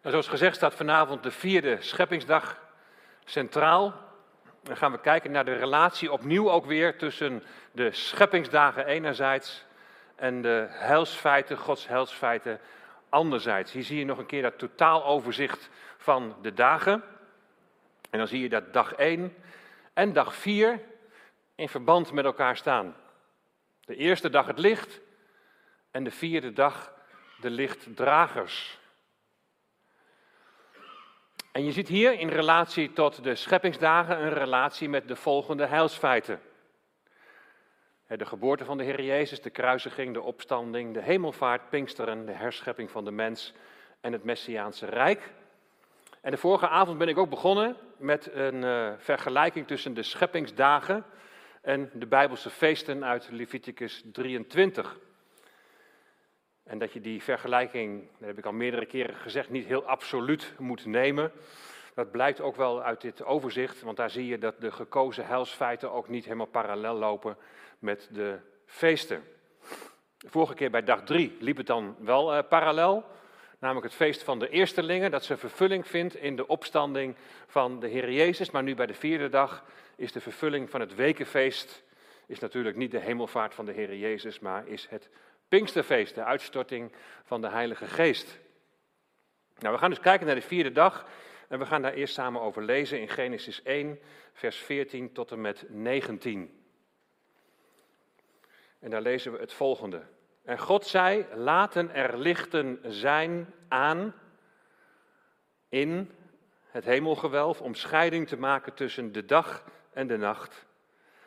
Nou, 0.00 0.12
zoals 0.12 0.28
gezegd 0.28 0.56
staat 0.56 0.74
vanavond 0.74 1.22
de 1.22 1.30
vierde 1.30 1.76
scheppingsdag 1.80 2.60
centraal. 3.24 3.94
Dan 4.62 4.76
gaan 4.76 4.92
we 4.92 5.00
kijken 5.00 5.30
naar 5.30 5.44
de 5.44 5.54
relatie 5.54 6.12
opnieuw 6.12 6.50
ook 6.50 6.66
weer 6.66 6.98
tussen 6.98 7.42
de 7.72 7.92
scheppingsdagen 7.92 8.86
enerzijds 8.86 9.64
en 10.16 10.42
de 10.42 10.66
heilsfeiten, 10.68 11.58
Gods 11.58 11.88
heilsfeiten 11.88 12.60
anderzijds. 13.08 13.72
Hier 13.72 13.82
zie 13.82 13.98
je 13.98 14.04
nog 14.04 14.18
een 14.18 14.26
keer 14.26 14.42
dat 14.42 14.58
totaaloverzicht 14.58 15.70
van 15.96 16.36
de 16.42 16.54
dagen. 16.54 17.02
En 18.10 18.18
dan 18.18 18.28
zie 18.28 18.40
je 18.40 18.48
dat 18.48 18.72
dag 18.72 18.94
1 18.94 19.34
en 19.92 20.12
dag 20.12 20.34
4 20.34 20.80
in 21.54 21.68
verband 21.68 22.12
met 22.12 22.24
elkaar 22.24 22.56
staan. 22.56 22.96
De 23.84 23.96
eerste 23.96 24.30
dag 24.30 24.46
het 24.46 24.58
licht 24.58 25.00
en 25.90 26.04
de 26.04 26.10
vierde 26.10 26.52
dag 26.52 26.92
de 27.40 27.50
lichtdragers. 27.50 28.79
En 31.52 31.64
je 31.64 31.72
ziet 31.72 31.88
hier 31.88 32.18
in 32.18 32.28
relatie 32.28 32.92
tot 32.92 33.24
de 33.24 33.34
scheppingsdagen 33.34 34.22
een 34.22 34.32
relatie 34.32 34.88
met 34.88 35.08
de 35.08 35.16
volgende 35.16 35.66
heilsfeiten. 35.66 36.40
De 38.06 38.26
geboorte 38.26 38.64
van 38.64 38.78
de 38.78 38.84
Heer 38.84 39.02
Jezus, 39.02 39.40
de 39.40 39.50
kruisiging, 39.50 40.14
de 40.14 40.22
opstanding, 40.22 40.94
de 40.94 41.02
hemelvaart, 41.02 41.68
Pinksteren, 41.68 42.26
de 42.26 42.32
herschepping 42.32 42.90
van 42.90 43.04
de 43.04 43.10
mens 43.10 43.52
en 44.00 44.12
het 44.12 44.24
Messiaanse 44.24 44.86
Rijk. 44.86 45.32
En 46.20 46.30
de 46.30 46.36
vorige 46.36 46.68
avond 46.68 46.98
ben 46.98 47.08
ik 47.08 47.18
ook 47.18 47.30
begonnen 47.30 47.76
met 47.96 48.30
een 48.32 48.62
uh, 48.62 48.92
vergelijking 48.98 49.66
tussen 49.66 49.94
de 49.94 50.02
scheppingsdagen 50.02 51.04
en 51.62 51.90
de 51.92 52.06
Bijbelse 52.06 52.50
feesten 52.50 53.04
uit 53.04 53.28
Leviticus 53.30 54.04
23. 54.12 54.98
En 56.64 56.78
dat 56.78 56.92
je 56.92 57.00
die 57.00 57.22
vergelijking, 57.22 58.08
dat 58.18 58.28
heb 58.28 58.38
ik 58.38 58.46
al 58.46 58.52
meerdere 58.52 58.86
keren 58.86 59.14
gezegd, 59.14 59.50
niet 59.50 59.66
heel 59.66 59.84
absoluut 59.84 60.52
moet 60.58 60.86
nemen. 60.86 61.32
Dat 61.94 62.10
blijkt 62.10 62.40
ook 62.40 62.56
wel 62.56 62.82
uit 62.82 63.00
dit 63.00 63.24
overzicht, 63.24 63.82
want 63.82 63.96
daar 63.96 64.10
zie 64.10 64.26
je 64.26 64.38
dat 64.38 64.60
de 64.60 64.72
gekozen 64.72 65.26
heilsfeiten 65.26 65.92
ook 65.92 66.08
niet 66.08 66.24
helemaal 66.24 66.46
parallel 66.46 66.94
lopen 66.94 67.36
met 67.78 68.08
de 68.12 68.38
feesten. 68.66 69.22
Vorige 70.26 70.54
keer 70.54 70.70
bij 70.70 70.84
dag 70.84 71.02
drie 71.02 71.36
liep 71.40 71.56
het 71.56 71.66
dan 71.66 71.96
wel 71.98 72.36
uh, 72.36 72.42
parallel, 72.48 73.04
namelijk 73.58 73.86
het 73.86 73.94
feest 73.94 74.22
van 74.22 74.38
de 74.38 74.48
eerstelingen, 74.48 75.10
dat 75.10 75.24
zijn 75.24 75.38
vervulling 75.38 75.86
vindt 75.86 76.16
in 76.16 76.36
de 76.36 76.46
opstanding 76.46 77.16
van 77.46 77.80
de 77.80 77.88
Heer 77.88 78.12
Jezus. 78.12 78.50
Maar 78.50 78.62
nu 78.62 78.74
bij 78.74 78.86
de 78.86 78.94
vierde 78.94 79.28
dag 79.28 79.64
is 79.96 80.12
de 80.12 80.20
vervulling 80.20 80.70
van 80.70 80.80
het 80.80 80.94
wekenfeest, 80.94 81.82
is 82.26 82.38
natuurlijk 82.38 82.76
niet 82.76 82.90
de 82.90 83.00
hemelvaart 83.00 83.54
van 83.54 83.64
de 83.64 83.72
Heer 83.72 83.96
Jezus, 83.96 84.38
maar 84.38 84.68
is 84.68 84.86
het 84.90 85.08
Pinksterfeest, 85.50 86.14
de 86.14 86.24
uitstorting 86.24 86.92
van 87.24 87.40
de 87.40 87.48
Heilige 87.48 87.86
Geest. 87.86 88.38
Nou, 89.58 89.74
we 89.74 89.80
gaan 89.80 89.90
dus 89.90 90.00
kijken 90.00 90.26
naar 90.26 90.34
de 90.34 90.42
vierde 90.42 90.72
dag 90.72 91.06
en 91.48 91.58
we 91.58 91.66
gaan 91.66 91.82
daar 91.82 91.92
eerst 91.92 92.14
samen 92.14 92.40
over 92.40 92.62
lezen 92.62 93.00
in 93.00 93.08
Genesis 93.08 93.62
1, 93.62 94.00
vers 94.32 94.56
14 94.56 95.12
tot 95.12 95.30
en 95.30 95.40
met 95.40 95.64
19. 95.68 96.64
En 98.78 98.90
daar 98.90 99.00
lezen 99.00 99.32
we 99.32 99.38
het 99.38 99.52
volgende. 99.52 100.02
En 100.44 100.58
God 100.58 100.86
zei, 100.86 101.26
laten 101.34 101.94
er 101.94 102.18
lichten 102.18 102.80
zijn 102.82 103.54
aan 103.68 104.14
in 105.68 106.10
het 106.66 106.84
hemelgewelf 106.84 107.60
om 107.60 107.74
scheiding 107.74 108.28
te 108.28 108.36
maken 108.36 108.74
tussen 108.74 109.12
de 109.12 109.24
dag 109.24 109.64
en 109.92 110.06
de 110.06 110.16
nacht. 110.16 110.66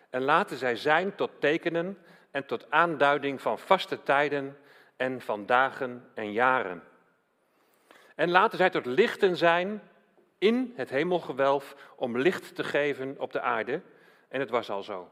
En 0.10 0.22
laten 0.22 0.58
zij 0.58 0.76
zijn 0.76 1.16
tot 1.16 1.32
tekenen 1.40 1.98
en 2.34 2.46
tot 2.46 2.72
aanduiding 2.72 3.42
van 3.42 3.60
vaste 3.60 4.04
tijden 4.04 4.58
en 4.96 5.22
van 5.22 5.46
dagen 5.46 6.10
en 6.14 6.32
jaren. 6.32 6.84
En 8.16 8.30
laten 8.30 8.58
zij 8.58 8.70
tot 8.70 8.86
lichten 8.86 9.38
zijn 9.38 9.82
in 10.38 10.74
het 10.76 10.90
hemelgewelf 10.90 11.76
om 11.96 12.18
licht 12.18 12.56
te 12.56 12.64
geven 12.64 13.20
op 13.20 13.32
de 13.32 13.42
aarde. 13.42 13.82
En 14.28 14.40
het 14.40 14.50
was 14.50 14.70
al 14.70 14.84
zo. 14.84 15.10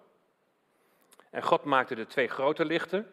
En 1.30 1.44
God 1.44 1.64
maakte 1.64 1.96
de 1.96 2.06
twee 2.06 2.28
grote 2.28 2.66
lichten. 2.66 3.12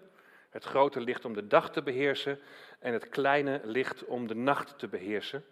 Het 0.50 0.64
grote 0.64 1.00
licht 1.00 1.24
om 1.24 1.34
de 1.34 1.46
dag 1.46 1.70
te 1.70 1.82
beheersen 1.82 2.40
en 2.78 2.92
het 2.92 3.08
kleine 3.08 3.60
licht 3.64 4.04
om 4.04 4.26
de 4.26 4.34
nacht 4.34 4.78
te 4.78 4.88
beheersen. 4.88 5.44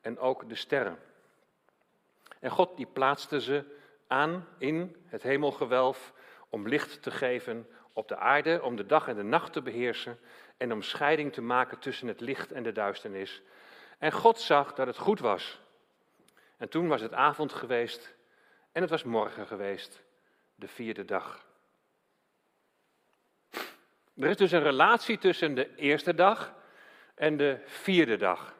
En 0.00 0.18
ook 0.18 0.48
de 0.48 0.54
sterren. 0.54 0.98
En 2.40 2.50
God 2.50 2.76
die 2.76 2.86
plaatste 2.86 3.40
ze 3.40 3.64
aan 4.06 4.46
in 4.58 4.96
het 5.06 5.22
hemelgewelf 5.22 6.12
om 6.48 6.68
licht 6.68 7.02
te 7.02 7.10
geven 7.10 7.66
op 7.92 8.08
de 8.08 8.16
aarde, 8.16 8.62
om 8.62 8.76
de 8.76 8.86
dag 8.86 9.08
en 9.08 9.16
de 9.16 9.22
nacht 9.22 9.52
te 9.52 9.62
beheersen 9.62 10.18
en 10.56 10.72
om 10.72 10.82
scheiding 10.82 11.32
te 11.32 11.40
maken 11.40 11.78
tussen 11.78 12.08
het 12.08 12.20
licht 12.20 12.52
en 12.52 12.62
de 12.62 12.72
duisternis. 12.72 13.42
En 13.98 14.12
God 14.12 14.40
zag 14.40 14.74
dat 14.74 14.86
het 14.86 14.98
goed 14.98 15.20
was. 15.20 15.60
En 16.56 16.68
toen 16.68 16.88
was 16.88 17.00
het 17.00 17.12
avond 17.12 17.52
geweest 17.52 18.14
en 18.72 18.80
het 18.80 18.90
was 18.90 19.02
morgen 19.02 19.46
geweest, 19.46 20.02
de 20.54 20.68
vierde 20.68 21.04
dag. 21.04 21.46
Er 24.16 24.28
is 24.28 24.36
dus 24.36 24.52
een 24.52 24.62
relatie 24.62 25.18
tussen 25.18 25.54
de 25.54 25.74
eerste 25.74 26.14
dag 26.14 26.54
en 27.14 27.36
de 27.36 27.58
vierde 27.64 28.16
dag. 28.16 28.54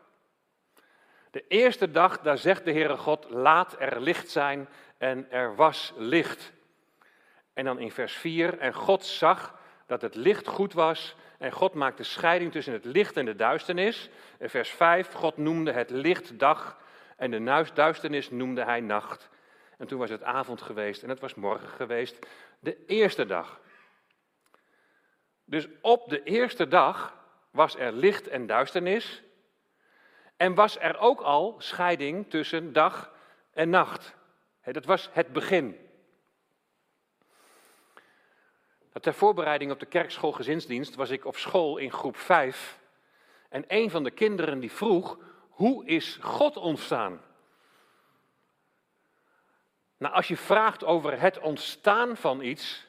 De 1.30 1.44
eerste 1.48 1.90
dag, 1.90 2.20
daar 2.20 2.38
zegt 2.38 2.64
de 2.64 2.72
Heere 2.72 2.96
God, 2.96 3.30
laat 3.30 3.76
er 3.78 4.00
licht 4.00 4.30
zijn 4.30 4.68
en 4.98 5.30
er 5.30 5.54
was 5.54 5.92
licht. 5.96 6.52
En 7.54 7.64
dan 7.64 7.78
in 7.78 7.90
vers 7.90 8.12
4, 8.12 8.58
en 8.58 8.74
God 8.74 9.04
zag 9.04 9.60
dat 9.86 10.02
het 10.02 10.14
licht 10.14 10.46
goed 10.46 10.72
was 10.72 11.14
en 11.38 11.52
God 11.52 11.74
maakte 11.74 12.02
scheiding 12.02 12.52
tussen 12.52 12.72
het 12.72 12.84
licht 12.84 13.16
en 13.16 13.24
de 13.24 13.36
duisternis. 13.36 14.10
En 14.38 14.50
vers 14.50 14.70
5, 14.70 15.12
God 15.12 15.36
noemde 15.36 15.72
het 15.72 15.90
licht 15.90 16.38
dag 16.38 16.78
en 17.16 17.30
de 17.30 17.70
duisternis 17.74 18.30
noemde 18.30 18.64
hij 18.64 18.80
nacht. 18.80 19.28
En 19.78 19.86
toen 19.86 19.98
was 19.98 20.10
het 20.10 20.22
avond 20.22 20.62
geweest 20.62 21.02
en 21.02 21.08
het 21.08 21.20
was 21.20 21.34
morgen 21.34 21.68
geweest, 21.68 22.26
de 22.58 22.84
eerste 22.86 23.26
dag. 23.26 23.60
Dus 25.44 25.68
op 25.80 26.08
de 26.08 26.22
eerste 26.22 26.68
dag 26.68 27.16
was 27.50 27.76
er 27.76 27.92
licht 27.92 28.28
en 28.28 28.46
duisternis. 28.46 29.22
En 30.36 30.54
was 30.54 30.78
er 30.78 30.98
ook 30.98 31.20
al 31.20 31.54
scheiding 31.58 32.30
tussen 32.30 32.72
dag 32.72 33.12
en 33.52 33.70
nacht. 33.70 34.14
Dat 34.62 34.84
was 34.84 35.10
het 35.12 35.32
begin. 35.32 35.76
Ter 39.00 39.14
voorbereiding 39.14 39.70
op 39.70 39.80
de 39.80 39.86
kerkschool 39.86 40.32
gezinsdienst 40.32 40.94
was 40.94 41.10
ik 41.10 41.24
op 41.24 41.36
school 41.36 41.76
in 41.76 41.92
groep 41.92 42.16
5. 42.16 42.78
En 43.48 43.64
een 43.68 43.90
van 43.90 44.04
de 44.04 44.10
kinderen 44.10 44.60
die 44.60 44.72
vroeg, 44.72 45.18
hoe 45.48 45.86
is 45.86 46.18
God 46.20 46.56
ontstaan? 46.56 47.20
Nou, 49.96 50.14
als 50.14 50.28
je 50.28 50.36
vraagt 50.36 50.84
over 50.84 51.20
het 51.20 51.38
ontstaan 51.38 52.16
van 52.16 52.42
iets, 52.42 52.86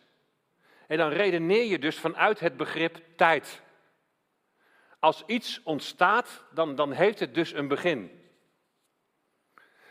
en 0.87 0.97
dan 0.97 1.09
redeneer 1.09 1.65
je 1.65 1.79
dus 1.79 1.99
vanuit 1.99 2.39
het 2.39 2.57
begrip 2.57 3.01
tijd. 3.15 3.61
Als 4.99 5.23
iets 5.25 5.63
ontstaat, 5.63 6.43
dan, 6.51 6.75
dan 6.75 6.91
heeft 6.91 7.19
het 7.19 7.33
dus 7.33 7.53
een 7.53 7.67
begin. 7.67 8.21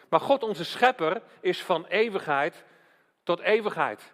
Maar 0.08 0.20
God, 0.20 0.42
onze 0.42 0.64
schepper, 0.64 1.22
is 1.40 1.62
van 1.62 1.86
eeuwigheid 1.86 2.64
tot 3.22 3.40
eeuwigheid. 3.40 4.12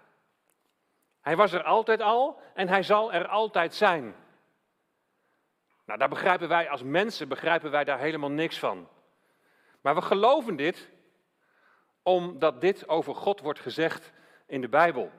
Hij 1.28 1.36
was 1.36 1.52
er 1.52 1.62
altijd 1.62 2.00
al 2.00 2.40
en 2.54 2.68
hij 2.68 2.82
zal 2.82 3.12
er 3.12 3.26
altijd 3.26 3.74
zijn. 3.74 4.14
Nou, 5.84 5.98
daar 5.98 6.08
begrijpen 6.08 6.48
wij 6.48 6.68
als 6.70 6.82
mensen 6.82 7.28
begrijpen 7.28 7.70
wij 7.70 7.84
daar 7.84 7.98
helemaal 7.98 8.30
niks 8.30 8.58
van. 8.58 8.88
Maar 9.80 9.94
we 9.94 10.02
geloven 10.02 10.56
dit 10.56 10.88
omdat 12.02 12.60
dit 12.60 12.88
over 12.88 13.14
God 13.14 13.40
wordt 13.40 13.60
gezegd 13.60 14.12
in 14.46 14.60
de 14.60 14.68
Bijbel. 14.68 15.10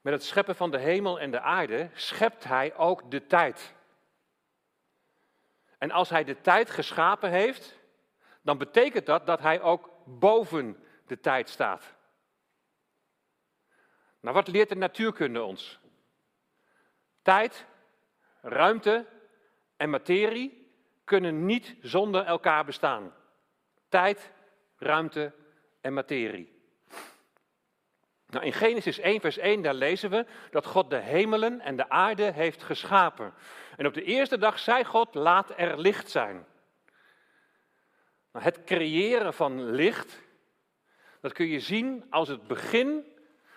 Met 0.00 0.12
het 0.12 0.24
scheppen 0.24 0.56
van 0.56 0.70
de 0.70 0.78
hemel 0.78 1.20
en 1.20 1.30
de 1.30 1.40
aarde 1.40 1.90
schept 1.94 2.44
hij 2.44 2.76
ook 2.76 3.10
de 3.10 3.26
tijd. 3.26 3.74
En 5.78 5.90
als 5.90 6.08
hij 6.08 6.24
de 6.24 6.40
tijd 6.40 6.70
geschapen 6.70 7.30
heeft, 7.30 7.78
dan 8.42 8.58
betekent 8.58 9.06
dat 9.06 9.26
dat 9.26 9.40
hij 9.40 9.60
ook 9.60 9.90
boven 10.04 10.84
de 11.06 11.20
tijd 11.20 11.48
staat. 11.48 11.94
Nou, 14.22 14.34
wat 14.34 14.48
leert 14.48 14.68
de 14.68 14.76
natuurkunde 14.76 15.42
ons? 15.42 15.78
Tijd, 17.22 17.66
ruimte 18.40 19.06
en 19.76 19.90
materie 19.90 20.70
kunnen 21.04 21.46
niet 21.46 21.76
zonder 21.80 22.24
elkaar 22.24 22.64
bestaan. 22.64 23.14
Tijd, 23.88 24.32
ruimte 24.76 25.32
en 25.80 25.92
materie. 25.92 26.60
Nou, 28.26 28.44
in 28.44 28.52
Genesis 28.52 28.98
1, 28.98 29.20
vers 29.20 29.38
1, 29.38 29.62
daar 29.62 29.74
lezen 29.74 30.10
we 30.10 30.26
dat 30.50 30.66
God 30.66 30.90
de 30.90 30.96
hemelen 30.96 31.60
en 31.60 31.76
de 31.76 31.88
aarde 31.88 32.32
heeft 32.32 32.62
geschapen. 32.62 33.34
En 33.76 33.86
op 33.86 33.94
de 33.94 34.04
eerste 34.04 34.38
dag 34.38 34.58
zei 34.58 34.84
God, 34.84 35.14
laat 35.14 35.52
er 35.56 35.78
licht 35.78 36.10
zijn. 36.10 36.46
Nou, 38.32 38.44
het 38.44 38.64
creëren 38.64 39.34
van 39.34 39.70
licht, 39.70 40.22
dat 41.20 41.32
kun 41.32 41.46
je 41.46 41.60
zien 41.60 42.06
als 42.10 42.28
het 42.28 42.46
begin 42.46 43.11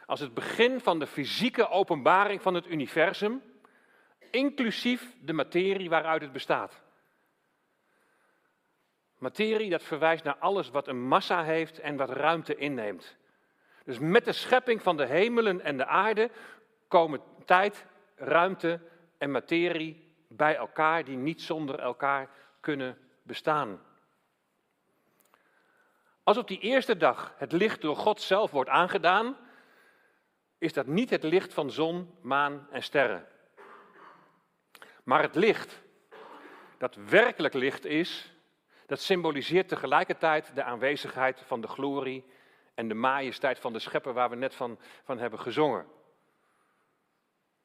als 0.05 0.19
het 0.19 0.33
begin 0.33 0.79
van 0.79 0.99
de 0.99 1.07
fysieke 1.07 1.69
openbaring 1.69 2.41
van 2.41 2.53
het 2.53 2.67
universum, 2.67 3.41
inclusief 4.31 5.15
de 5.21 5.33
materie 5.33 5.89
waaruit 5.89 6.21
het 6.21 6.31
bestaat. 6.31 6.81
Materie, 9.17 9.69
dat 9.69 9.83
verwijst 9.83 10.23
naar 10.23 10.37
alles 10.37 10.69
wat 10.69 10.87
een 10.87 11.07
massa 11.07 11.43
heeft 11.43 11.79
en 11.79 11.95
wat 11.95 12.09
ruimte 12.09 12.55
inneemt. 12.55 13.15
Dus 13.83 13.99
met 13.99 14.25
de 14.25 14.31
schepping 14.31 14.81
van 14.81 14.97
de 14.97 15.05
hemelen 15.05 15.61
en 15.61 15.77
de 15.77 15.85
aarde 15.85 16.31
komen 16.87 17.21
tijd, 17.45 17.85
ruimte 18.15 18.79
en 19.17 19.31
materie 19.31 20.15
bij 20.27 20.55
elkaar 20.55 21.03
die 21.03 21.17
niet 21.17 21.41
zonder 21.41 21.79
elkaar 21.79 22.29
kunnen 22.59 22.97
bestaan. 23.21 23.81
Als 26.23 26.37
op 26.37 26.47
die 26.47 26.59
eerste 26.59 26.97
dag 26.97 27.33
het 27.37 27.51
licht 27.51 27.81
door 27.81 27.95
God 27.95 28.21
zelf 28.21 28.51
wordt 28.51 28.69
aangedaan, 28.69 29.37
is 30.57 30.73
dat 30.73 30.87
niet 30.87 31.09
het 31.09 31.23
licht 31.23 31.53
van 31.53 31.71
zon, 31.71 32.15
maan 32.21 32.67
en 32.71 32.83
sterren. 32.83 33.27
Maar 35.03 35.21
het 35.21 35.35
licht, 35.35 35.81
dat 36.77 36.95
werkelijk 36.95 37.53
licht 37.53 37.85
is, 37.85 38.33
dat 38.85 39.01
symboliseert 39.01 39.67
tegelijkertijd 39.67 40.55
de 40.55 40.63
aanwezigheid 40.63 41.41
van 41.45 41.61
de 41.61 41.67
glorie 41.67 42.25
en 42.73 42.87
de 42.87 42.93
majesteit 42.93 43.59
van 43.59 43.73
de 43.73 43.79
schepper 43.79 44.13
waar 44.13 44.29
we 44.29 44.35
net 44.35 44.55
van, 44.55 44.79
van 45.03 45.17
hebben 45.17 45.39
gezongen. 45.39 45.85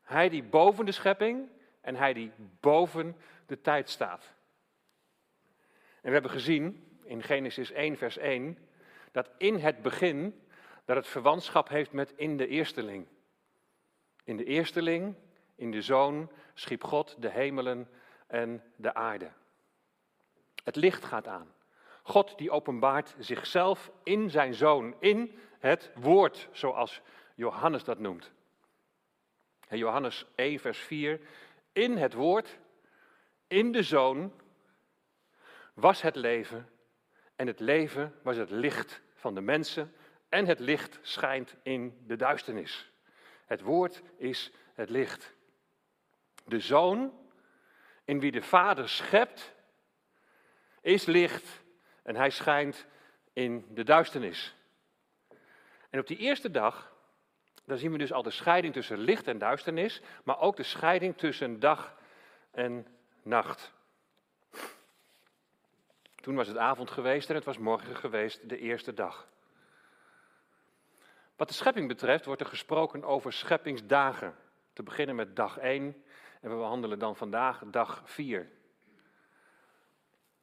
Hij 0.03 0.29
die 0.29 0.43
boven 0.43 0.85
de 0.85 0.93
schepping 0.93 1.49
en 1.81 1.95
hij 1.95 2.13
die 2.13 2.33
boven 2.61 3.17
de 3.47 3.61
tijd 3.61 3.91
staat. 3.91 4.33
En 6.01 6.07
we 6.07 6.13
hebben 6.13 6.31
gezien 6.31 6.99
in 7.05 7.23
Genesis 7.23 7.71
1, 7.71 7.97
vers 7.97 8.17
1, 8.17 8.59
dat 9.13 9.31
in 9.39 9.57
het 9.57 9.83
begin 9.83 10.41
dat 10.91 10.99
het 10.99 11.09
verwantschap 11.09 11.69
heeft 11.69 11.93
met 11.93 12.13
in 12.17 12.37
de 12.37 12.47
eersteling. 12.47 13.07
In 14.25 14.37
de 14.37 14.45
eersteling, 14.45 15.15
in 15.55 15.71
de 15.71 15.83
zoon, 15.83 16.31
schiep 16.55 16.85
God 16.85 17.17
de 17.19 17.29
hemelen 17.29 17.89
en 18.27 18.63
de 18.77 18.95
aarde. 18.95 19.31
Het 20.65 20.77
licht 20.77 21.05
gaat 21.05 21.27
aan. 21.27 21.55
God 22.03 22.39
die 22.39 22.51
openbaart 22.51 23.15
zichzelf 23.19 23.91
in 24.03 24.31
zijn 24.31 24.55
zoon, 24.55 24.95
in 24.99 25.39
het 25.59 25.91
woord, 25.95 26.49
zoals 26.53 27.01
Johannes 27.35 27.85
dat 27.85 27.99
noemt. 27.99 28.33
Johannes 29.69 30.27
1, 30.35 30.59
vers 30.59 30.79
4. 30.79 31.21
In 31.73 31.97
het 31.97 32.15
woord, 32.15 32.59
in 33.47 33.73
de 33.73 33.83
zoon, 33.83 34.33
was 35.75 36.03
het 36.03 36.17
leven. 36.17 36.71
En 37.37 37.47
het 37.47 37.61
leven 37.61 38.15
was 38.23 38.37
het 38.37 38.51
licht 38.51 39.01
van 39.15 39.35
de 39.35 39.41
mensen. 39.41 39.95
En 40.31 40.47
het 40.47 40.59
licht 40.59 40.99
schijnt 41.03 41.55
in 41.62 42.05
de 42.06 42.17
duisternis. 42.17 42.91
Het 43.47 43.61
woord 43.61 44.03
is 44.17 44.53
het 44.75 44.91
licht. 44.91 45.35
De 46.44 46.61
zoon, 46.61 47.12
in 48.05 48.21
wie 48.21 48.31
de 48.31 48.43
vader 48.43 48.88
schept, 48.88 49.55
is 50.81 51.05
licht 51.05 51.62
en 52.03 52.17
hij 52.17 52.31
schijnt 52.31 52.87
in 53.32 53.67
de 53.71 53.85
duisternis. 53.85 54.55
En 55.91 56.00
op 56.00 56.06
die 56.06 56.17
eerste 56.17 56.50
dag, 56.50 56.93
dan 57.65 57.79
zien 57.79 57.93
we 57.93 57.99
dus 57.99 58.12
al 58.12 58.23
de 58.23 58.31
scheiding 58.31 58.73
tussen 58.73 58.99
licht 58.99 59.27
en 59.27 59.38
duisternis, 59.38 60.03
maar 60.25 60.41
ook 60.41 60.56
de 60.56 60.62
scheiding 60.62 61.17
tussen 61.17 61.61
dag 61.61 61.97
en 62.50 62.87
nacht. 63.23 63.73
Toen 66.15 66.35
was 66.35 66.49
het 66.49 66.56
avond 66.56 66.91
geweest 66.91 67.29
en 67.29 67.35
het 67.35 67.44
was 67.44 67.59
morgen 67.59 67.97
geweest, 67.97 68.49
de 68.49 68.59
eerste 68.59 68.94
dag. 68.94 69.29
Wat 71.41 71.49
de 71.49 71.55
schepping 71.55 71.89
betreft 71.89 72.25
wordt 72.25 72.41
er 72.41 72.47
gesproken 72.47 73.05
over 73.05 73.33
scheppingsdagen. 73.33 74.35
Te 74.73 74.83
beginnen 74.83 75.17
met 75.17 75.37
dag 75.37 75.59
1 75.59 76.05
en 76.41 76.51
we 76.51 76.57
behandelen 76.57 76.99
dan 76.99 77.17
vandaag 77.17 77.63
dag 77.67 78.03
4. 78.05 78.51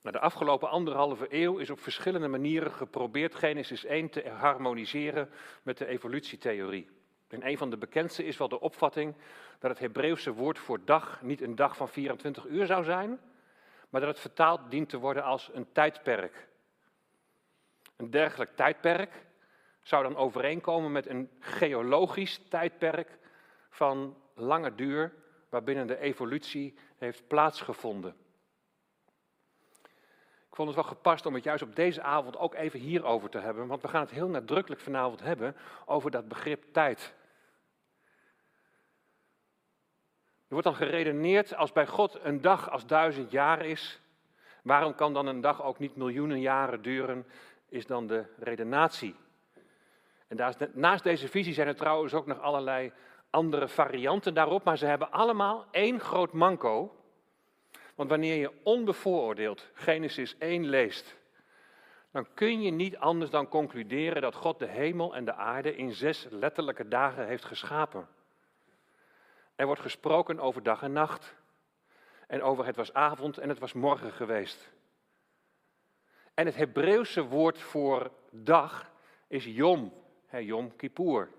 Na 0.02 0.12
de 0.12 0.20
afgelopen 0.20 0.70
anderhalve 0.70 1.28
eeuw 1.30 1.58
is 1.58 1.70
op 1.70 1.80
verschillende 1.80 2.28
manieren 2.28 2.72
geprobeerd 2.72 3.36
Genesis 3.36 3.86
1 3.86 4.10
te 4.10 4.30
harmoniseren 4.30 5.30
met 5.64 5.78
de 5.78 5.86
evolutietheorie. 5.86 6.90
En 7.28 7.48
een 7.48 7.58
van 7.58 7.70
de 7.70 7.78
bekendste 7.78 8.26
is 8.26 8.38
wel 8.38 8.50
de 8.50 8.60
opvatting 8.60 9.16
dat 9.60 9.70
het 9.70 9.80
Hebreeuwse 9.80 10.34
woord 10.34 10.60
voor 10.60 10.86
dag 10.86 11.22
niet 11.22 11.42
een 11.42 11.56
dag 11.56 11.76
van 11.76 11.90
24 11.90 12.46
uur 12.46 12.66
zou 12.66 12.84
zijn, 12.84 13.20
maar 13.90 14.02
dat 14.02 14.10
het 14.10 14.20
vertaald 14.20 14.72
dient 14.72 14.90
te 14.90 14.98
worden 14.98 15.24
als 15.24 15.50
een 15.54 15.72
tijdperk. 15.72 16.48
Een 17.96 18.12
dergelijk 18.12 18.56
tijdperk 18.56 19.26
zou 19.88 20.04
dan 20.04 20.16
overeenkomen 20.16 20.92
met 20.92 21.08
een 21.08 21.30
geologisch 21.40 22.42
tijdperk 22.50 23.18
van 23.70 24.18
lange 24.34 24.76
duur, 24.76 25.14
waarbinnen 25.50 25.88
de 25.88 26.00
evolutie 26.00 26.78
heeft 26.98 27.28
plaatsgevonden. 27.28 28.16
Ik 30.50 30.56
vond 30.56 30.68
het 30.68 30.78
wel 30.78 30.88
gepast 30.88 31.26
om 31.26 31.34
het 31.34 31.44
juist 31.44 31.64
op 31.64 31.76
deze 31.76 32.02
avond 32.02 32.38
ook 32.38 32.54
even 32.54 32.80
hierover 32.80 33.30
te 33.30 33.40
hebben, 33.40 33.68
want 33.68 33.82
we 33.82 33.88
gaan 33.88 34.02
het 34.02 34.12
heel 34.12 34.28
nadrukkelijk 34.28 34.82
vanavond 34.82 35.20
hebben 35.20 35.56
over 35.86 36.12
dat 36.12 36.28
begrip 36.28 36.64
tijd. 36.74 37.14
Er 40.48 40.54
wordt 40.54 40.68
dan 40.68 40.76
geredeneerd, 40.76 41.56
als 41.56 41.72
bij 41.72 41.88
God 41.88 42.20
een 42.24 42.42
dag 42.42 42.70
als 42.72 42.86
duizend 42.86 43.32
jaar 43.32 43.66
is, 43.66 44.02
waarom 44.64 44.96
kan 44.96 45.14
dan 45.14 45.28
een 45.28 45.42
dag 45.42 45.64
ook 45.64 45.80
niet 45.80 45.96
miljoenen 45.96 46.40
jaren 46.40 46.82
duren, 46.82 47.26
is 47.70 47.86
dan 47.86 48.08
de 48.08 48.26
redenatie. 48.38 49.16
En 50.28 50.56
naast 50.74 51.04
deze 51.04 51.28
visie 51.28 51.54
zijn 51.54 51.68
er 51.68 51.76
trouwens 51.76 52.14
ook 52.14 52.26
nog 52.26 52.40
allerlei 52.40 52.92
andere 53.30 53.68
varianten 53.68 54.34
daarop, 54.34 54.64
maar 54.64 54.78
ze 54.78 54.86
hebben 54.86 55.12
allemaal 55.12 55.66
één 55.72 56.00
groot 56.00 56.34
manco. 56.34 56.96
Want 57.96 58.10
wanneer 58.10 58.36
je 58.36 58.52
onbevooroordeeld 58.64 59.70
Genesis 59.74 60.38
1 60.38 60.66
leest, 60.66 61.16
dan 62.12 62.28
kun 62.34 62.62
je 62.62 62.72
niet 62.72 62.98
anders 62.98 63.32
dan 63.32 63.48
concluderen 63.48 64.22
dat 64.22 64.36
God 64.36 64.60
de 64.60 64.68
hemel 64.68 65.16
en 65.16 65.26
de 65.26 65.34
aarde 65.34 65.76
in 65.76 65.94
zes 65.94 66.28
letterlijke 66.30 66.88
dagen 66.88 67.28
heeft 67.28 67.46
geschapen. 67.46 68.08
Er 69.56 69.66
wordt 69.66 69.82
gesproken 69.82 70.40
over 70.40 70.64
dag 70.64 70.82
en 70.82 70.92
nacht. 70.92 71.36
En 72.28 72.42
over 72.42 72.66
het 72.66 72.76
was 72.76 72.94
avond 72.94 73.38
en 73.38 73.50
het 73.50 73.60
was 73.60 73.74
morgen 73.74 74.12
geweest. 74.12 74.72
En 76.34 76.46
het 76.46 76.56
Hebreeuwse 76.56 77.24
woord 77.24 77.58
voor 77.58 78.12
dag 78.32 78.92
is 79.28 79.46
yom, 79.46 79.94
hè, 80.28 80.38
yom 80.38 80.76
kippur. 80.76 81.30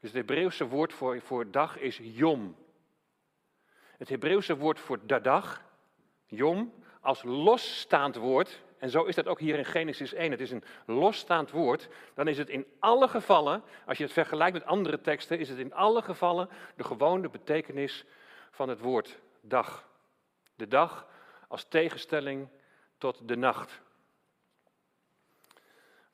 Dus 0.00 0.10
het 0.10 0.18
Hebreeuwse 0.18 0.68
woord 0.68 0.92
voor, 0.92 1.20
voor 1.20 1.50
dag 1.50 1.78
is 1.78 1.98
yom. 2.02 2.56
Het 3.96 4.08
Hebreeuwse 4.08 4.56
woord 4.56 4.80
voor 4.80 4.98
dag, 5.06 5.62
yom, 6.26 6.72
als 7.00 7.22
losstaand 7.22 8.16
woord, 8.16 8.62
en 8.78 8.90
zo 8.90 9.04
is 9.04 9.14
dat 9.14 9.26
ook 9.26 9.40
hier 9.40 9.58
in 9.58 9.64
Genesis 9.64 10.12
1, 10.12 10.30
het 10.30 10.40
is 10.40 10.50
een 10.50 10.64
losstaand 10.86 11.50
woord, 11.50 11.88
dan 12.14 12.28
is 12.28 12.38
het 12.38 12.48
in 12.48 12.66
alle 12.78 13.08
gevallen, 13.08 13.62
als 13.86 13.98
je 13.98 14.04
het 14.04 14.12
vergelijkt 14.12 14.52
met 14.52 14.64
andere 14.64 15.00
teksten, 15.00 15.38
is 15.38 15.48
het 15.48 15.58
in 15.58 15.74
alle 15.74 16.02
gevallen 16.02 16.48
de 16.76 16.84
gewone 16.84 17.28
betekenis 17.28 18.04
van 18.50 18.68
het 18.68 18.80
woord 18.80 19.20
dag. 19.40 19.88
De 20.54 20.68
dag 20.68 21.06
als 21.48 21.64
tegenstelling 21.64 22.48
tot 22.98 23.28
de 23.28 23.36
nacht. 23.36 23.80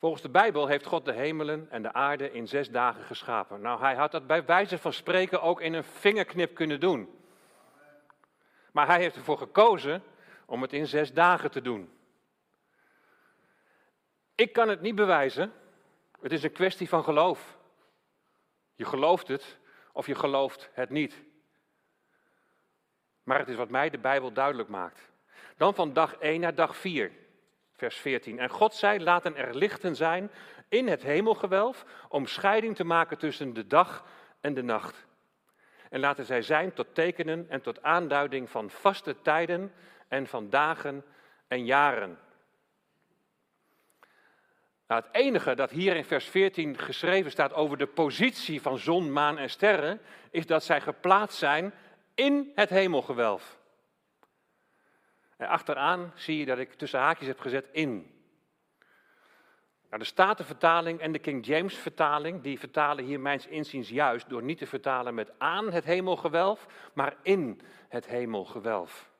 Volgens 0.04 0.24
de 0.24 0.30
Bijbel 0.30 0.66
heeft 0.66 0.86
God 0.86 1.04
de 1.04 1.12
hemelen 1.12 1.70
en 1.70 1.82
de 1.82 1.92
aarde 1.92 2.32
in 2.32 2.48
zes 2.48 2.70
dagen 2.70 3.02
geschapen. 3.02 3.60
Nou, 3.60 3.80
hij 3.80 3.94
had 3.94 4.10
dat 4.10 4.26
bij 4.26 4.44
wijze 4.44 4.78
van 4.78 4.92
spreken 4.92 5.42
ook 5.42 5.60
in 5.60 5.74
een 5.74 5.84
vingerknip 5.84 6.54
kunnen 6.54 6.80
doen. 6.80 7.18
Maar 8.72 8.86
hij 8.86 8.98
heeft 8.98 9.16
ervoor 9.16 9.38
gekozen 9.38 10.02
om 10.46 10.62
het 10.62 10.72
in 10.72 10.86
zes 10.86 11.12
dagen 11.12 11.50
te 11.50 11.62
doen. 11.62 11.92
Ik 14.34 14.52
kan 14.52 14.68
het 14.68 14.80
niet 14.80 14.94
bewijzen. 14.94 15.52
Het 16.20 16.32
is 16.32 16.42
een 16.42 16.52
kwestie 16.52 16.88
van 16.88 17.04
geloof. 17.04 17.56
Je 18.74 18.84
gelooft 18.84 19.28
het 19.28 19.58
of 19.92 20.06
je 20.06 20.14
gelooft 20.14 20.70
het 20.72 20.90
niet. 20.90 21.22
Maar 23.22 23.38
het 23.38 23.48
is 23.48 23.56
wat 23.56 23.70
mij 23.70 23.90
de 23.90 23.98
Bijbel 23.98 24.32
duidelijk 24.32 24.68
maakt. 24.68 25.10
Dan 25.56 25.74
van 25.74 25.92
dag 25.92 26.14
1 26.14 26.40
naar 26.40 26.54
dag 26.54 26.76
4, 26.76 27.12
vers 27.76 27.96
14. 27.96 28.38
En 28.38 28.50
God 28.50 28.74
zei: 28.74 29.02
Laten 29.02 29.36
er 29.36 29.54
lichten 29.54 29.96
zijn 29.96 30.30
in 30.68 30.88
het 30.88 31.02
hemelgewelf 31.02 31.84
om 32.08 32.26
scheiding 32.26 32.76
te 32.76 32.84
maken 32.84 33.18
tussen 33.18 33.54
de 33.54 33.66
dag 33.66 34.04
en 34.40 34.54
de 34.54 34.62
nacht. 34.62 35.06
En 35.90 36.00
laten 36.00 36.24
zij 36.24 36.42
zijn 36.42 36.72
tot 36.72 36.94
tekenen 36.94 37.46
en 37.48 37.60
tot 37.60 37.82
aanduiding 37.82 38.50
van 38.50 38.70
vaste 38.70 39.16
tijden 39.22 39.72
en 40.08 40.26
van 40.26 40.50
dagen 40.50 41.04
en 41.48 41.64
jaren. 41.64 42.18
Nou, 44.86 45.02
het 45.02 45.14
enige 45.14 45.54
dat 45.54 45.70
hier 45.70 45.96
in 45.96 46.04
vers 46.04 46.24
14 46.24 46.78
geschreven 46.78 47.30
staat 47.30 47.52
over 47.52 47.76
de 47.76 47.86
positie 47.86 48.62
van 48.62 48.78
zon, 48.78 49.12
maan 49.12 49.38
en 49.38 49.50
sterren, 49.50 50.00
is 50.30 50.46
dat 50.46 50.64
zij 50.64 50.80
geplaatst 50.80 51.38
zijn 51.38 51.74
in 52.14 52.52
het 52.54 52.68
hemelgewelf. 52.68 53.58
En 55.36 55.48
achteraan 55.48 56.12
zie 56.14 56.38
je 56.38 56.46
dat 56.46 56.58
ik 56.58 56.74
tussen 56.74 57.00
haakjes 57.00 57.28
heb 57.28 57.40
gezet 57.40 57.68
in. 57.72 58.14
Nou, 59.94 60.06
de 60.06 60.12
Statenvertaling 60.12 61.00
en 61.00 61.12
de 61.12 61.18
King 61.18 61.46
James 61.46 61.74
vertaling, 61.74 62.42
die 62.42 62.58
vertalen 62.58 63.04
hier 63.04 63.20
mijns 63.20 63.46
inziens 63.46 63.88
juist 63.88 64.28
door 64.28 64.42
niet 64.42 64.58
te 64.58 64.66
vertalen 64.66 65.14
met 65.14 65.32
aan 65.38 65.72
het 65.72 65.84
hemelgewelf, 65.84 66.66
maar 66.94 67.16
in 67.22 67.60
het 67.88 68.06
hemelgewelf. 68.06 69.12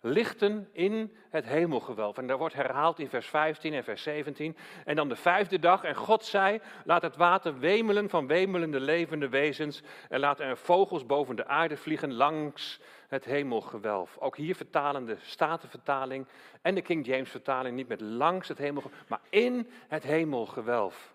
lichten 0.00 0.68
in 0.72 1.16
het 1.30 1.44
hemelgewelf. 1.44 2.18
En 2.18 2.26
dat 2.26 2.38
wordt 2.38 2.54
herhaald 2.54 2.98
in 2.98 3.08
vers 3.08 3.26
15 3.26 3.74
en 3.74 3.84
vers 3.84 4.02
17. 4.02 4.56
En 4.84 4.96
dan 4.96 5.08
de 5.08 5.16
vijfde 5.16 5.58
dag, 5.58 5.84
en 5.84 5.94
God 5.94 6.24
zei, 6.24 6.60
laat 6.84 7.02
het 7.02 7.16
water 7.16 7.58
wemelen 7.58 8.08
van 8.08 8.26
wemelende 8.26 8.80
levende 8.80 9.28
wezens 9.28 9.82
en 10.08 10.20
laat 10.20 10.40
er 10.40 10.56
vogels 10.56 11.06
boven 11.06 11.36
de 11.36 11.46
aarde 11.46 11.76
vliegen 11.76 12.12
langs 12.12 12.80
het 13.08 13.24
hemelgewelf. 13.24 14.18
Ook 14.18 14.36
hier 14.36 14.54
vertalen 14.54 15.04
de 15.06 15.16
Statenvertaling 15.20 16.26
en 16.62 16.74
de 16.74 16.82
King 16.82 17.06
James 17.06 17.30
vertaling 17.30 17.76
niet 17.76 17.88
met 17.88 18.00
langs 18.00 18.48
het 18.48 18.58
hemelgewelf, 18.58 19.08
maar 19.08 19.20
in 19.30 19.70
het 19.88 20.02
hemelgewelf. 20.02 21.14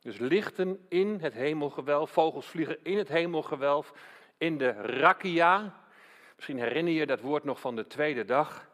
Dus 0.00 0.18
lichten 0.18 0.86
in 0.88 1.18
het 1.20 1.34
hemelgewelf, 1.34 2.10
vogels 2.10 2.46
vliegen 2.46 2.78
in 2.82 2.98
het 2.98 3.08
hemelgewelf, 3.08 3.92
in 4.38 4.58
de 4.58 4.70
rakia. 4.70 5.74
Misschien 6.36 6.58
herinner 6.58 6.92
je 6.92 7.06
dat 7.06 7.20
woord 7.20 7.44
nog 7.44 7.60
van 7.60 7.76
de 7.76 7.86
tweede 7.86 8.24
dag. 8.24 8.68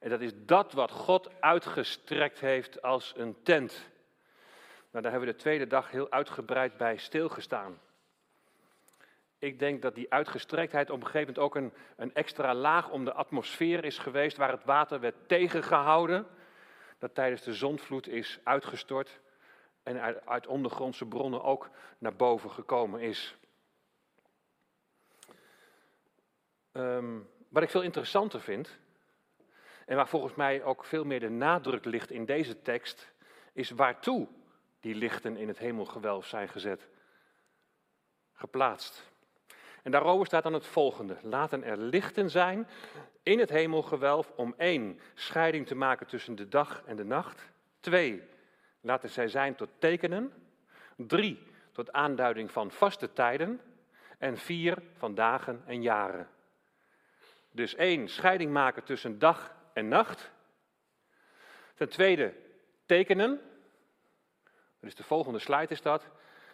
En 0.00 0.10
dat 0.10 0.20
is 0.20 0.32
dat 0.36 0.72
wat 0.72 0.90
God 0.90 1.40
uitgestrekt 1.40 2.40
heeft 2.40 2.82
als 2.82 3.12
een 3.16 3.36
tent. 3.42 3.90
Nou, 4.90 5.02
daar 5.02 5.12
hebben 5.12 5.28
we 5.28 5.36
de 5.36 5.42
tweede 5.42 5.66
dag 5.66 5.90
heel 5.90 6.10
uitgebreid 6.10 6.76
bij 6.76 6.96
stilgestaan. 6.96 7.78
Ik 9.44 9.58
denk 9.58 9.82
dat 9.82 9.94
die 9.94 10.12
uitgestrektheid 10.12 10.90
op 10.90 11.00
een 11.00 11.06
gegeven 11.06 11.34
moment 11.34 11.44
ook 11.44 11.54
een, 11.54 11.72
een 11.96 12.14
extra 12.14 12.54
laag 12.54 12.90
om 12.90 13.04
de 13.04 13.12
atmosfeer 13.12 13.84
is 13.84 13.98
geweest, 13.98 14.36
waar 14.36 14.50
het 14.50 14.64
water 14.64 15.00
werd 15.00 15.14
tegengehouden. 15.26 16.26
Dat 16.98 17.14
tijdens 17.14 17.42
de 17.42 17.54
zonvloed 17.54 18.08
is 18.08 18.38
uitgestort 18.44 19.20
en 19.82 20.00
uit, 20.00 20.26
uit 20.26 20.46
ondergrondse 20.46 21.06
bronnen 21.06 21.42
ook 21.42 21.70
naar 21.98 22.16
boven 22.16 22.50
gekomen 22.50 23.00
is. 23.00 23.36
Ehm, 26.72 27.18
wat 27.48 27.62
ik 27.62 27.70
veel 27.70 27.82
interessanter 27.82 28.40
vind, 28.40 28.78
en 29.86 29.96
waar 29.96 30.08
volgens 30.08 30.34
mij 30.34 30.62
ook 30.62 30.84
veel 30.84 31.04
meer 31.04 31.20
de 31.20 31.30
nadruk 31.30 31.84
ligt 31.84 32.10
in 32.10 32.24
deze 32.24 32.62
tekst, 32.62 33.12
is 33.52 33.70
waartoe 33.70 34.28
die 34.80 34.94
lichten 34.94 35.36
in 35.36 35.48
het 35.48 35.58
hemelgewelf 35.58 36.26
zijn 36.26 36.48
gezet, 36.48 36.88
geplaatst. 38.32 39.12
En 39.84 39.90
daarover 39.90 40.26
staat 40.26 40.42
dan 40.42 40.52
het 40.52 40.66
volgende. 40.66 41.16
Laten 41.22 41.64
er 41.64 41.76
lichten 41.76 42.30
zijn 42.30 42.68
in 43.22 43.38
het 43.38 43.50
hemelgewelf 43.50 44.32
om 44.36 44.54
één, 44.56 45.00
scheiding 45.14 45.66
te 45.66 45.74
maken 45.74 46.06
tussen 46.06 46.34
de 46.34 46.48
dag 46.48 46.82
en 46.86 46.96
de 46.96 47.04
nacht. 47.04 47.50
Twee, 47.80 48.22
laten 48.80 49.10
zij 49.10 49.28
zijn 49.28 49.54
tot 49.54 49.68
tekenen. 49.78 50.32
Drie, 50.96 51.38
tot 51.72 51.92
aanduiding 51.92 52.50
van 52.50 52.70
vaste 52.70 53.12
tijden. 53.12 53.60
En 54.18 54.36
vier, 54.36 54.82
van 54.96 55.14
dagen 55.14 55.62
en 55.66 55.82
jaren. 55.82 56.28
Dus 57.50 57.74
één, 57.74 58.08
scheiding 58.08 58.52
maken 58.52 58.84
tussen 58.84 59.18
dag 59.18 59.54
en 59.72 59.88
nacht. 59.88 60.30
Ten 61.74 61.88
tweede, 61.88 62.34
tekenen. 62.86 63.40
Dus 64.80 64.94
de 64.94 65.02
volgende 65.02 65.38
slide 65.38 65.72
is 65.72 65.82
dat. 65.82 66.02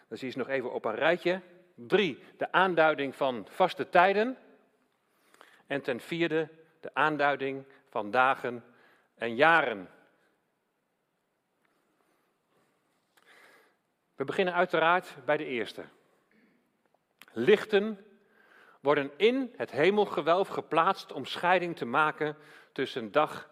Dan 0.07 0.17
zie 0.17 0.27
je 0.27 0.33
ze 0.33 0.39
nog 0.39 0.49
even 0.49 0.73
op 0.73 0.85
een 0.85 0.95
rijtje. 0.95 1.41
Drie, 1.87 2.23
de 2.37 2.51
aanduiding 2.51 3.15
van 3.15 3.47
vaste 3.49 3.89
tijden. 3.89 4.37
En 5.67 5.81
ten 5.81 5.99
vierde, 5.99 6.49
de 6.79 6.93
aanduiding 6.93 7.65
van 7.89 8.11
dagen 8.11 8.63
en 9.15 9.35
jaren. 9.35 9.89
We 14.15 14.23
beginnen 14.23 14.53
uiteraard 14.53 15.15
bij 15.25 15.37
de 15.37 15.45
eerste. 15.45 15.83
Lichten 17.31 18.05
worden 18.79 19.11
in 19.17 19.53
het 19.57 19.71
hemelgewelf 19.71 20.47
geplaatst 20.47 21.11
om 21.11 21.25
scheiding 21.25 21.75
te 21.77 21.85
maken 21.85 22.37
tussen 22.71 23.11
dag 23.11 23.49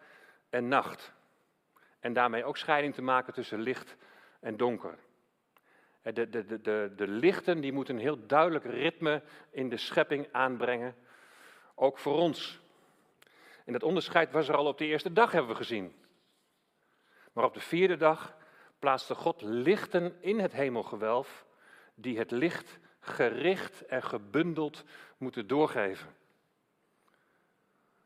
en 0.49 0.67
nacht. 0.67 1.13
En 1.99 2.13
daarmee 2.13 2.43
ook 2.43 2.57
scheiding 2.57 2.93
te 2.93 3.01
maken 3.01 3.33
tussen 3.33 3.59
licht 3.59 3.95
en 4.39 4.57
donker. 4.57 4.97
De, 6.01 6.29
de, 6.29 6.45
de, 6.45 6.61
de, 6.61 6.93
de 6.95 7.07
lichten 7.07 7.61
die 7.61 7.73
moeten 7.73 7.95
een 7.95 8.01
heel 8.01 8.25
duidelijk 8.27 8.65
ritme 8.65 9.21
in 9.51 9.69
de 9.69 9.77
schepping 9.77 10.27
aanbrengen, 10.31 10.95
ook 11.75 11.97
voor 11.97 12.15
ons. 12.15 12.59
En 13.65 13.73
dat 13.73 13.83
onderscheid 13.83 14.31
was 14.31 14.47
er 14.47 14.55
al 14.55 14.65
op 14.65 14.77
de 14.77 14.85
eerste 14.85 15.13
dag, 15.13 15.31
hebben 15.31 15.51
we 15.51 15.57
gezien. 15.57 15.95
Maar 17.33 17.43
op 17.43 17.53
de 17.53 17.59
vierde 17.59 17.97
dag 17.97 18.37
plaatste 18.79 19.15
God 19.15 19.41
lichten 19.41 20.15
in 20.21 20.39
het 20.39 20.51
hemelgewelf, 20.51 21.45
die 21.95 22.17
het 22.17 22.31
licht 22.31 22.79
gericht 22.99 23.85
en 23.85 24.03
gebundeld 24.03 24.83
moeten 25.17 25.47
doorgeven. 25.47 26.15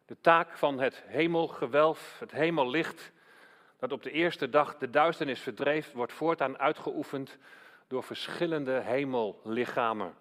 De 0.05 0.17
taak 0.21 0.57
van 0.57 0.79
het 0.79 1.03
hemelgewelf, 1.05 2.19
het 2.19 2.31
hemellicht, 2.31 3.11
dat 3.79 3.91
op 3.91 4.03
de 4.03 4.11
eerste 4.11 4.49
dag 4.49 4.77
de 4.77 4.89
duisternis 4.89 5.39
verdreef, 5.39 5.91
wordt 5.91 6.13
voortaan 6.13 6.57
uitgeoefend 6.57 7.37
door 7.93 8.03
verschillende 8.03 8.79
hemellichamen. 8.79 10.15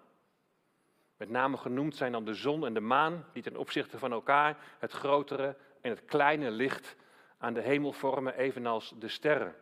Met 1.17 1.29
name 1.29 1.57
genoemd 1.57 1.95
zijn 1.95 2.11
dan 2.11 2.25
de 2.25 2.33
zon 2.33 2.65
en 2.65 2.73
de 2.73 2.79
maan, 2.79 3.25
die 3.31 3.43
ten 3.43 3.57
opzichte 3.57 3.97
van 3.97 4.11
elkaar 4.11 4.57
het 4.79 4.91
grotere 4.91 5.55
en 5.81 5.89
het 5.89 6.05
kleine 6.05 6.51
licht 6.51 6.95
aan 7.37 7.53
de 7.53 7.61
hemel 7.61 7.93
vormen, 7.93 8.37
evenals 8.37 8.93
de 8.99 9.07
sterren. 9.07 9.55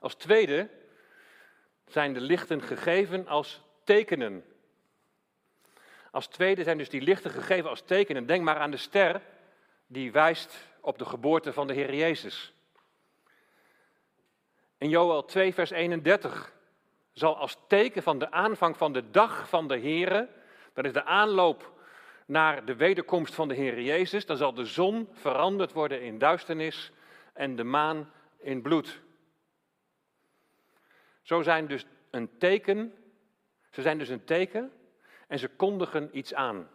Als 0.00 0.14
tweede 0.14 0.70
zijn 1.86 2.12
de 2.12 2.20
lichten 2.20 2.62
gegeven 2.62 3.26
als 3.26 3.62
tekenen. 3.84 4.44
Als 6.10 6.26
tweede 6.26 6.62
zijn 6.62 6.78
dus 6.78 6.90
die 6.90 7.02
lichten 7.02 7.30
gegeven 7.30 7.70
als 7.70 7.82
tekenen. 7.82 8.26
Denk 8.26 8.44
maar 8.44 8.58
aan 8.58 8.70
de 8.70 8.76
ster 8.76 9.22
die 9.86 10.12
wijst 10.12 10.68
op 10.80 10.98
de 10.98 11.04
geboorte 11.04 11.52
van 11.52 11.66
de 11.66 11.74
Heer 11.74 11.94
Jezus. 11.94 12.52
In 14.78 14.88
Joel 14.88 15.24
2, 15.24 15.54
vers 15.54 15.70
31 15.70 16.52
zal 17.12 17.36
als 17.36 17.58
teken 17.68 18.02
van 18.02 18.18
de 18.18 18.30
aanvang 18.30 18.76
van 18.76 18.92
de 18.92 19.10
dag 19.10 19.48
van 19.48 19.68
de 19.68 19.76
Heer, 19.76 20.28
dat 20.72 20.84
is 20.84 20.92
de 20.92 21.04
aanloop 21.04 21.72
naar 22.26 22.64
de 22.64 22.76
wederkomst 22.76 23.34
van 23.34 23.48
de 23.48 23.54
Heer 23.54 23.80
Jezus, 23.80 24.26
dan 24.26 24.36
zal 24.36 24.54
de 24.54 24.64
zon 24.64 25.08
veranderd 25.12 25.72
worden 25.72 26.02
in 26.02 26.18
duisternis 26.18 26.92
en 27.32 27.56
de 27.56 27.64
maan 27.64 28.12
in 28.38 28.62
bloed. 28.62 29.00
Zo 31.22 31.42
zijn 31.42 31.66
dus 31.66 31.86
een 32.10 32.38
teken, 32.38 32.94
ze 33.70 33.82
zijn 33.82 33.98
dus 33.98 34.08
een 34.08 34.24
teken 34.24 34.72
en 35.28 35.38
ze 35.38 35.48
kondigen 35.48 36.08
iets 36.12 36.34
aan. 36.34 36.70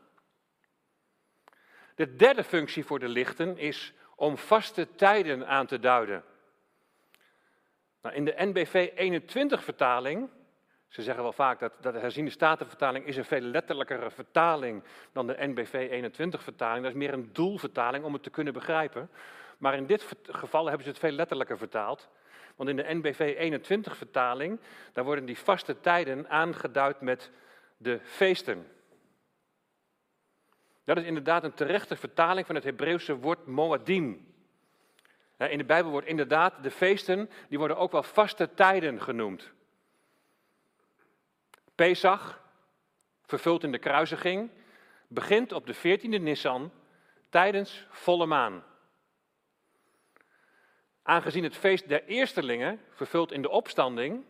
De 1.96 2.16
derde 2.16 2.44
functie 2.44 2.86
voor 2.86 3.00
de 3.00 3.08
lichten 3.08 3.58
is 3.58 3.94
om 4.16 4.38
vaste 4.38 4.96
tijden 4.96 5.48
aan 5.48 5.66
te 5.66 5.80
duiden. 5.80 6.24
Nou, 8.04 8.16
in 8.16 8.26
de 8.26 8.34
NBV 8.38 8.90
21-vertaling, 8.90 10.30
ze 10.88 11.02
zeggen 11.02 11.24
wel 11.24 11.34
vaak 11.34 11.60
dat, 11.60 11.74
de 11.82 12.00
herziende 12.00 12.32
statenvertaling 12.32 13.06
is 13.06 13.18
een 13.18 13.26
veel 13.26 13.42
letterlijkere 13.42 14.12
vertaling 14.12 14.84
dan 15.12 15.28
de 15.28 15.36
NBV 15.40 15.90
21-vertaling. 15.90 16.84
Dat 16.84 16.92
is 16.92 16.98
meer 16.98 17.14
een 17.14 17.30
doelvertaling 17.34 18.06
om 18.06 18.14
het 18.14 18.24
te 18.24 18.30
kunnen 18.30 18.54
begrijpen. 18.54 19.10
Maar 19.58 19.76
in 19.76 19.86
dit 19.86 20.06
geval 20.24 20.66
hebben 20.66 20.84
ze 20.84 20.90
het 20.90 21.00
veel 21.00 21.12
letterlijker 21.12 21.58
vertaald. 21.58 22.10
Want 22.56 22.70
in 22.70 22.76
de 22.76 22.94
NBV 22.94 23.52
21-vertaling, 23.52 24.60
daar 24.94 25.04
worden 25.04 25.26
die 25.26 25.38
vaste 25.38 25.80
tijden 25.80 26.30
aangeduid 26.30 27.02
met 27.02 27.32
de 27.78 28.00
feesten. 28.04 28.68
Dat 30.84 30.98
is 30.98 31.04
inderdaad 31.04 31.44
een 31.44 31.54
terechte 31.54 31.96
vertaling 31.96 32.46
van 32.46 32.56
het 32.56 32.64
Hebreeuwse 32.64 33.16
woord 33.16 33.46
Moadim. 33.46 34.33
In 35.50 35.58
de 35.58 35.64
Bijbel 35.64 35.92
wordt 35.92 36.08
inderdaad 36.08 36.64
de 36.64 36.72
feesten, 36.72 37.30
die 37.50 37.58
worden 37.58 37.78
ook 37.78 37.92
wel 37.92 38.04
vaste 38.04 38.54
tijden 38.54 39.02
genoemd. 39.02 39.52
Pesach, 41.76 42.42
vervuld 43.26 43.64
in 43.64 43.72
de 43.72 43.78
kruisiging, 43.78 44.50
begint 45.08 45.52
op 45.52 45.66
de 45.66 45.76
14e 45.76 46.22
Nissan 46.22 46.72
tijdens 47.30 47.88
volle 47.90 48.26
maan. 48.26 48.64
Aangezien 51.04 51.44
het 51.44 51.56
feest 51.56 51.88
der 51.88 52.06
eerstelingen, 52.06 52.80
vervuld 52.90 53.32
in 53.32 53.42
de 53.42 53.50
opstanding, 53.50 54.26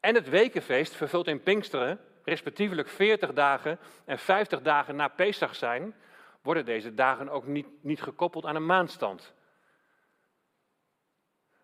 en 0.00 0.14
het 0.14 0.28
wekenfeest, 0.28 0.94
vervuld 0.94 1.26
in 1.26 1.42
Pinksteren, 1.42 2.00
respectievelijk 2.24 2.88
40 2.88 3.32
dagen 3.32 3.78
en 4.04 4.18
50 4.18 4.62
dagen 4.62 4.96
na 4.96 5.08
Pesach 5.08 5.54
zijn, 5.54 5.94
worden 6.42 6.64
deze 6.64 6.94
dagen 6.94 7.28
ook 7.28 7.46
niet, 7.46 7.66
niet 7.80 8.02
gekoppeld 8.02 8.44
aan 8.44 8.56
een 8.56 8.66
maanstand. 8.66 9.32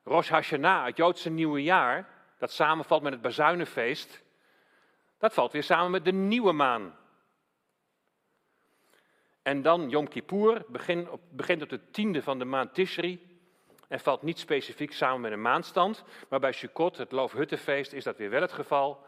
Rosh 0.08 0.28
Hashanah, 0.28 0.84
het 0.84 0.96
Joodse 0.96 1.30
nieuwe 1.30 1.62
jaar, 1.62 2.08
dat 2.38 2.52
samenvalt 2.52 3.02
met 3.02 3.12
het 3.12 3.22
Bazuinenfeest, 3.22 4.22
dat 5.18 5.34
valt 5.34 5.52
weer 5.52 5.62
samen 5.62 5.90
met 5.90 6.04
de 6.04 6.12
nieuwe 6.12 6.52
maan. 6.52 6.96
En 9.42 9.62
dan 9.62 9.88
Yom 9.88 10.08
Kippur, 10.08 10.64
begint 10.68 11.08
op, 11.08 11.20
begint 11.30 11.62
op 11.62 11.68
de 11.68 11.90
tiende 11.90 12.22
van 12.22 12.38
de 12.38 12.44
maand 12.44 12.74
Tishri 12.74 13.40
en 13.88 14.00
valt 14.00 14.22
niet 14.22 14.38
specifiek 14.38 14.92
samen 14.92 15.20
met 15.20 15.32
een 15.32 15.42
maanstand, 15.42 16.04
maar 16.28 16.40
bij 16.40 16.52
Sukkot, 16.52 16.96
het 16.96 17.12
Loofhuttenfeest, 17.12 17.92
is 17.92 18.04
dat 18.04 18.16
weer 18.16 18.30
wel 18.30 18.40
het 18.40 18.52
geval. 18.52 19.04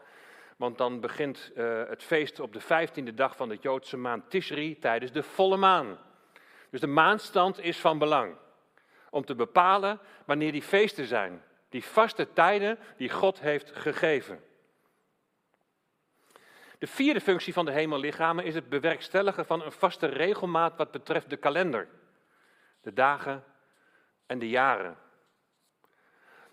Want 0.57 0.77
dan 0.77 0.99
begint 0.99 1.51
uh, 1.55 1.83
het 1.87 2.03
feest 2.03 2.39
op 2.39 2.53
de 2.53 2.59
vijftiende 2.59 3.13
dag 3.13 3.35
van 3.35 3.49
de 3.49 3.57
Joodse 3.61 3.97
maand 3.97 4.29
Tishri 4.29 4.79
tijdens 4.79 5.11
de 5.11 5.23
volle 5.23 5.57
maan. 5.57 5.97
Dus 6.69 6.79
de 6.79 6.87
maanstand 6.87 7.59
is 7.59 7.77
van 7.77 7.97
belang 7.97 8.35
om 9.09 9.25
te 9.25 9.35
bepalen 9.35 9.99
wanneer 10.25 10.51
die 10.51 10.61
feesten 10.61 11.05
zijn. 11.05 11.43
Die 11.69 11.83
vaste 11.83 12.33
tijden 12.33 12.79
die 12.97 13.09
God 13.09 13.39
heeft 13.39 13.71
gegeven. 13.75 14.43
De 16.77 16.87
vierde 16.87 17.21
functie 17.21 17.53
van 17.53 17.65
de 17.65 17.71
hemellichamen 17.71 18.45
is 18.45 18.55
het 18.55 18.69
bewerkstelligen 18.69 19.45
van 19.45 19.61
een 19.61 19.71
vaste 19.71 20.05
regelmaat 20.05 20.77
wat 20.77 20.91
betreft 20.91 21.29
de 21.29 21.37
kalender. 21.37 21.87
De 22.81 22.93
dagen 22.93 23.43
en 24.25 24.39
de 24.39 24.49
jaren. 24.49 24.97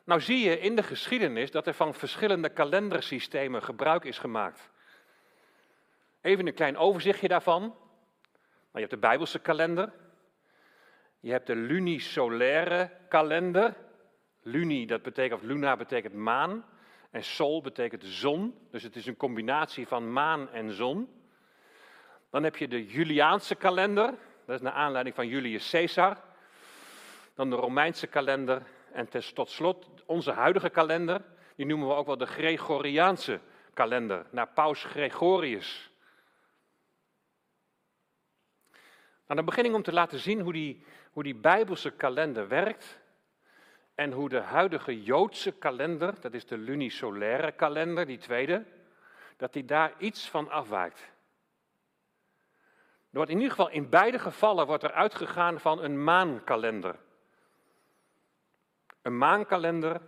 Nou 0.05 0.21
zie 0.21 0.49
je 0.49 0.59
in 0.59 0.77
de 0.77 0.83
geschiedenis 0.83 1.51
dat 1.51 1.67
er 1.67 1.75
van 1.75 1.95
verschillende 1.95 2.49
kalendersystemen 2.49 3.63
gebruik 3.63 4.05
is 4.05 4.19
gemaakt. 4.19 4.71
Even 6.21 6.47
een 6.47 6.55
klein 6.55 6.77
overzichtje 6.77 7.29
daarvan. 7.29 7.61
Nou, 7.61 7.75
je 8.73 8.79
hebt 8.79 8.91
de 8.91 8.97
Bijbelse 8.97 9.39
kalender. 9.39 9.93
Je 11.26 11.33
hebt 11.33 11.47
de 11.47 11.56
lunisolaire 11.56 12.90
kalender. 13.09 13.75
Luni, 14.42 14.87
dat 14.87 15.02
betekent, 15.02 15.40
of 15.40 15.47
luna 15.47 15.76
betekent 15.76 16.14
maan. 16.14 16.64
En 17.11 17.25
sol 17.25 17.62
betekent 17.62 18.04
zon. 18.04 18.54
Dus 18.71 18.83
het 18.83 18.97
is 18.97 19.06
een 19.06 19.16
combinatie 19.16 19.87
van 19.87 20.12
maan 20.12 20.50
en 20.50 20.73
zon. 20.73 21.09
Dan 22.30 22.42
heb 22.42 22.56
je 22.56 22.68
de 22.68 22.87
Juliaanse 22.87 23.54
kalender. 23.54 24.14
Dat 24.45 24.56
is 24.56 24.61
naar 24.61 24.73
aanleiding 24.73 25.14
van 25.14 25.28
Julius 25.28 25.71
Caesar. 25.71 26.21
Dan 27.35 27.50
de 27.50 27.56
Romeinse 27.56 28.06
kalender. 28.06 28.62
En 28.92 29.09
tot 29.35 29.50
slot 29.50 29.88
onze 30.04 30.33
huidige 30.33 30.71
kalender. 30.71 31.23
Die 31.56 31.66
noemen 31.66 31.88
we 31.88 31.95
ook 31.95 32.06
wel 32.06 32.18
de 32.18 32.26
Gregoriaanse 32.26 33.40
kalender. 33.75 34.26
Naar 34.30 34.49
paus 34.49 34.85
Gregorius. 34.85 35.90
Nou, 39.26 39.38
dan 39.38 39.45
begin 39.45 39.75
om 39.75 39.83
te 39.83 39.92
laten 39.92 40.18
zien 40.18 40.40
hoe 40.40 40.52
die, 40.52 40.85
hoe 41.12 41.23
die 41.23 41.35
Bijbelse 41.35 41.90
kalender 41.90 42.49
werkt. 42.49 43.00
En 43.95 44.12
hoe 44.12 44.28
de 44.28 44.40
huidige 44.40 45.02
Joodse 45.02 45.52
kalender, 45.52 46.21
dat 46.21 46.35
is 46.35 46.47
de 46.47 46.59
lunisolaire 46.59 47.52
kalender, 47.52 48.06
die 48.06 48.18
tweede, 48.18 48.64
dat 49.37 49.52
die 49.52 49.64
daar 49.64 49.92
iets 49.99 50.30
van 50.30 50.50
afwijkt. 50.50 51.00
Er 53.11 53.23
wordt 53.23 53.30
in 53.30 53.37
ieder 53.37 53.50
geval 53.50 53.71
in 53.71 53.88
beide 53.88 54.18
gevallen 54.18 54.66
wordt 54.66 54.83
er 54.83 54.92
uitgegaan 54.92 55.61
van 55.61 55.83
een 55.83 56.04
maankalender. 56.04 56.99
Een 59.02 59.18
maankalender 59.18 60.00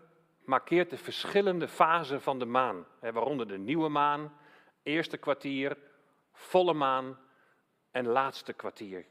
markeert 0.45 0.91
de 0.91 0.97
verschillende 0.97 1.69
fasen 1.69 2.23
van 2.23 2.39
de 2.39 2.45
maan, 2.45 2.87
waaronder 3.01 3.49
de 3.49 3.59
nieuwe 3.59 3.89
maan, 3.89 4.39
eerste 4.83 5.17
kwartier, 5.17 5.77
volle 6.33 6.75
maan 6.75 7.19
en 7.91 8.07
laatste 8.07 8.53
kwartier. 8.53 9.05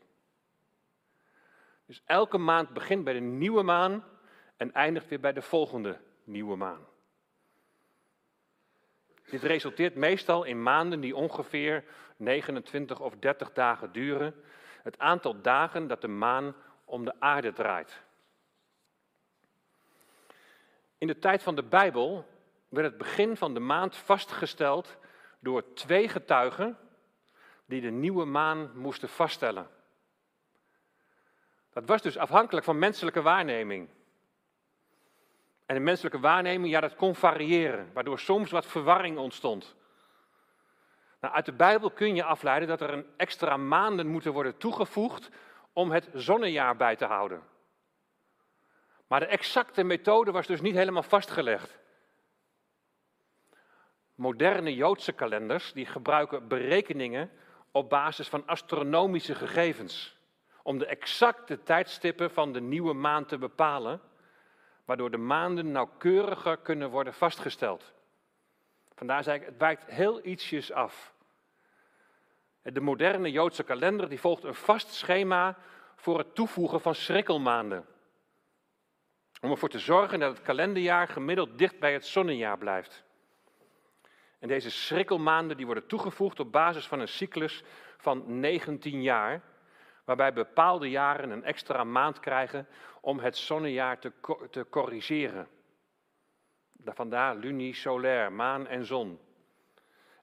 Dus 1.85 2.01
elke 2.05 2.37
maand 2.37 2.69
begint 2.69 3.03
bij 3.03 3.13
de 3.13 3.19
nieuwe 3.19 3.63
maan 3.63 4.03
en 4.57 4.73
eindigt 4.73 5.07
weer 5.07 5.19
bij 5.19 5.33
de 5.33 5.41
volgende 5.41 5.99
nieuwe 6.23 6.55
maan. 6.55 6.85
Dit 9.25 9.43
resulteert 9.43 9.95
meestal 9.95 10.43
in 10.43 10.63
maanden 10.63 10.99
die 10.99 11.15
ongeveer 11.15 11.83
29 12.17 12.99
of 12.99 13.15
30 13.15 13.53
dagen 13.53 13.91
duren, 13.91 14.43
het 14.83 14.99
aantal 14.99 15.41
dagen 15.41 15.87
dat 15.87 16.01
de 16.01 16.07
maan 16.07 16.55
om 16.85 17.05
de 17.05 17.13
aarde 17.19 17.53
draait. 17.53 18.01
In 20.97 21.07
de 21.07 21.19
tijd 21.19 21.43
van 21.43 21.55
de 21.55 21.63
Bijbel 21.63 22.25
werd 22.69 22.87
het 22.87 22.97
begin 22.97 23.37
van 23.37 23.53
de 23.53 23.59
maand 23.59 23.95
vastgesteld 23.95 24.97
door 25.39 25.73
twee 25.73 26.09
getuigen 26.09 26.77
die 27.67 27.81
de 27.81 27.91
nieuwe 27.91 28.25
maan 28.25 28.71
moesten 28.73 29.09
vaststellen. 29.09 29.67
Dat 31.73 31.85
was 31.85 32.01
dus 32.01 32.17
afhankelijk 32.17 32.65
van 32.65 32.79
menselijke 32.79 33.21
waarneming. 33.21 33.89
En 35.65 35.75
de 35.75 35.81
menselijke 35.81 36.19
waarneming, 36.19 36.69
ja, 36.69 36.79
dat 36.79 36.95
kon 36.95 37.15
variëren, 37.15 37.89
waardoor 37.93 38.19
soms 38.19 38.51
wat 38.51 38.65
verwarring 38.65 39.17
ontstond. 39.17 39.75
Nou, 41.21 41.33
uit 41.33 41.45
de 41.45 41.53
Bijbel 41.53 41.91
kun 41.91 42.15
je 42.15 42.23
afleiden 42.23 42.67
dat 42.67 42.81
er 42.81 42.89
een 42.89 43.05
extra 43.17 43.57
maanden 43.57 44.07
moeten 44.07 44.33
worden 44.33 44.57
toegevoegd 44.57 45.29
om 45.73 45.91
het 45.91 46.09
zonnejaar 46.13 46.75
bij 46.75 46.95
te 46.95 47.05
houden. 47.05 47.41
Maar 49.07 49.19
de 49.19 49.25
exacte 49.25 49.83
methode 49.83 50.31
was 50.31 50.47
dus 50.47 50.61
niet 50.61 50.75
helemaal 50.75 51.03
vastgelegd. 51.03 51.77
Moderne 54.15 54.75
Joodse 54.75 55.11
kalenders 55.11 55.73
die 55.73 55.85
gebruiken 55.85 56.47
berekeningen 56.47 57.31
op 57.77 57.89
basis 57.89 58.27
van 58.27 58.43
astronomische 58.45 59.35
gegevens 59.35 60.17
om 60.63 60.77
de 60.77 60.85
exacte 60.85 61.63
tijdstippen 61.63 62.31
van 62.31 62.53
de 62.53 62.61
nieuwe 62.61 62.93
maan 62.93 63.25
te 63.25 63.37
bepalen 63.37 64.01
waardoor 64.85 65.11
de 65.11 65.17
maanden 65.17 65.71
nauwkeuriger 65.71 66.57
kunnen 66.57 66.89
worden 66.89 67.13
vastgesteld. 67.13 67.93
Vandaar 68.95 69.23
zei 69.23 69.39
ik, 69.39 69.45
het 69.45 69.57
wijkt 69.57 69.85
heel 69.85 70.25
ietsjes 70.25 70.71
af. 70.71 71.13
De 72.61 72.81
moderne 72.81 73.31
Joodse 73.31 73.63
kalender 73.63 74.09
die 74.09 74.19
volgt 74.19 74.43
een 74.43 74.55
vast 74.55 74.93
schema 74.93 75.57
voor 75.95 76.17
het 76.17 76.35
toevoegen 76.35 76.81
van 76.81 76.95
schrikkelmaanden. 76.95 77.85
Om 79.41 79.51
ervoor 79.51 79.69
te 79.69 79.79
zorgen 79.79 80.19
dat 80.19 80.37
het 80.37 80.45
kalenderjaar 80.45 81.07
gemiddeld 81.07 81.57
dicht 81.57 81.79
bij 81.79 81.93
het 81.93 82.05
zonnejaar 82.05 82.57
blijft. 82.57 83.03
En 84.39 84.47
deze 84.47 84.71
schrikkelmaanden 84.71 85.57
die 85.57 85.65
worden 85.65 85.87
toegevoegd 85.87 86.39
op 86.39 86.51
basis 86.51 86.87
van 86.87 86.99
een 86.99 87.07
cyclus 87.07 87.63
van 87.97 88.39
19 88.39 89.01
jaar, 89.01 89.41
waarbij 90.05 90.33
bepaalde 90.33 90.89
jaren 90.89 91.29
een 91.29 91.43
extra 91.43 91.83
maand 91.83 92.19
krijgen 92.19 92.67
om 93.01 93.19
het 93.19 93.37
zonnejaar 93.37 93.99
te, 93.99 94.11
te 94.49 94.65
corrigeren. 94.69 95.47
Vandaar 96.85 97.35
luni, 97.35 97.73
solair, 97.73 98.31
maan 98.31 98.67
en 98.67 98.85
zon. 98.85 99.19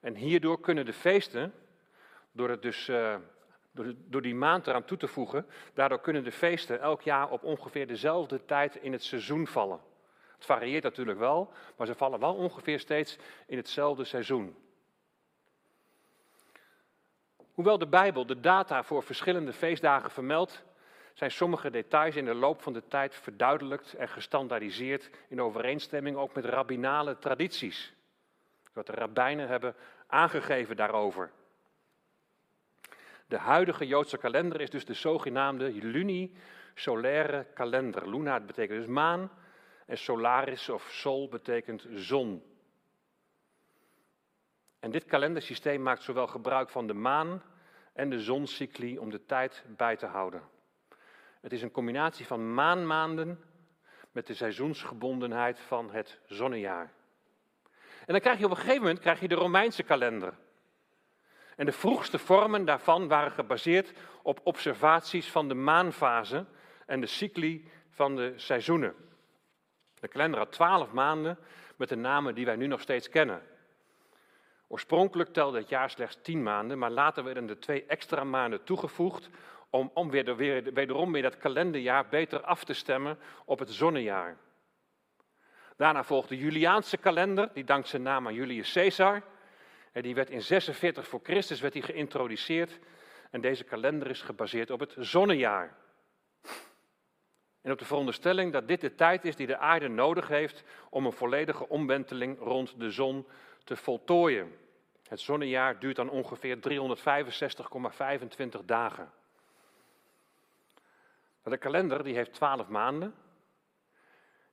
En 0.01 0.15
hierdoor 0.15 0.59
kunnen 0.59 0.85
de 0.85 0.93
feesten, 0.93 1.53
door, 2.31 2.49
het 2.49 2.61
dus, 2.61 2.87
uh, 2.87 3.15
door, 3.71 3.93
door 3.97 4.21
die 4.21 4.35
maand 4.35 4.67
eraan 4.67 4.85
toe 4.85 4.97
te 4.97 5.07
voegen, 5.07 5.45
daardoor 5.73 6.01
kunnen 6.01 6.23
de 6.23 6.31
feesten 6.31 6.81
elk 6.81 7.01
jaar 7.01 7.29
op 7.29 7.43
ongeveer 7.43 7.87
dezelfde 7.87 8.45
tijd 8.45 8.75
in 8.75 8.91
het 8.91 9.03
seizoen 9.03 9.47
vallen. 9.47 9.79
Het 10.35 10.45
varieert 10.45 10.83
natuurlijk 10.83 11.19
wel, 11.19 11.51
maar 11.77 11.87
ze 11.87 11.95
vallen 11.95 12.19
wel 12.19 12.35
ongeveer 12.35 12.79
steeds 12.79 13.17
in 13.47 13.57
hetzelfde 13.57 14.03
seizoen. 14.03 14.55
Hoewel 17.53 17.77
de 17.77 17.87
Bijbel 17.87 18.25
de 18.25 18.39
data 18.39 18.83
voor 18.83 19.03
verschillende 19.03 19.53
feestdagen 19.53 20.11
vermeldt, 20.11 20.63
zijn 21.13 21.31
sommige 21.31 21.69
details 21.69 22.15
in 22.15 22.25
de 22.25 22.33
loop 22.33 22.61
van 22.61 22.73
de 22.73 22.87
tijd 22.87 23.15
verduidelijkt 23.15 23.93
en 23.93 24.09
gestandaardiseerd 24.09 25.09
in 25.27 25.41
overeenstemming 25.41 26.17
ook 26.17 26.33
met 26.33 26.45
rabbinale 26.45 27.17
tradities. 27.17 27.93
Wat 28.73 28.85
de 28.85 28.93
rabbijnen 28.93 29.47
hebben 29.47 29.75
aangegeven 30.07 30.75
daarover. 30.75 31.31
De 33.27 33.37
huidige 33.37 33.87
Joodse 33.87 34.17
kalender 34.17 34.61
is 34.61 34.69
dus 34.69 34.85
de 34.85 34.93
zogenaamde 34.93 35.71
lunisolaire 35.71 37.45
kalender. 37.53 38.09
Luna 38.09 38.39
betekent 38.39 38.79
dus 38.79 38.87
maan 38.87 39.31
en 39.85 39.97
solaris 39.97 40.69
of 40.69 40.87
sol 40.91 41.29
betekent 41.29 41.85
zon. 41.95 42.43
En 44.79 44.91
dit 44.91 45.05
kalendersysteem 45.05 45.81
maakt 45.81 46.03
zowel 46.03 46.27
gebruik 46.27 46.69
van 46.69 46.87
de 46.87 46.93
maan 46.93 47.43
en 47.93 48.09
de 48.09 48.19
zoncycli 48.19 48.97
om 48.97 49.09
de 49.09 49.25
tijd 49.25 49.63
bij 49.67 49.95
te 49.95 50.05
houden. 50.05 50.41
Het 51.41 51.53
is 51.53 51.61
een 51.61 51.71
combinatie 51.71 52.25
van 52.25 52.53
maanmaanden 52.53 53.43
met 54.11 54.27
de 54.27 54.33
seizoensgebondenheid 54.33 55.59
van 55.59 55.91
het 55.91 56.19
zonnejaar. 56.25 56.93
En 58.05 58.13
dan 58.13 58.19
krijg 58.19 58.39
je 58.39 58.45
op 58.45 58.51
een 58.51 58.57
gegeven 58.57 58.81
moment 58.81 58.99
krijg 58.99 59.19
je 59.19 59.27
de 59.27 59.35
Romeinse 59.35 59.83
kalender. 59.83 60.33
En 61.55 61.65
de 61.65 61.71
vroegste 61.71 62.19
vormen 62.19 62.65
daarvan 62.65 63.07
waren 63.07 63.31
gebaseerd 63.31 63.93
op 64.21 64.39
observaties 64.43 65.31
van 65.31 65.47
de 65.47 65.53
maanfase 65.53 66.45
en 66.85 67.01
de 67.01 67.07
cycli 67.07 67.69
van 67.89 68.15
de 68.15 68.33
seizoenen. 68.35 68.95
De 70.05 70.11
kalender 70.11 70.39
had 70.39 70.51
twaalf 70.51 70.91
maanden 70.91 71.37
met 71.75 71.89
de 71.89 71.95
namen 71.95 72.35
die 72.35 72.45
wij 72.45 72.55
nu 72.55 72.67
nog 72.67 72.81
steeds 72.81 73.09
kennen. 73.09 73.41
Oorspronkelijk 74.67 75.33
telde 75.33 75.57
het 75.57 75.69
jaar 75.69 75.89
slechts 75.89 76.17
tien 76.21 76.43
maanden, 76.43 76.77
maar 76.77 76.91
later 76.91 77.23
werden 77.23 77.49
er 77.49 77.59
twee 77.59 77.85
extra 77.85 78.23
maanden 78.23 78.63
toegevoegd 78.63 79.29
om, 79.69 79.91
om 79.93 80.09
weer, 80.09 80.35
weer, 80.35 80.73
wederom 80.73 81.11
weer 81.11 81.21
dat 81.21 81.37
kalenderjaar 81.37 82.07
beter 82.07 82.41
af 82.41 82.63
te 82.63 82.73
stemmen 82.73 83.19
op 83.45 83.59
het 83.59 83.69
zonnejaar. 83.71 84.37
Daarna 85.77 86.03
volgde 86.03 86.35
de 86.35 86.41
Juliaanse 86.41 86.97
kalender, 86.97 87.49
die 87.53 87.63
dankt 87.63 87.87
zijn 87.87 88.01
naam 88.01 88.27
aan 88.27 88.33
Julius 88.33 88.73
Caesar. 88.73 89.21
En 89.91 90.01
die 90.01 90.15
werd 90.15 90.29
in 90.29 90.41
46 90.41 91.07
voor 91.07 91.19
Christus 91.23 91.61
werd 91.61 91.73
die 91.73 91.81
geïntroduceerd. 91.81 92.79
En 93.31 93.41
deze 93.41 93.63
kalender 93.63 94.09
is 94.09 94.21
gebaseerd 94.21 94.71
op 94.71 94.79
het 94.79 94.95
zonnejaar. 94.97 95.75
En 97.65 97.71
op 97.71 97.79
de 97.79 97.85
veronderstelling 97.85 98.51
dat 98.51 98.67
dit 98.67 98.81
de 98.81 98.95
tijd 98.95 99.25
is 99.25 99.35
die 99.35 99.47
de 99.47 99.57
aarde 99.57 99.87
nodig 99.87 100.27
heeft 100.27 100.63
om 100.89 101.05
een 101.05 101.11
volledige 101.11 101.69
omwenteling 101.69 102.39
rond 102.39 102.79
de 102.79 102.91
zon 102.91 103.27
te 103.63 103.75
voltooien. 103.75 104.57
Het 105.07 105.19
zonnejaar 105.19 105.79
duurt 105.79 105.95
dan 105.95 106.09
ongeveer 106.09 106.57
365,25 108.59 108.65
dagen. 108.65 109.11
De 111.43 111.57
kalender 111.57 112.03
die 112.03 112.15
heeft 112.15 112.33
12 112.33 112.67
maanden. 112.67 113.15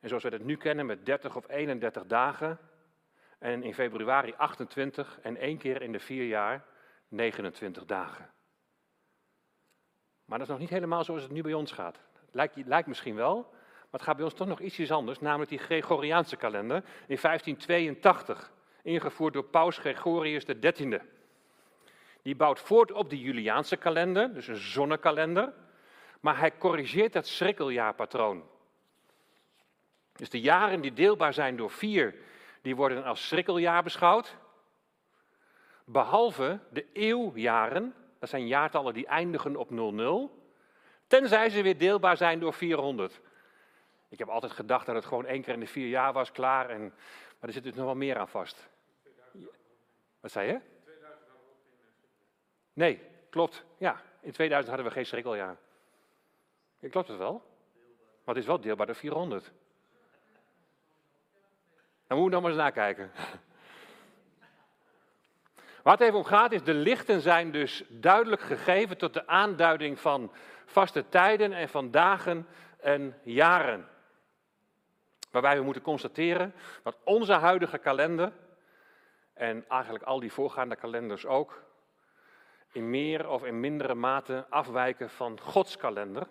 En 0.00 0.08
zoals 0.08 0.22
we 0.22 0.28
het 0.28 0.44
nu 0.44 0.56
kennen 0.56 0.86
met 0.86 1.06
30 1.06 1.36
of 1.36 1.48
31 1.48 2.06
dagen. 2.06 2.58
En 3.38 3.62
in 3.62 3.74
februari 3.74 4.34
28 4.36 5.18
en 5.22 5.36
één 5.36 5.58
keer 5.58 5.82
in 5.82 5.92
de 5.92 6.00
vier 6.00 6.26
jaar 6.26 6.64
29 7.08 7.84
dagen. 7.84 8.30
Maar 10.24 10.38
dat 10.38 10.46
is 10.46 10.52
nog 10.52 10.62
niet 10.62 10.70
helemaal 10.70 11.04
zoals 11.04 11.22
het 11.22 11.32
nu 11.32 11.42
bij 11.42 11.54
ons 11.54 11.72
gaat. 11.72 12.00
Lijkt, 12.32 12.56
lijkt 12.66 12.88
misschien 12.88 13.14
wel, 13.14 13.36
maar 13.92 14.00
het 14.00 14.02
gaat 14.02 14.16
bij 14.16 14.24
ons 14.24 14.34
toch 14.34 14.46
nog 14.46 14.60
ietsjes 14.60 14.90
anders. 14.90 15.20
Namelijk 15.20 15.50
die 15.50 15.58
Gregoriaanse 15.58 16.36
kalender 16.36 16.76
in 17.06 17.18
1582. 17.20 18.52
Ingevoerd 18.82 19.32
door 19.32 19.44
paus 19.44 19.78
Gregorius 19.78 20.44
XIII. 20.44 21.00
Die 22.22 22.36
bouwt 22.36 22.60
voort 22.60 22.92
op 22.92 23.10
de 23.10 23.20
Juliaanse 23.20 23.76
kalender, 23.76 24.34
dus 24.34 24.46
een 24.46 24.56
zonnekalender. 24.56 25.52
Maar 26.20 26.38
hij 26.38 26.56
corrigeert 26.58 27.12
dat 27.12 27.26
schrikkeljaarpatroon. 27.26 28.44
Dus 30.12 30.28
de 30.28 30.40
jaren 30.40 30.80
die 30.80 30.92
deelbaar 30.92 31.34
zijn 31.34 31.56
door 31.56 31.70
vier, 31.70 32.14
die 32.62 32.76
worden 32.76 33.04
als 33.04 33.28
schrikkeljaar 33.28 33.82
beschouwd. 33.82 34.36
Behalve 35.84 36.58
de 36.70 36.86
eeuwjaren, 36.92 37.94
dat 38.18 38.28
zijn 38.28 38.46
jaartallen 38.46 38.94
die 38.94 39.06
eindigen 39.06 39.56
op 39.56 39.70
00, 39.70 40.41
tenzij 41.12 41.50
ze 41.50 41.62
weer 41.62 41.78
deelbaar 41.78 42.16
zijn 42.16 42.40
door 42.40 42.52
400. 42.52 43.20
Ik 44.08 44.18
heb 44.18 44.28
altijd 44.28 44.52
gedacht 44.52 44.86
dat 44.86 44.94
het 44.94 45.04
gewoon 45.04 45.26
één 45.26 45.42
keer 45.42 45.54
in 45.54 45.60
de 45.60 45.66
vier 45.66 45.88
jaar 45.88 46.12
was, 46.12 46.32
klaar. 46.32 46.70
En, 46.70 46.80
maar 46.80 47.48
er 47.48 47.52
zit 47.52 47.62
dus 47.62 47.74
nog 47.74 47.84
wel 47.84 47.94
meer 47.94 48.18
aan 48.18 48.28
vast. 48.28 48.68
Wat 50.20 50.30
zei 50.30 50.46
je? 50.46 50.60
Nee, 52.72 53.00
klopt. 53.30 53.64
Ja, 53.78 54.02
in 54.20 54.32
2000 54.32 54.74
hadden 54.74 54.86
we 54.86 54.98
geen 54.98 55.06
schrikkeljaar. 55.06 55.56
Ja, 56.78 56.88
klopt 56.88 57.08
het 57.08 57.18
wel? 57.18 57.32
Maar 58.24 58.34
het 58.34 58.36
is 58.36 58.46
wel 58.46 58.60
deelbaar 58.60 58.86
door 58.86 58.94
400. 58.94 59.52
Dan 62.06 62.18
moeten 62.18 62.24
we 62.24 62.30
nog 62.30 62.40
maar 62.40 62.50
eens 62.50 62.60
nakijken. 62.60 63.12
Waar 65.82 65.92
het 65.92 66.02
even 66.02 66.18
om 66.18 66.24
gaat 66.24 66.52
is, 66.52 66.62
de 66.62 66.74
lichten 66.74 67.20
zijn 67.20 67.50
dus 67.50 67.84
duidelijk 67.88 68.42
gegeven 68.42 68.98
tot 68.98 69.14
de 69.14 69.26
aanduiding 69.26 70.00
van 70.00 70.32
vaste 70.72 71.08
tijden 71.08 71.52
en 71.52 71.68
van 71.68 71.90
dagen 71.90 72.46
en 72.80 73.14
jaren. 73.22 73.88
Waarbij 75.30 75.56
we 75.56 75.64
moeten 75.64 75.82
constateren 75.82 76.54
dat 76.82 76.96
onze 77.04 77.32
huidige 77.32 77.78
kalender, 77.78 78.32
en 79.32 79.64
eigenlijk 79.68 80.04
al 80.04 80.20
die 80.20 80.32
voorgaande 80.32 80.76
kalenders 80.76 81.26
ook, 81.26 81.62
in 82.72 82.90
meer 82.90 83.28
of 83.28 83.44
in 83.44 83.60
mindere 83.60 83.94
mate 83.94 84.46
afwijken 84.48 85.10
van 85.10 85.40
Gods 85.40 85.76
kalender. 85.76 86.26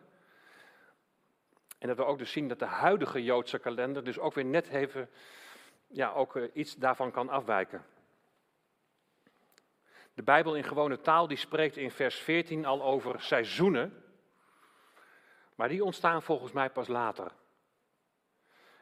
En 1.78 1.88
dat 1.88 1.98
we 1.98 2.06
ook 2.06 2.18
dus 2.18 2.32
zien 2.32 2.48
dat 2.48 2.60
de 2.60 2.66
huidige 2.66 3.24
Joodse 3.24 3.60
kalender 3.60 4.04
dus 4.04 4.20
ook 4.20 4.34
weer 4.34 4.46
net 4.46 4.68
even 4.68 5.10
ja, 5.88 6.12
ook 6.12 6.36
eh, 6.36 6.44
iets 6.54 6.76
daarvan 6.76 7.12
kan 7.12 7.30
afwijken. 7.30 7.86
De 10.14 10.24
Bijbel 10.24 10.56
in 10.56 10.64
gewone 10.64 11.02
taal 11.02 11.28
die 11.28 11.38
spreekt 11.38 11.78
in 11.78 11.92
vers 11.92 12.16
14 12.16 12.66
al 12.66 12.84
over 12.84 13.22
seizoenen, 13.22 14.04
maar 15.62 15.70
die 15.70 15.84
ontstaan 15.84 16.22
volgens 16.22 16.52
mij 16.52 16.70
pas 16.70 16.88
later. 16.88 17.32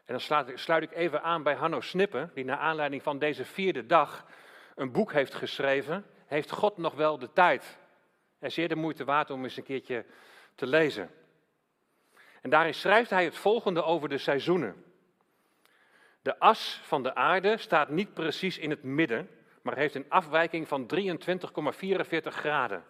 En 0.05 0.19
dan 0.19 0.47
sluit 0.55 0.83
ik 0.83 0.91
even 0.91 1.23
aan 1.23 1.43
bij 1.43 1.53
Hanno 1.53 1.81
Snippen, 1.81 2.31
die 2.33 2.45
naar 2.45 2.57
aanleiding 2.57 3.03
van 3.03 3.19
deze 3.19 3.45
vierde 3.45 3.85
dag 3.85 4.25
een 4.75 4.91
boek 4.91 5.11
heeft 5.11 5.33
geschreven. 5.33 6.05
Heeft 6.25 6.51
God 6.51 6.77
nog 6.77 6.93
wel 6.93 7.17
de 7.19 7.33
tijd? 7.33 7.77
En 8.39 8.51
zeer 8.51 8.67
de 8.67 8.75
moeite 8.75 9.03
waard 9.03 9.29
om 9.29 9.43
eens 9.43 9.57
een 9.57 9.63
keertje 9.63 10.05
te 10.55 10.67
lezen. 10.67 11.11
En 12.41 12.49
daarin 12.49 12.73
schrijft 12.73 13.09
hij 13.09 13.23
het 13.23 13.37
volgende 13.37 13.83
over 13.83 14.09
de 14.09 14.17
seizoenen. 14.17 14.83
De 16.21 16.39
as 16.39 16.81
van 16.83 17.03
de 17.03 17.15
aarde 17.15 17.57
staat 17.57 17.89
niet 17.89 18.13
precies 18.13 18.57
in 18.57 18.69
het 18.69 18.83
midden, 18.83 19.29
maar 19.61 19.75
heeft 19.75 19.95
een 19.95 20.09
afwijking 20.09 20.67
van 20.67 20.89
23,44 20.95 22.21
graden. 22.21 22.83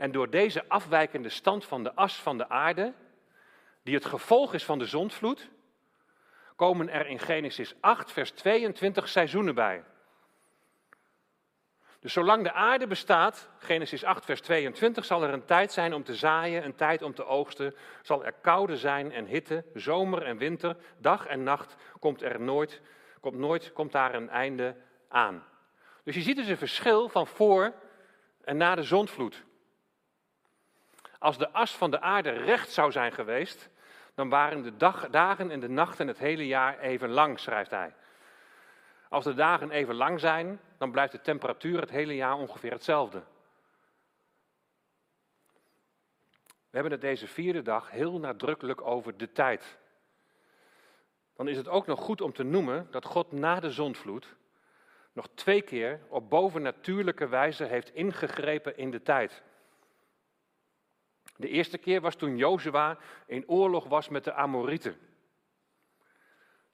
En 0.00 0.12
door 0.12 0.30
deze 0.30 0.64
afwijkende 0.68 1.28
stand 1.28 1.64
van 1.64 1.82
de 1.82 1.94
as 1.94 2.14
van 2.14 2.38
de 2.38 2.48
aarde, 2.48 2.92
die 3.82 3.94
het 3.94 4.04
gevolg 4.04 4.54
is 4.54 4.64
van 4.64 4.78
de 4.78 4.86
zondvloed, 4.86 5.50
komen 6.56 6.88
er 6.88 7.06
in 7.06 7.18
Genesis 7.18 7.74
8, 7.80 8.12
vers 8.12 8.30
22 8.30 9.08
seizoenen 9.08 9.54
bij. 9.54 9.84
Dus 11.98 12.12
zolang 12.12 12.42
de 12.42 12.52
aarde 12.52 12.86
bestaat, 12.86 13.48
Genesis 13.58 14.04
8, 14.04 14.24
vers 14.24 14.40
22, 14.40 15.04
zal 15.04 15.22
er 15.22 15.32
een 15.32 15.44
tijd 15.44 15.72
zijn 15.72 15.94
om 15.94 16.04
te 16.04 16.14
zaaien, 16.14 16.64
een 16.64 16.74
tijd 16.74 17.02
om 17.02 17.14
te 17.14 17.24
oogsten. 17.24 17.74
Zal 18.02 18.24
er 18.24 18.32
koude 18.32 18.76
zijn 18.76 19.12
en 19.12 19.26
hitte, 19.26 19.64
zomer 19.74 20.22
en 20.22 20.36
winter, 20.36 20.76
dag 20.98 21.26
en 21.26 21.42
nacht, 21.42 21.76
komt 21.98 22.22
er 22.22 22.40
nooit, 22.40 22.80
komt 23.20 23.36
nooit, 23.36 23.72
komt 23.72 23.92
daar 23.92 24.14
een 24.14 24.28
einde 24.28 24.76
aan. 25.08 25.44
Dus 26.04 26.14
je 26.14 26.22
ziet 26.22 26.36
dus 26.36 26.48
een 26.48 26.56
verschil 26.56 27.08
van 27.08 27.26
voor 27.26 27.72
en 28.44 28.56
na 28.56 28.74
de 28.74 28.82
zondvloed. 28.82 29.48
Als 31.20 31.38
de 31.38 31.50
as 31.50 31.76
van 31.76 31.90
de 31.90 32.00
aarde 32.00 32.30
recht 32.30 32.70
zou 32.70 32.92
zijn 32.92 33.12
geweest, 33.12 33.68
dan 34.14 34.28
waren 34.28 34.62
de 34.62 34.76
dag, 34.76 35.08
dagen 35.10 35.50
en 35.50 35.60
de 35.60 35.68
nachten 35.68 36.06
het 36.06 36.18
hele 36.18 36.46
jaar 36.46 36.78
even 36.78 37.08
lang, 37.08 37.38
schrijft 37.38 37.70
hij. 37.70 37.94
Als 39.08 39.24
de 39.24 39.34
dagen 39.34 39.70
even 39.70 39.94
lang 39.94 40.20
zijn, 40.20 40.60
dan 40.78 40.90
blijft 40.90 41.12
de 41.12 41.20
temperatuur 41.20 41.80
het 41.80 41.90
hele 41.90 42.14
jaar 42.14 42.34
ongeveer 42.34 42.72
hetzelfde. 42.72 43.22
We 46.46 46.76
hebben 46.76 46.92
het 46.92 47.00
deze 47.00 47.26
vierde 47.26 47.62
dag 47.62 47.90
heel 47.90 48.18
nadrukkelijk 48.18 48.80
over 48.80 49.16
de 49.16 49.32
tijd. 49.32 49.78
Dan 51.36 51.48
is 51.48 51.56
het 51.56 51.68
ook 51.68 51.86
nog 51.86 52.00
goed 52.00 52.20
om 52.20 52.32
te 52.32 52.42
noemen 52.42 52.88
dat 52.90 53.04
God 53.04 53.32
na 53.32 53.60
de 53.60 53.70
zondvloed 53.70 54.36
nog 55.12 55.28
twee 55.34 55.62
keer 55.62 56.00
op 56.08 56.30
bovennatuurlijke 56.30 57.28
wijze 57.28 57.64
heeft 57.64 57.94
ingegrepen 57.94 58.76
in 58.76 58.90
de 58.90 59.02
tijd. 59.02 59.42
De 61.40 61.48
eerste 61.48 61.78
keer 61.78 62.00
was 62.00 62.14
toen 62.14 62.36
Jozua 62.36 62.98
in 63.26 63.48
oorlog 63.48 63.88
was 63.88 64.08
met 64.08 64.24
de 64.24 64.32
Amorieten. 64.32 64.96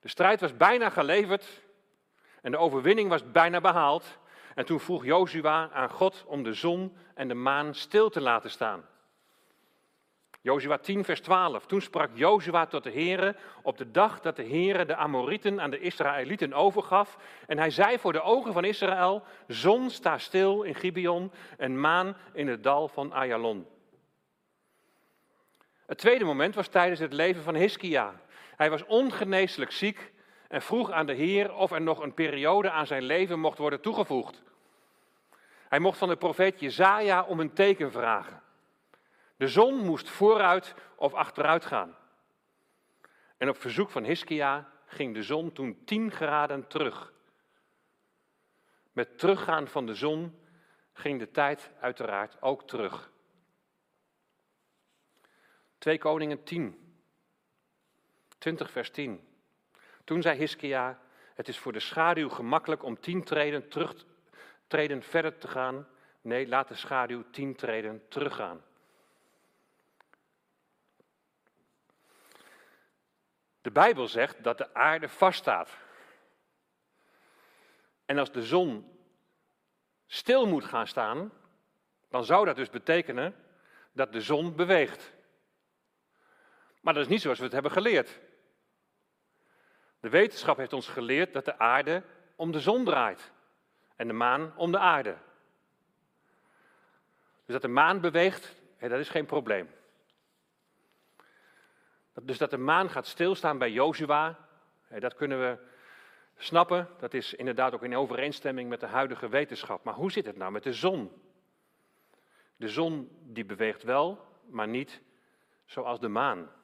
De 0.00 0.08
strijd 0.08 0.40
was 0.40 0.56
bijna 0.56 0.90
geleverd 0.90 1.62
en 2.42 2.50
de 2.50 2.58
overwinning 2.58 3.08
was 3.08 3.30
bijna 3.30 3.60
behaald. 3.60 4.18
En 4.54 4.64
toen 4.64 4.80
vroeg 4.80 5.04
Jozua 5.04 5.70
aan 5.70 5.90
God 5.90 6.24
om 6.26 6.42
de 6.42 6.52
zon 6.52 6.96
en 7.14 7.28
de 7.28 7.34
maan 7.34 7.74
stil 7.74 8.10
te 8.10 8.20
laten 8.20 8.50
staan. 8.50 8.84
Jozua 10.40 10.78
10, 10.78 11.04
vers 11.04 11.20
12. 11.20 11.66
Toen 11.66 11.80
sprak 11.80 12.10
Jozua 12.12 12.66
tot 12.66 12.84
de 12.84 12.92
Heere 12.92 13.36
op 13.62 13.78
de 13.78 13.90
dag 13.90 14.20
dat 14.20 14.36
de 14.36 14.44
Heere 14.44 14.84
de 14.84 14.96
Amorieten 14.96 15.60
aan 15.60 15.70
de 15.70 15.80
Israëlieten 15.80 16.52
overgaf. 16.52 17.18
En 17.46 17.58
hij 17.58 17.70
zei 17.70 17.98
voor 17.98 18.12
de 18.12 18.22
ogen 18.22 18.52
van 18.52 18.64
Israël, 18.64 19.22
zon 19.46 19.90
sta 19.90 20.18
stil 20.18 20.62
in 20.62 20.74
Gibeon 20.74 21.32
en 21.56 21.80
maan 21.80 22.16
in 22.32 22.48
het 22.48 22.62
dal 22.62 22.88
van 22.88 23.12
Ayalon. 23.12 23.66
Het 25.86 25.98
tweede 25.98 26.24
moment 26.24 26.54
was 26.54 26.68
tijdens 26.68 27.00
het 27.00 27.12
leven 27.12 27.42
van 27.42 27.54
Hiskia. 27.54 28.20
Hij 28.56 28.70
was 28.70 28.84
ongeneeslijk 28.84 29.70
ziek 29.70 30.12
en 30.48 30.62
vroeg 30.62 30.90
aan 30.90 31.06
de 31.06 31.12
Heer 31.12 31.54
of 31.54 31.70
er 31.70 31.80
nog 31.80 32.00
een 32.02 32.14
periode 32.14 32.70
aan 32.70 32.86
zijn 32.86 33.02
leven 33.02 33.38
mocht 33.38 33.58
worden 33.58 33.80
toegevoegd. 33.80 34.42
Hij 35.68 35.78
mocht 35.78 35.98
van 35.98 36.08
de 36.08 36.16
profeet 36.16 36.60
Jezaja 36.60 37.22
om 37.22 37.40
een 37.40 37.52
teken 37.52 37.92
vragen. 37.92 38.42
De 39.36 39.48
zon 39.48 39.84
moest 39.84 40.08
vooruit 40.08 40.74
of 40.96 41.14
achteruit 41.14 41.64
gaan. 41.64 41.96
En 43.36 43.48
op 43.48 43.60
verzoek 43.60 43.90
van 43.90 44.04
Hiskia 44.04 44.70
ging 44.86 45.14
de 45.14 45.22
zon 45.22 45.52
toen 45.52 45.84
10 45.84 46.12
graden 46.12 46.66
terug. 46.66 47.12
Met 48.92 49.18
teruggaan 49.18 49.68
van 49.68 49.86
de 49.86 49.94
zon 49.94 50.38
ging 50.92 51.18
de 51.18 51.30
tijd 51.30 51.70
uiteraard 51.80 52.42
ook 52.42 52.66
terug. 52.66 53.10
2 55.78 55.98
Koningen 55.98 56.44
10, 56.44 56.96
20 58.38 58.70
vers 58.70 58.90
10. 58.90 59.28
Toen 60.04 60.22
zei 60.22 60.38
Hiskia, 60.38 61.00
het 61.34 61.48
is 61.48 61.58
voor 61.58 61.72
de 61.72 61.80
schaduw 61.80 62.28
gemakkelijk 62.28 62.82
om 62.82 63.00
tien 63.00 63.24
treden, 63.24 63.68
terug, 63.68 63.94
treden 64.66 65.02
verder 65.02 65.38
te 65.38 65.48
gaan. 65.48 65.88
Nee, 66.20 66.48
laat 66.48 66.68
de 66.68 66.74
schaduw 66.74 67.24
tien 67.30 67.54
treden 67.54 68.08
teruggaan. 68.08 68.64
De 73.60 73.70
Bijbel 73.70 74.08
zegt 74.08 74.42
dat 74.42 74.58
de 74.58 74.74
aarde 74.74 75.08
vaststaat. 75.08 75.76
En 78.04 78.18
als 78.18 78.32
de 78.32 78.42
zon 78.42 78.98
stil 80.06 80.46
moet 80.46 80.64
gaan 80.64 80.86
staan, 80.86 81.32
dan 82.08 82.24
zou 82.24 82.44
dat 82.44 82.56
dus 82.56 82.70
betekenen 82.70 83.34
dat 83.92 84.12
de 84.12 84.20
zon 84.20 84.56
beweegt. 84.56 85.12
Maar 86.86 86.94
dat 86.94 87.04
is 87.04 87.10
niet 87.10 87.20
zoals 87.20 87.38
we 87.38 87.44
het 87.44 87.52
hebben 87.52 87.70
geleerd. 87.70 88.20
De 90.00 90.08
wetenschap 90.08 90.56
heeft 90.56 90.72
ons 90.72 90.88
geleerd 90.88 91.32
dat 91.32 91.44
de 91.44 91.58
aarde 91.58 92.02
om 92.36 92.52
de 92.52 92.60
zon 92.60 92.84
draait. 92.84 93.32
En 93.96 94.06
de 94.06 94.12
maan 94.12 94.56
om 94.56 94.72
de 94.72 94.78
aarde. 94.78 95.16
Dus 97.44 97.52
dat 97.54 97.62
de 97.62 97.68
maan 97.68 98.00
beweegt, 98.00 98.54
dat 98.78 98.90
is 98.90 99.08
geen 99.08 99.26
probleem. 99.26 99.70
Dus 102.22 102.38
dat 102.38 102.50
de 102.50 102.58
maan 102.58 102.90
gaat 102.90 103.06
stilstaan 103.06 103.58
bij 103.58 103.70
Jozua, 103.70 104.38
dat 104.98 105.14
kunnen 105.14 105.40
we 105.40 105.58
snappen. 106.36 106.88
Dat 106.98 107.14
is 107.14 107.34
inderdaad 107.34 107.74
ook 107.74 107.82
in 107.82 107.96
overeenstemming 107.96 108.68
met 108.68 108.80
de 108.80 108.86
huidige 108.86 109.28
wetenschap. 109.28 109.84
Maar 109.84 109.94
hoe 109.94 110.12
zit 110.12 110.26
het 110.26 110.36
nou 110.36 110.52
met 110.52 110.62
de 110.62 110.72
zon? 110.72 111.22
De 112.56 112.68
zon 112.68 113.18
die 113.22 113.44
beweegt 113.44 113.82
wel, 113.82 114.26
maar 114.48 114.68
niet 114.68 115.00
zoals 115.64 116.00
de 116.00 116.08
maan. 116.08 116.54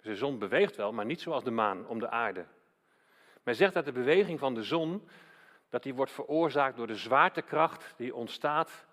Dus 0.00 0.12
de 0.12 0.16
zon 0.16 0.38
beweegt 0.38 0.76
wel, 0.76 0.92
maar 0.92 1.04
niet 1.04 1.20
zoals 1.20 1.44
de 1.44 1.50
maan 1.50 1.86
om 1.86 1.98
de 1.98 2.10
aarde. 2.10 2.46
Men 3.42 3.54
zegt 3.54 3.74
dat 3.74 3.84
de 3.84 3.92
beweging 3.92 4.38
van 4.38 4.54
de 4.54 4.62
zon 4.62 5.08
dat 5.68 5.82
die 5.82 5.94
wordt 5.94 6.12
veroorzaakt 6.12 6.76
door 6.76 6.86
de 6.86 6.96
zwaartekracht 6.96 7.94
die 7.96 8.14
ontstaat 8.14 8.86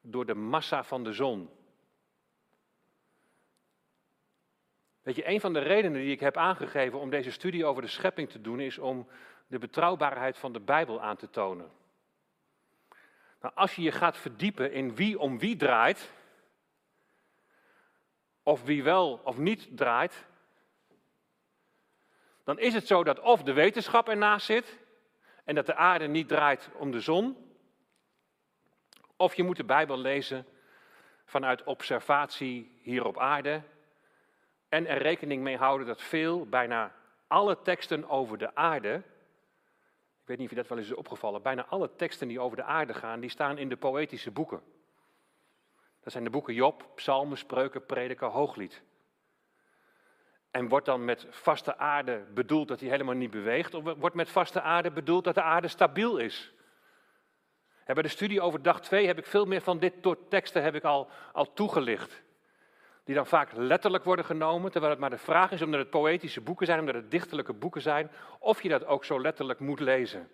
door 0.00 0.26
de 0.26 0.34
massa 0.34 0.84
van 0.84 1.04
de 1.04 1.12
zon. 1.12 1.50
Weet 5.02 5.16
je, 5.16 5.28
een 5.28 5.40
van 5.40 5.52
de 5.52 5.58
redenen 5.58 6.00
die 6.00 6.12
ik 6.12 6.20
heb 6.20 6.36
aangegeven 6.36 6.98
om 6.98 7.10
deze 7.10 7.30
studie 7.30 7.64
over 7.64 7.82
de 7.82 7.88
schepping 7.88 8.30
te 8.30 8.40
doen, 8.40 8.60
is 8.60 8.78
om 8.78 9.08
de 9.46 9.58
betrouwbaarheid 9.58 10.38
van 10.38 10.52
de 10.52 10.60
Bijbel 10.60 11.00
aan 11.00 11.16
te 11.16 11.30
tonen. 11.30 11.70
Nou, 13.40 13.54
als 13.54 13.74
je 13.74 13.82
je 13.82 13.92
gaat 13.92 14.16
verdiepen 14.16 14.72
in 14.72 14.94
wie 14.94 15.18
om 15.18 15.38
wie 15.38 15.56
draait, 15.56 16.12
of 18.42 18.62
wie 18.62 18.82
wel 18.82 19.20
of 19.24 19.38
niet 19.38 19.76
draait, 19.76 20.26
dan 22.50 22.58
is 22.58 22.74
het 22.74 22.86
zo 22.86 23.04
dat 23.04 23.20
of 23.20 23.42
de 23.42 23.52
wetenschap 23.52 24.08
ernaast 24.08 24.46
zit 24.46 24.78
en 25.44 25.54
dat 25.54 25.66
de 25.66 25.74
aarde 25.74 26.06
niet 26.06 26.28
draait 26.28 26.70
om 26.74 26.90
de 26.90 27.00
zon, 27.00 27.36
of 29.16 29.34
je 29.34 29.42
moet 29.42 29.56
de 29.56 29.64
Bijbel 29.64 29.98
lezen 29.98 30.46
vanuit 31.24 31.64
observatie 31.64 32.78
hier 32.82 33.04
op 33.04 33.18
aarde 33.18 33.62
en 34.68 34.86
er 34.86 35.02
rekening 35.02 35.42
mee 35.42 35.56
houden 35.56 35.86
dat 35.86 36.02
veel, 36.02 36.46
bijna 36.46 36.94
alle 37.26 37.62
teksten 37.62 38.08
over 38.08 38.38
de 38.38 38.54
aarde, 38.54 38.94
ik 40.20 40.26
weet 40.26 40.38
niet 40.38 40.46
of 40.46 40.52
je 40.52 40.60
dat 40.60 40.68
wel 40.68 40.78
eens 40.78 40.86
is 40.86 40.94
opgevallen, 40.94 41.42
bijna 41.42 41.66
alle 41.66 41.90
teksten 41.96 42.28
die 42.28 42.40
over 42.40 42.56
de 42.56 42.64
aarde 42.64 42.94
gaan, 42.94 43.20
die 43.20 43.30
staan 43.30 43.58
in 43.58 43.68
de 43.68 43.76
poëtische 43.76 44.30
boeken. 44.30 44.62
Dat 46.00 46.12
zijn 46.12 46.24
de 46.24 46.30
boeken 46.30 46.54
Job, 46.54 46.86
Psalmen, 46.94 47.38
Spreuken, 47.38 47.86
Prediker, 47.86 48.28
Hooglied. 48.28 48.82
En 50.50 50.68
wordt 50.68 50.86
dan 50.86 51.04
met 51.04 51.26
vaste 51.30 51.78
aarde 51.78 52.24
bedoeld 52.34 52.68
dat 52.68 52.80
hij 52.80 52.88
helemaal 52.88 53.14
niet 53.14 53.30
beweegt? 53.30 53.74
Of 53.74 53.84
wordt 53.98 54.14
met 54.14 54.30
vaste 54.30 54.60
aarde 54.60 54.90
bedoeld 54.90 55.24
dat 55.24 55.34
de 55.34 55.42
aarde 55.42 55.68
stabiel 55.68 56.16
is? 56.16 56.52
bij 57.94 58.02
de 58.02 58.08
studie 58.08 58.40
over 58.40 58.62
dag 58.62 58.80
2 58.80 59.06
heb 59.06 59.18
ik 59.18 59.26
veel 59.26 59.44
meer 59.44 59.60
van 59.60 59.78
dit 59.78 59.94
soort 60.02 60.30
teksten 60.30 60.62
heb 60.62 60.74
ik 60.74 60.84
al, 60.84 61.08
al 61.32 61.52
toegelicht. 61.52 62.22
Die 63.04 63.14
dan 63.14 63.26
vaak 63.26 63.52
letterlijk 63.54 64.04
worden 64.04 64.24
genomen, 64.24 64.70
terwijl 64.70 64.92
het 64.92 65.00
maar 65.00 65.10
de 65.10 65.18
vraag 65.18 65.52
is 65.52 65.62
omdat 65.62 65.80
het 65.80 65.90
poëtische 65.90 66.40
boeken 66.40 66.66
zijn, 66.66 66.80
omdat 66.80 66.94
het 66.94 67.10
dichterlijke 67.10 67.52
boeken 67.52 67.82
zijn, 67.82 68.10
of 68.38 68.62
je 68.62 68.68
dat 68.68 68.86
ook 68.86 69.04
zo 69.04 69.20
letterlijk 69.20 69.60
moet 69.60 69.80
lezen. 69.80 70.28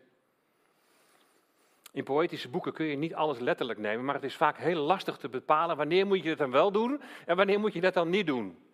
In 1.92 2.05
poëtische 2.05 2.48
boeken 2.48 2.72
kun 2.72 2.87
je 2.87 2.96
niet 2.96 3.14
alles 3.14 3.38
letterlijk 3.38 3.79
nemen, 3.79 4.05
maar 4.05 4.14
het 4.14 4.24
is 4.24 4.37
vaak 4.37 4.59
heel 4.59 4.83
lastig 4.83 5.16
te 5.16 5.29
bepalen 5.29 5.76
wanneer 5.76 6.07
moet 6.07 6.22
je 6.22 6.29
het 6.29 6.38
dan 6.38 6.50
wel 6.50 6.72
doen 6.72 7.00
en 7.26 7.37
wanneer 7.37 7.61
moet 7.61 7.72
je 7.72 7.81
dat 7.81 7.94
dan 7.94 8.11
niet 8.11 8.26
doen. 8.26 8.65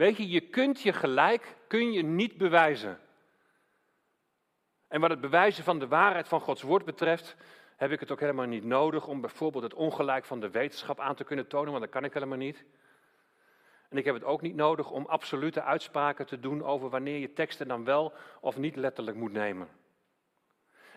Weet 0.00 0.16
je, 0.16 0.28
je 0.28 0.40
kunt 0.40 0.80
je 0.80 0.92
gelijk, 0.92 1.56
kun 1.66 1.92
je 1.92 2.02
niet 2.02 2.36
bewijzen. 2.36 2.98
En 4.88 5.00
wat 5.00 5.10
het 5.10 5.20
bewijzen 5.20 5.64
van 5.64 5.78
de 5.78 5.88
waarheid 5.88 6.28
van 6.28 6.40
Gods 6.40 6.62
woord 6.62 6.84
betreft, 6.84 7.36
heb 7.76 7.90
ik 7.90 8.00
het 8.00 8.10
ook 8.10 8.20
helemaal 8.20 8.46
niet 8.46 8.64
nodig 8.64 9.06
om 9.06 9.20
bijvoorbeeld 9.20 9.62
het 9.62 9.74
ongelijk 9.74 10.24
van 10.24 10.40
de 10.40 10.50
wetenschap 10.50 11.00
aan 11.00 11.14
te 11.14 11.24
kunnen 11.24 11.46
tonen, 11.46 11.70
want 11.70 11.82
dat 11.82 11.92
kan 11.92 12.04
ik 12.04 12.12
helemaal 12.12 12.38
niet. 12.38 12.64
En 13.88 13.96
ik 13.96 14.04
heb 14.04 14.14
het 14.14 14.24
ook 14.24 14.42
niet 14.42 14.54
nodig 14.54 14.90
om 14.90 15.06
absolute 15.06 15.62
uitspraken 15.62 16.26
te 16.26 16.40
doen 16.40 16.64
over 16.64 16.88
wanneer 16.88 17.18
je 17.18 17.32
teksten 17.32 17.68
dan 17.68 17.84
wel 17.84 18.12
of 18.40 18.56
niet 18.56 18.76
letterlijk 18.76 19.16
moet 19.16 19.32
nemen. 19.32 19.68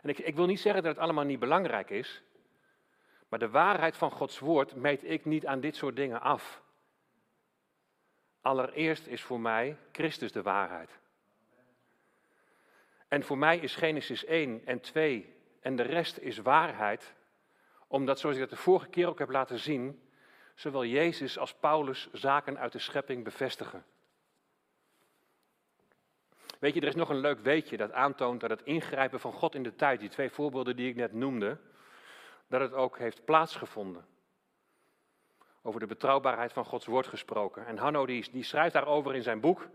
En 0.02 0.10
ik, 0.10 0.20
ik 0.20 0.36
wil 0.36 0.46
niet 0.46 0.60
zeggen 0.60 0.84
dat 0.84 0.92
het 0.92 1.04
allemaal 1.04 1.26
niet 1.26 1.40
belangrijk 1.40 1.90
is, 1.90 2.24
maar 3.30 3.40
de 3.40 3.50
waarheid 3.50 3.98
van 3.98 4.12
Gods 4.12 4.40
woord 4.40 4.76
meet 4.76 5.04
ik 5.04 5.26
niet 5.26 5.46
aan 5.46 5.60
dit 5.60 5.76
soort 5.76 5.96
dingen 5.96 6.22
af. 6.22 6.63
Allereerst 8.44 9.08
is 9.08 9.22
voor 9.22 9.40
mij 9.40 9.78
Christus 9.92 10.32
de 10.32 10.42
waarheid. 10.42 11.00
En 13.08 13.24
voor 13.24 13.38
mij 13.38 13.58
is 13.58 13.76
Genesis 13.76 14.26
1 14.26 14.62
en 14.66 14.80
2 14.80 15.36
en 15.60 15.76
de 15.76 15.84
rest 15.84 16.18
is 16.18 16.38
waarheid, 16.38 17.14
omdat, 17.88 18.20
zoals 18.20 18.36
ik 18.36 18.42
dat 18.42 18.50
de 18.50 18.56
vorige 18.56 18.90
keer 18.90 19.08
ook 19.08 19.20
heb 19.20 19.30
laten 19.30 19.60
zien, 19.60 20.02
zowel 20.56 20.86
Jezus 20.86 21.38
als 21.38 21.54
Paulus 21.54 22.10
zaken 22.12 22.58
uit 22.58 22.72
de 22.72 22.80
schepping 22.80 23.24
bevestigen. 23.24 23.86
Weet 26.60 26.74
je, 26.74 26.82
er 26.82 26.88
is 26.88 26.96
nog 26.96 27.10
een 27.10 27.20
leuk 27.20 27.40
weetje 27.40 27.78
dat 27.78 27.92
aantoont 27.92 28.42
dat 28.42 28.50
het 28.50 28.64
ingrijpen 28.64 29.20
van 29.20 29.34
God 29.34 29.56
in 29.56 29.64
de 29.64 29.76
tijd, 29.76 30.00
die 30.00 30.10
twee 30.10 30.30
voorbeelden 30.30 30.76
die 30.76 30.90
ik 30.90 30.96
net 30.96 31.14
noemde, 31.14 31.58
dat 32.48 32.62
het 32.62 32.74
ook 32.74 32.98
heeft 32.98 33.26
plaatsgevonden. 33.26 34.06
Over 35.66 35.80
de 35.80 35.86
betrouwbaarheid 35.86 36.54
van 36.54 36.66
Gods 36.66 36.86
woord 36.86 37.08
gesproken. 37.08 37.66
En 37.66 37.78
Hanno 37.78 38.06
die, 38.06 38.32
die 38.32 38.44
schrijft 38.44 38.74
daarover 38.74 39.16
in 39.16 39.24
zijn 39.24 39.40
boek. 39.40 39.68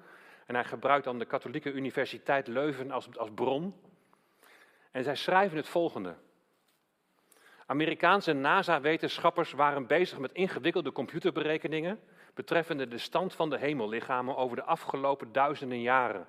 En 0.46 0.54
hij 0.54 0.64
gebruikt 0.64 1.04
dan 1.04 1.18
de 1.18 1.24
Katholieke 1.24 1.72
Universiteit 1.72 2.46
Leuven 2.46 2.90
als, 2.90 3.16
als 3.16 3.30
bron. 3.34 3.74
En 4.90 5.04
zij 5.04 5.16
schrijven 5.16 5.56
het 5.56 5.68
volgende. 5.68 6.14
Amerikaanse 7.66 8.32
NASA-wetenschappers 8.32 9.52
waren 9.52 9.86
bezig 9.86 10.18
met 10.18 10.32
ingewikkelde 10.32 10.92
computerberekeningen 10.92 12.00
betreffende 12.34 12.88
de 12.88 12.98
stand 12.98 13.34
van 13.34 13.50
de 13.50 13.58
hemellichamen 13.58 14.36
over 14.36 14.56
de 14.56 14.64
afgelopen 14.64 15.32
duizenden 15.32 15.80
jaren. 15.80 16.26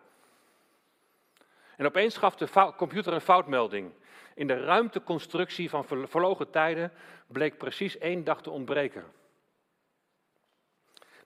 En 1.77 1.85
opeens 1.85 2.17
gaf 2.17 2.35
de 2.35 2.73
computer 2.77 3.13
een 3.13 3.21
foutmelding. 3.21 3.91
In 4.35 4.47
de 4.47 4.63
ruimteconstructie 4.63 5.69
van 5.69 5.85
verlogen 5.85 6.49
tijden 6.49 6.91
bleek 7.27 7.57
precies 7.57 7.97
één 7.97 8.23
dag 8.23 8.41
te 8.41 8.49
ontbreken. 8.49 9.03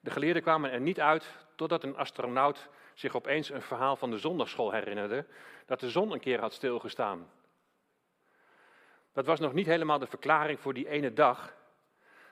De 0.04 0.12
geleerden 0.12 0.42
kwamen 0.42 0.72
er 0.72 0.82
niet 0.82 1.00
uit 1.00 1.26
totdat 1.56 1.84
een 1.84 1.98
astronaut 1.98 2.70
zich 2.94 3.16
opeens 3.16 3.50
een 3.50 3.62
verhaal 3.62 3.96
van 3.96 4.12
de 4.12 4.18
zondagschool 4.18 4.72
herinnerde, 4.72 5.26
dat 5.66 5.80
de 5.80 5.90
zon 5.90 6.12
een 6.12 6.20
keer 6.20 6.40
had 6.40 6.54
stilgestaan. 6.54 7.30
Dat 9.14 9.26
was 9.26 9.40
nog 9.40 9.54
niet 9.54 9.66
helemaal 9.66 10.00
de 10.00 10.08
verklaring 10.08 10.60
voor 10.60 10.74
die 10.74 10.88
ene 10.88 11.14
dag, 11.14 11.56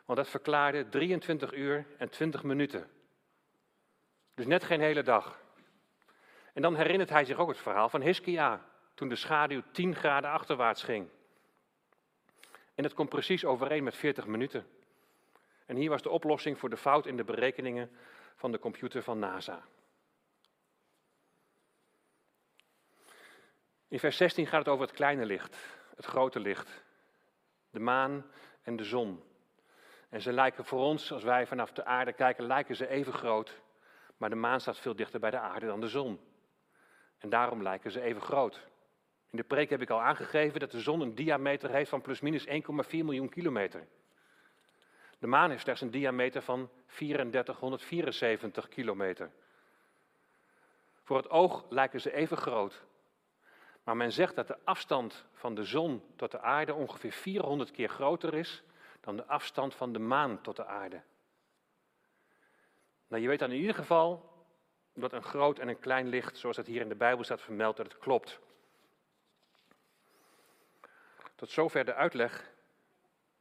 want 0.05 0.17
dat 0.17 0.29
verklaarde 0.29 0.89
23 0.89 1.53
uur 1.53 1.85
en 1.97 2.09
20 2.09 2.43
minuten. 2.43 2.89
Dus 4.35 4.45
net 4.45 4.63
geen 4.63 4.81
hele 4.81 5.03
dag. 5.03 5.39
En 6.53 6.61
dan 6.61 6.75
herinnert 6.75 7.09
hij 7.09 7.25
zich 7.25 7.37
ook 7.37 7.49
het 7.49 7.57
verhaal 7.57 7.89
van 7.89 8.01
Hiskia, 8.01 8.65
toen 8.93 9.09
de 9.09 9.15
schaduw 9.15 9.61
10 9.71 9.95
graden 9.95 10.29
achterwaarts 10.29 10.83
ging. 10.83 11.07
En 12.75 12.83
dat 12.83 12.93
komt 12.93 13.09
precies 13.09 13.45
overeen 13.45 13.83
met 13.83 13.95
40 13.95 14.25
minuten. 14.25 14.65
En 15.65 15.75
hier 15.75 15.89
was 15.89 16.01
de 16.01 16.09
oplossing 16.09 16.59
voor 16.59 16.69
de 16.69 16.77
fout 16.77 17.05
in 17.05 17.17
de 17.17 17.23
berekeningen 17.23 17.91
van 18.35 18.51
de 18.51 18.59
computer 18.59 19.03
van 19.03 19.19
NASA. 19.19 19.63
In 23.87 23.99
vers 23.99 24.17
16 24.17 24.47
gaat 24.47 24.59
het 24.59 24.67
over 24.67 24.85
het 24.85 24.95
kleine 24.95 25.25
licht, 25.25 25.57
het 25.95 26.05
grote 26.05 26.39
licht, 26.39 26.83
de 27.69 27.79
maan 27.79 28.25
en 28.61 28.75
de 28.75 28.83
zon. 28.83 29.23
En 30.09 30.21
ze 30.21 30.33
lijken 30.33 30.65
voor 30.65 30.79
ons, 30.79 31.11
als 31.11 31.23
wij 31.23 31.47
vanaf 31.47 31.71
de 31.71 31.85
aarde 31.85 32.13
kijken, 32.13 32.45
lijken 32.45 32.75
ze 32.75 32.87
even 32.87 33.13
groot, 33.13 33.61
maar 34.17 34.29
de 34.29 34.35
maan 34.35 34.59
staat 34.59 34.79
veel 34.79 34.95
dichter 34.95 35.19
bij 35.19 35.31
de 35.31 35.39
aarde 35.39 35.65
dan 35.65 35.81
de 35.81 35.87
zon. 35.87 36.19
En 37.17 37.29
daarom 37.29 37.61
lijken 37.61 37.91
ze 37.91 38.01
even 38.01 38.21
groot. 38.21 38.67
In 39.29 39.37
de 39.37 39.43
preek 39.43 39.69
heb 39.69 39.81
ik 39.81 39.89
al 39.89 40.01
aangegeven 40.01 40.59
dat 40.59 40.71
de 40.71 40.79
zon 40.79 41.01
een 41.01 41.15
diameter 41.15 41.69
heeft 41.69 41.89
van 41.89 42.01
plusminus 42.01 42.47
1,4 42.47 42.53
miljoen 42.89 43.29
kilometer. 43.29 43.87
De 45.21 45.27
maan 45.27 45.49
heeft 45.49 45.61
slechts 45.61 45.81
een 45.81 45.91
diameter 45.91 46.41
van 46.41 46.69
3474 46.85 48.67
kilometer. 48.67 49.31
Voor 51.03 51.17
het 51.17 51.29
oog 51.29 51.65
lijken 51.69 52.01
ze 52.01 52.13
even 52.13 52.37
groot, 52.37 52.83
maar 53.83 53.97
men 53.97 54.11
zegt 54.11 54.35
dat 54.35 54.47
de 54.47 54.57
afstand 54.63 55.25
van 55.33 55.55
de 55.55 55.63
zon 55.63 56.03
tot 56.15 56.31
de 56.31 56.39
aarde 56.39 56.73
ongeveer 56.73 57.11
400 57.11 57.71
keer 57.71 57.89
groter 57.89 58.33
is 58.33 58.63
dan 58.99 59.15
de 59.15 59.25
afstand 59.25 59.75
van 59.75 59.93
de 59.93 59.99
maan 59.99 60.41
tot 60.41 60.55
de 60.55 60.65
aarde. 60.65 61.01
Nou, 63.07 63.21
je 63.21 63.27
weet 63.27 63.39
dan 63.39 63.51
in 63.51 63.59
ieder 63.59 63.75
geval 63.75 64.29
dat 64.93 65.13
een 65.13 65.23
groot 65.23 65.59
en 65.59 65.67
een 65.67 65.79
klein 65.79 66.07
licht, 66.07 66.37
zoals 66.37 66.57
het 66.57 66.67
hier 66.67 66.81
in 66.81 66.89
de 66.89 66.95
Bijbel 66.95 67.23
staat 67.23 67.41
vermeld, 67.41 67.77
dat 67.77 67.85
het 67.85 67.97
klopt. 67.97 68.39
Tot 71.35 71.49
zover 71.49 71.85
de 71.85 71.93
uitleg 71.93 72.51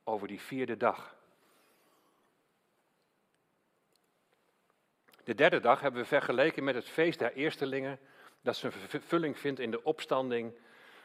over 0.05 0.29
die 0.29 0.41
vierde 0.41 0.77
dag. 0.77 1.19
De 5.31 5.37
derde 5.37 5.61
dag 5.61 5.81
hebben 5.81 6.01
we 6.01 6.07
vergeleken 6.07 6.65
met 6.65 6.75
het 6.75 6.89
feest 6.89 7.19
der 7.19 7.33
eerstelingen 7.33 7.99
dat 8.43 8.57
zijn 8.57 8.73
vervulling 8.73 9.39
vindt 9.39 9.61
in 9.61 9.71
de 9.71 9.85
opstanding 9.85 10.53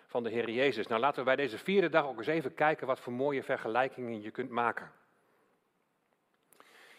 van 0.08 0.24
de 0.24 0.30
Heer 0.30 0.50
Jezus. 0.50 0.88
Nou 0.88 1.02
laten 1.02 1.20
we 1.20 1.26
bij 1.26 1.36
deze 1.36 1.58
vierde 1.58 1.90
dag 1.90 2.06
ook 2.06 2.18
eens 2.18 2.28
even 2.28 2.54
kijken 2.54 2.88
wat 2.88 3.00
voor 3.00 3.14
mooie 3.14 3.44
vergelijkingen 3.44 4.22
je 4.22 4.32
kunt 4.32 4.50
maken. 4.50 4.92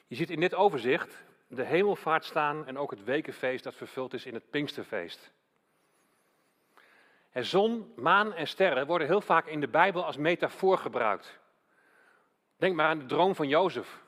Je 0.06 0.14
ziet 0.14 0.30
in 0.30 0.40
dit 0.40 0.54
overzicht 0.54 1.24
de 1.46 1.64
hemelvaart 1.64 2.24
staan 2.24 2.66
en 2.66 2.78
ook 2.78 2.90
het 2.90 3.04
wekenfeest 3.04 3.64
dat 3.64 3.74
vervuld 3.74 4.14
is 4.14 4.26
in 4.26 4.34
het 4.34 4.50
Pinksterfeest. 4.50 5.32
En 7.30 7.44
zon, 7.44 7.92
maan 7.96 8.34
en 8.34 8.46
sterren 8.46 8.86
worden 8.86 9.06
heel 9.06 9.20
vaak 9.20 9.46
in 9.46 9.60
de 9.60 9.68
Bijbel 9.68 10.04
als 10.04 10.16
metafoor 10.16 10.78
gebruikt. 10.78 11.38
Denk 12.56 12.76
maar 12.76 12.88
aan 12.88 12.98
de 12.98 13.06
droom 13.06 13.34
van 13.34 13.48
Jozef. 13.48 14.02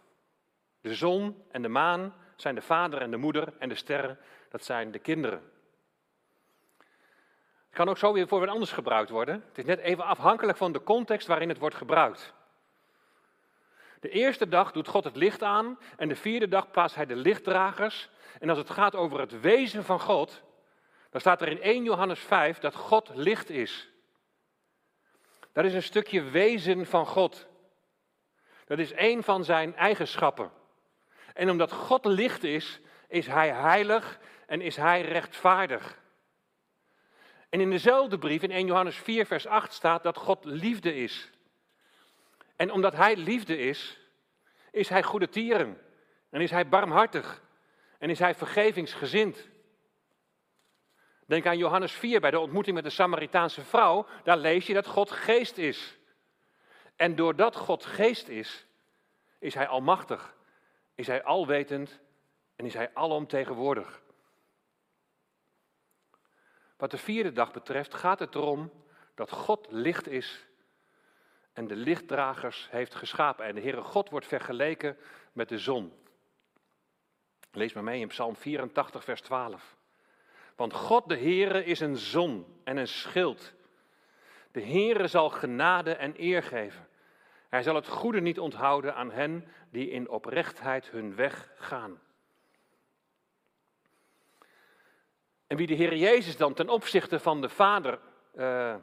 De 0.81 0.95
zon 0.95 1.43
en 1.51 1.63
de 1.63 1.69
maan 1.69 2.27
zijn 2.41 2.55
de 2.55 2.63
vader 2.63 3.01
en 3.01 3.11
de 3.11 3.17
moeder 3.17 3.53
en 3.59 3.69
de 3.69 3.75
sterren, 3.75 4.19
dat 4.49 4.65
zijn 4.65 4.91
de 4.91 4.99
kinderen. 4.99 5.51
Het 7.69 7.77
kan 7.77 7.89
ook 7.89 7.99
zo 7.99 8.13
weer 8.13 8.29
voor 8.29 8.41
wat 8.41 8.49
anders 8.49 8.73
gebruikt 8.73 9.11
worden. 9.11 9.45
Het 9.49 9.59
is 9.59 9.65
net 9.65 9.79
even 9.79 10.05
afhankelijk 10.05 10.59
van 10.59 10.73
de 10.73 10.83
context 10.83 11.27
waarin 11.27 11.49
het 11.49 11.59
wordt 11.59 11.77
gebruikt. 11.77 12.33
De 14.01 14.09
eerste 14.09 14.49
dag 14.49 14.73
doet 14.73 14.89
God 14.89 15.05
het 15.05 15.17
licht 15.17 15.43
aan 15.43 15.79
en 15.97 16.09
de 16.09 16.17
vierde 16.17 16.49
dag 16.49 16.71
plaatst 16.71 16.97
hij 16.97 17.07
de 17.07 17.17
lichtdragers. 17.17 18.09
En 18.41 18.49
als 18.49 18.59
het 18.59 18.71
gaat 18.71 18.95
over 18.95 19.21
het 19.21 19.41
wezen 19.41 19.85
van 19.85 20.01
God, 20.01 20.43
dan 21.11 21.21
staat 21.21 21.41
er 21.41 21.49
in 21.49 21.63
1 21.63 21.85
Johannes 21.85 22.21
5 22.21 22.59
dat 22.59 22.75
God 22.75 23.11
licht 23.15 23.51
is. 23.51 23.89
Dat 25.53 25.65
is 25.65 25.75
een 25.75 25.83
stukje 25.83 26.23
wezen 26.23 26.87
van 26.87 27.07
God. 27.07 27.47
Dat 28.67 28.79
is 28.79 28.93
een 28.95 29.23
van 29.23 29.45
zijn 29.45 29.77
eigenschappen. 29.77 30.51
En 31.39 31.51
omdat 31.51 31.73
God 31.73 32.05
licht 32.05 32.45
is, 32.45 32.81
is 33.09 33.27
hij 33.27 33.51
heilig 33.51 34.19
en 34.47 34.61
is 34.61 34.77
hij 34.77 35.03
rechtvaardig. 35.03 35.99
En 37.49 37.61
in 37.61 37.71
dezelfde 37.71 38.19
brief, 38.19 38.43
in 38.43 38.51
1 38.51 38.67
Johannes 38.67 38.97
4, 38.97 39.27
vers 39.27 39.47
8, 39.47 39.73
staat 39.73 40.03
dat 40.03 40.17
God 40.17 40.45
liefde 40.45 40.95
is. 40.95 41.31
En 42.57 42.71
omdat 42.73 42.95
hij 42.95 43.17
liefde 43.17 43.59
is, 43.59 43.99
is 44.71 44.89
hij 44.89 45.03
goede 45.03 45.29
tieren. 45.29 45.81
En 46.31 46.41
is 46.41 46.51
hij 46.51 46.69
barmhartig. 46.69 47.43
En 47.99 48.11
is 48.11 48.19
hij 48.19 48.35
vergevingsgezind. 48.35 49.49
Denk 51.27 51.47
aan 51.47 51.59
Johannes 51.59 51.93
4 51.93 52.21
bij 52.21 52.31
de 52.31 52.41
ontmoeting 52.41 52.75
met 52.75 52.85
de 52.85 52.91
Samaritaanse 52.91 53.63
vrouw. 53.65 54.07
Daar 54.25 54.39
lees 54.39 54.67
je 54.67 54.75
dat 54.75 54.87
God 54.87 55.11
geest 55.11 55.59
is. 55.59 55.99
En 56.97 57.15
doordat 57.15 57.57
God 57.57 57.85
geest 57.85 58.29
is, 58.29 58.67
is 59.39 59.55
hij 59.55 59.67
almachtig, 59.67 60.37
is 60.99 61.07
hij 61.07 61.23
alwetend 61.23 62.01
en 62.57 62.65
is 62.65 62.75
hij 62.75 62.95
alomtegenwoordig. 62.95 64.03
Wat 66.77 66.91
de 66.91 66.99
vierde 66.99 67.33
dag 67.33 67.53
betreft 67.53 67.95
gaat 67.95 68.19
het 68.19 68.35
erom 68.35 68.73
dat 69.15 69.31
God 69.31 69.67
licht 69.71 70.09
is 70.09 70.47
en 71.53 71.67
de 71.67 71.77
lichtdragers 71.77 72.69
heeft 72.71 72.95
geschapen. 72.95 73.45
En 73.45 73.55
de 73.55 73.61
Heere 73.61 73.83
God 73.83 74.11
wordt 74.11 74.27
vergeleken 74.27 74.97
met 75.33 75.49
de 75.49 75.59
zon. 75.59 75.93
Lees 77.53 77.73
maar 77.73 77.85
mee 77.85 78.01
in 78.01 78.09
Psalm 78.09 78.37
84, 78.37 79.05
vers 79.05 79.21
12. 79.21 79.77
Want 80.57 80.73
God 80.73 81.09
de 81.09 81.19
Heere 81.19 81.65
is 81.65 81.81
een 81.81 81.97
zon 81.97 82.61
en 82.65 82.77
een 82.77 82.89
schild. 82.89 83.53
De 84.51 84.63
Heere 84.63 85.07
zal 85.07 85.31
genade 85.31 85.95
en 85.95 86.15
eer 86.17 86.43
geven. 86.43 86.88
Hij 87.49 87.63
zal 87.63 87.75
het 87.75 87.89
goede 87.89 88.21
niet 88.21 88.39
onthouden 88.39 88.95
aan 88.95 89.11
hen 89.11 89.45
die 89.71 89.91
in 89.91 90.09
oprechtheid 90.09 90.91
hun 90.91 91.15
weg 91.15 91.51
gaan. 91.57 92.01
En 95.47 95.57
wie 95.57 95.67
de 95.67 95.75
Heer 95.75 95.97
Jezus 95.97 96.37
dan 96.37 96.55
ten 96.55 96.69
opzichte 96.69 97.21
van 97.21 97.41
de 97.41 97.49
Vader 97.49 97.99
uh, 98.35 98.75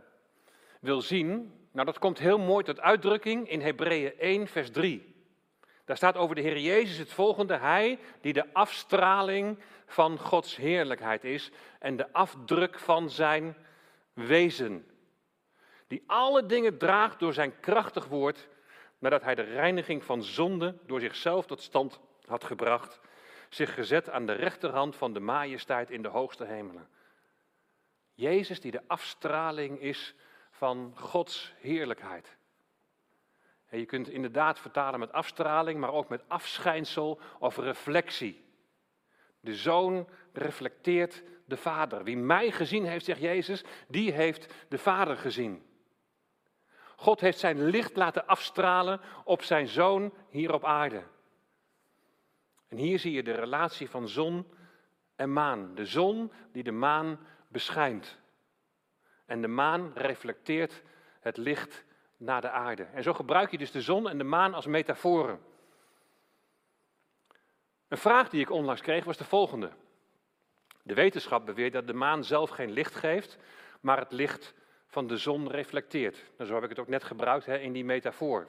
wil 0.79 1.01
zien, 1.01 1.53
nou 1.71 1.85
dat 1.85 1.99
komt 1.99 2.19
heel 2.19 2.39
mooi 2.39 2.63
tot 2.63 2.79
uitdrukking 2.79 3.49
in 3.49 3.61
Hebreeën 3.61 4.19
1, 4.19 4.47
vers 4.47 4.71
3. 4.71 5.15
Daar 5.85 5.97
staat 5.97 6.17
over 6.17 6.35
de 6.35 6.41
Heer 6.41 6.59
Jezus 6.59 6.97
het 6.97 7.13
volgende: 7.13 7.57
Hij 7.57 7.99
die 8.21 8.33
de 8.33 8.53
afstraling 8.53 9.59
van 9.85 10.19
Gods 10.19 10.55
heerlijkheid 10.55 11.23
is 11.23 11.51
en 11.79 11.95
de 11.95 12.13
afdruk 12.13 12.79
van 12.79 13.09
zijn 13.09 13.55
wezen. 14.13 14.87
Die 15.87 16.03
alle 16.07 16.45
dingen 16.45 16.77
draagt 16.77 17.19
door 17.19 17.33
zijn 17.33 17.59
krachtig 17.59 18.05
woord, 18.05 18.47
nadat 19.05 19.23
hij 19.23 19.35
de 19.35 19.41
reiniging 19.41 20.03
van 20.03 20.23
zonde 20.23 20.77
door 20.85 20.99
zichzelf 20.99 21.45
tot 21.45 21.61
stand 21.61 21.99
had 22.25 22.43
gebracht, 22.43 22.99
zich 23.49 23.73
gezet 23.73 24.09
aan 24.09 24.25
de 24.25 24.33
rechterhand 24.33 24.95
van 24.95 25.13
de 25.13 25.19
majesteit 25.19 25.89
in 25.89 26.01
de 26.01 26.07
hoogste 26.07 26.45
hemelen. 26.45 26.87
Jezus 28.13 28.61
die 28.61 28.71
de 28.71 28.81
afstraling 28.87 29.79
is 29.79 30.15
van 30.51 30.93
Gods 30.95 31.53
heerlijkheid. 31.57 32.37
En 33.65 33.79
je 33.79 33.85
kunt 33.85 34.09
inderdaad 34.09 34.59
vertalen 34.59 34.99
met 34.99 35.11
afstraling, 35.11 35.79
maar 35.79 35.93
ook 35.93 36.09
met 36.09 36.23
afschijnsel 36.27 37.19
of 37.39 37.57
reflectie. 37.57 38.45
De 39.39 39.55
zoon 39.55 40.07
reflecteert 40.33 41.23
de 41.45 41.57
vader. 41.57 42.03
Wie 42.03 42.17
mij 42.17 42.51
gezien 42.51 42.85
heeft, 42.85 43.05
zegt 43.05 43.21
Jezus, 43.21 43.63
die 43.87 44.11
heeft 44.11 44.53
de 44.69 44.77
vader 44.77 45.17
gezien. 45.17 45.65
God 46.95 47.19
heeft 47.19 47.39
zijn 47.39 47.65
licht 47.65 47.95
laten 47.95 48.27
afstralen 48.27 49.01
op 49.23 49.41
zijn 49.41 49.67
zoon 49.67 50.13
hier 50.29 50.53
op 50.53 50.65
aarde. 50.65 51.03
En 52.67 52.77
hier 52.77 52.99
zie 52.99 53.11
je 53.11 53.23
de 53.23 53.31
relatie 53.31 53.89
van 53.89 54.07
zon 54.07 54.47
en 55.15 55.33
maan. 55.33 55.75
De 55.75 55.85
zon 55.85 56.31
die 56.51 56.63
de 56.63 56.71
maan 56.71 57.19
beschijnt. 57.47 58.19
En 59.25 59.41
de 59.41 59.47
maan 59.47 59.91
reflecteert 59.95 60.83
het 61.19 61.37
licht 61.37 61.85
naar 62.17 62.41
de 62.41 62.49
aarde. 62.49 62.83
En 62.83 63.03
zo 63.03 63.13
gebruik 63.13 63.51
je 63.51 63.57
dus 63.57 63.71
de 63.71 63.81
zon 63.81 64.09
en 64.09 64.17
de 64.17 64.23
maan 64.23 64.53
als 64.53 64.65
metaforen. 64.65 65.39
Een 67.87 67.97
vraag 67.97 68.29
die 68.29 68.41
ik 68.41 68.49
onlangs 68.49 68.81
kreeg 68.81 69.03
was 69.03 69.17
de 69.17 69.23
volgende. 69.23 69.71
De 70.81 70.93
wetenschap 70.93 71.45
beweert 71.45 71.73
dat 71.73 71.87
de 71.87 71.93
maan 71.93 72.23
zelf 72.23 72.49
geen 72.49 72.71
licht 72.71 72.95
geeft, 72.95 73.37
maar 73.81 73.99
het 73.99 74.11
licht 74.11 74.53
van 74.95 75.07
de 75.07 75.17
zon 75.17 75.49
reflecteert. 75.49 76.23
Nou, 76.37 76.49
zo 76.49 76.55
heb 76.55 76.63
ik 76.63 76.69
het 76.69 76.79
ook 76.79 76.87
net 76.87 77.03
gebruikt 77.03 77.45
hè, 77.45 77.57
in 77.57 77.73
die 77.73 77.85
metafoor. 77.85 78.47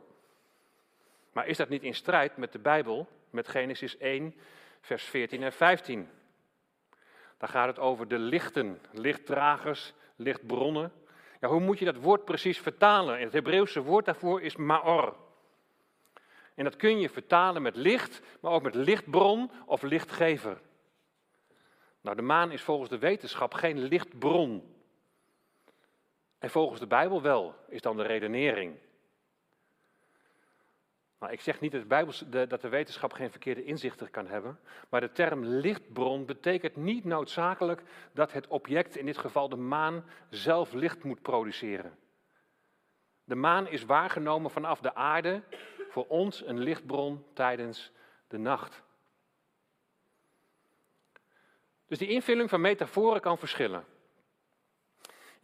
Maar 1.33 1.47
is 1.47 1.57
dat 1.57 1.69
niet 1.69 1.83
in 1.83 1.95
strijd 1.95 2.37
met 2.37 2.53
de 2.53 2.59
Bijbel, 2.59 3.09
met 3.31 3.49
Genesis 3.49 3.97
1, 3.97 4.35
vers 4.81 5.05
14 5.05 5.43
en 5.43 5.53
15? 5.53 6.09
Daar 7.39 7.49
gaat 7.49 7.67
het 7.67 7.79
over 7.79 8.09
de 8.09 8.19
lichten, 8.19 8.81
lichtdragers, 8.93 9.93
lichtbronnen. 10.17 10.93
Hoe 11.41 11.61
moet 11.61 11.79
je 11.79 11.85
dat 11.85 11.97
woord 11.97 12.25
precies 12.25 12.59
vertalen? 12.59 13.21
het 13.21 13.33
Hebreeuwse 13.33 13.83
woord 13.83 14.05
daarvoor 14.05 14.43
is 14.43 14.57
maor. 14.57 15.17
En 16.55 16.65
dat 16.65 16.77
kun 16.77 16.99
je 17.01 17.09
vertalen 17.09 17.63
met 17.63 17.77
licht, 17.77 18.23
maar 18.41 18.53
ook 18.53 18.63
met 18.63 18.75
lichtbron 18.75 19.51
of 19.65 19.83
lichtgever. 19.83 20.61
Nou, 22.01 22.17
de 22.17 22.23
maan 22.23 22.53
is 22.53 22.63
volgens 22.63 22.91
de 22.91 22.99
wetenschap 22.99 23.55
geen 23.55 23.79
lichtbron. 23.79 24.76
En 26.39 26.51
volgens 26.51 26.81
de 26.81 26.87
Bijbel 26.87 27.23
wel, 27.23 27.55
is 27.69 27.81
dan 27.81 27.97
de 27.97 28.03
redenering. 28.03 28.77
Nou, 31.19 31.33
ik 31.33 31.41
zeg 31.41 31.61
niet 31.61 31.73
dat 31.73 32.25
de, 32.29 32.47
dat 32.47 32.61
de 32.61 32.69
wetenschap 32.69 33.13
geen 33.13 33.31
verkeerde 33.31 33.65
inzichten 33.65 34.11
kan 34.11 34.27
hebben, 34.27 34.59
maar 34.89 35.01
de 35.01 35.13
term 35.13 35.45
lichtbron 35.45 36.25
betekent 36.25 36.77
niet 36.77 37.05
noodzakelijk 37.05 37.83
dat 38.13 38.33
het 38.33 38.47
object, 38.47 38.97
in 38.97 39.07
dit 39.07 39.19
geval 39.19 39.49
de 39.49 39.57
maan, 39.57 40.05
zelf 40.31 40.73
licht 40.73 41.05
moet 41.05 41.23
produceren. 41.23 41.99
De 43.25 43.35
maan 43.35 43.69
is 43.69 43.85
waargenomen 43.85 44.51
vanaf 44.51 44.81
de 44.81 44.95
aarde 44.95 45.43
voor 45.89 46.07
ons 46.07 46.47
een 46.47 46.59
lichtbron 46.59 47.25
tijdens 47.33 47.93
de 48.29 48.39
nacht. 48.39 48.83
Dus 51.87 51.99
die 51.99 52.09
invulling 52.09 52.49
van 52.49 52.61
metaforen 52.61 53.21
kan 53.21 53.39
verschillen. 53.39 53.85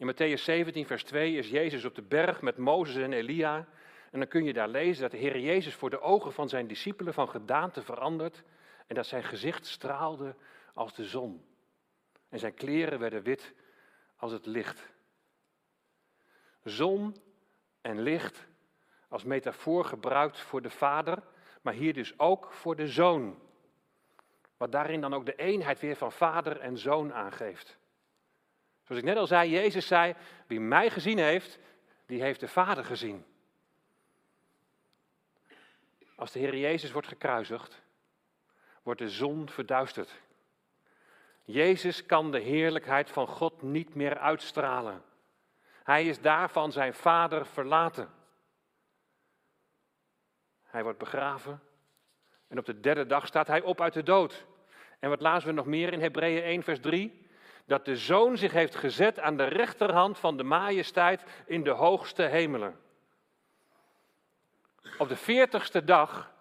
In 0.03 0.09
Matthäus 0.09 0.43
17, 0.43 0.85
vers 0.85 1.03
2 1.03 1.37
is 1.37 1.49
Jezus 1.49 1.85
op 1.85 1.95
de 1.95 2.01
berg 2.01 2.41
met 2.41 2.57
Mozes 2.57 2.95
en 2.95 3.13
Elia. 3.13 3.67
En 4.11 4.19
dan 4.19 4.27
kun 4.27 4.43
je 4.43 4.53
daar 4.53 4.67
lezen 4.67 5.01
dat 5.01 5.11
de 5.11 5.17
Heer 5.17 5.39
Jezus 5.39 5.75
voor 5.75 5.89
de 5.89 6.01
ogen 6.01 6.33
van 6.33 6.49
zijn 6.49 6.67
discipelen 6.67 7.13
van 7.13 7.29
gedaante 7.29 7.81
verandert. 7.81 8.43
En 8.87 8.95
dat 8.95 9.05
zijn 9.05 9.23
gezicht 9.23 9.65
straalde 9.65 10.35
als 10.73 10.95
de 10.95 11.05
zon. 11.05 11.45
En 12.29 12.39
zijn 12.39 12.53
kleren 12.53 12.99
werden 12.99 13.23
wit 13.23 13.53
als 14.17 14.31
het 14.31 14.45
licht. 14.45 14.89
Zon 16.63 17.15
en 17.81 18.01
licht 18.01 18.47
als 19.07 19.23
metafoor 19.23 19.85
gebruikt 19.85 20.39
voor 20.39 20.61
de 20.61 20.69
Vader, 20.69 21.23
maar 21.61 21.73
hier 21.73 21.93
dus 21.93 22.19
ook 22.19 22.51
voor 22.51 22.75
de 22.75 22.87
Zoon. 22.87 23.39
Wat 24.57 24.71
daarin 24.71 25.01
dan 25.01 25.13
ook 25.13 25.25
de 25.25 25.35
eenheid 25.35 25.79
weer 25.79 25.95
van 25.95 26.11
Vader 26.11 26.59
en 26.59 26.77
Zoon 26.77 27.13
aangeeft. 27.13 27.81
Zoals 28.83 29.01
ik 29.01 29.07
net 29.07 29.17
al 29.17 29.27
zei, 29.27 29.49
Jezus 29.49 29.87
zei, 29.87 30.15
wie 30.47 30.59
mij 30.59 30.89
gezien 30.89 31.17
heeft, 31.17 31.59
die 32.05 32.21
heeft 32.21 32.39
de 32.39 32.47
Vader 32.47 32.85
gezien. 32.85 33.25
Als 36.15 36.31
de 36.31 36.39
Heer 36.39 36.57
Jezus 36.57 36.91
wordt 36.91 37.07
gekruisigd, 37.07 37.81
wordt 38.83 38.99
de 38.99 39.09
zon 39.09 39.49
verduisterd. 39.49 40.21
Jezus 41.43 42.05
kan 42.05 42.31
de 42.31 42.39
heerlijkheid 42.39 43.09
van 43.09 43.27
God 43.27 43.61
niet 43.61 43.95
meer 43.95 44.17
uitstralen. 44.17 45.03
Hij 45.83 46.05
is 46.05 46.21
daar 46.21 46.49
van 46.49 46.71
zijn 46.71 46.93
vader 46.93 47.45
verlaten. 47.45 48.09
Hij 50.63 50.83
wordt 50.83 50.99
begraven 50.99 51.61
en 52.47 52.57
op 52.59 52.65
de 52.65 52.79
derde 52.79 53.05
dag 53.05 53.27
staat 53.27 53.47
hij 53.47 53.61
op 53.61 53.81
uit 53.81 53.93
de 53.93 54.03
dood. 54.03 54.45
En 54.99 55.09
wat 55.09 55.21
lazen 55.21 55.47
we 55.47 55.53
nog 55.53 55.65
meer 55.65 55.93
in 55.93 56.01
Hebreeën 56.01 56.43
1, 56.43 56.63
vers 56.63 56.79
3? 56.79 57.22
Dat 57.65 57.85
de 57.85 57.97
zoon 57.97 58.37
zich 58.37 58.51
heeft 58.51 58.75
gezet 58.75 59.19
aan 59.19 59.37
de 59.37 59.45
rechterhand 59.45 60.19
van 60.19 60.37
de 60.37 60.43
majesteit 60.43 61.23
in 61.45 61.63
de 61.63 61.69
hoogste 61.69 62.23
hemelen. 62.23 62.79
Op 64.97 65.09
de 65.09 65.15
veertigste 65.15 65.83
dag 65.83 66.31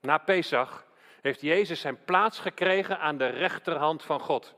na 0.00 0.18
Pesach 0.18 0.86
heeft 1.20 1.40
Jezus 1.40 1.80
zijn 1.80 2.04
plaats 2.04 2.38
gekregen 2.38 2.98
aan 2.98 3.18
de 3.18 3.26
rechterhand 3.26 4.02
van 4.02 4.20
God. 4.20 4.54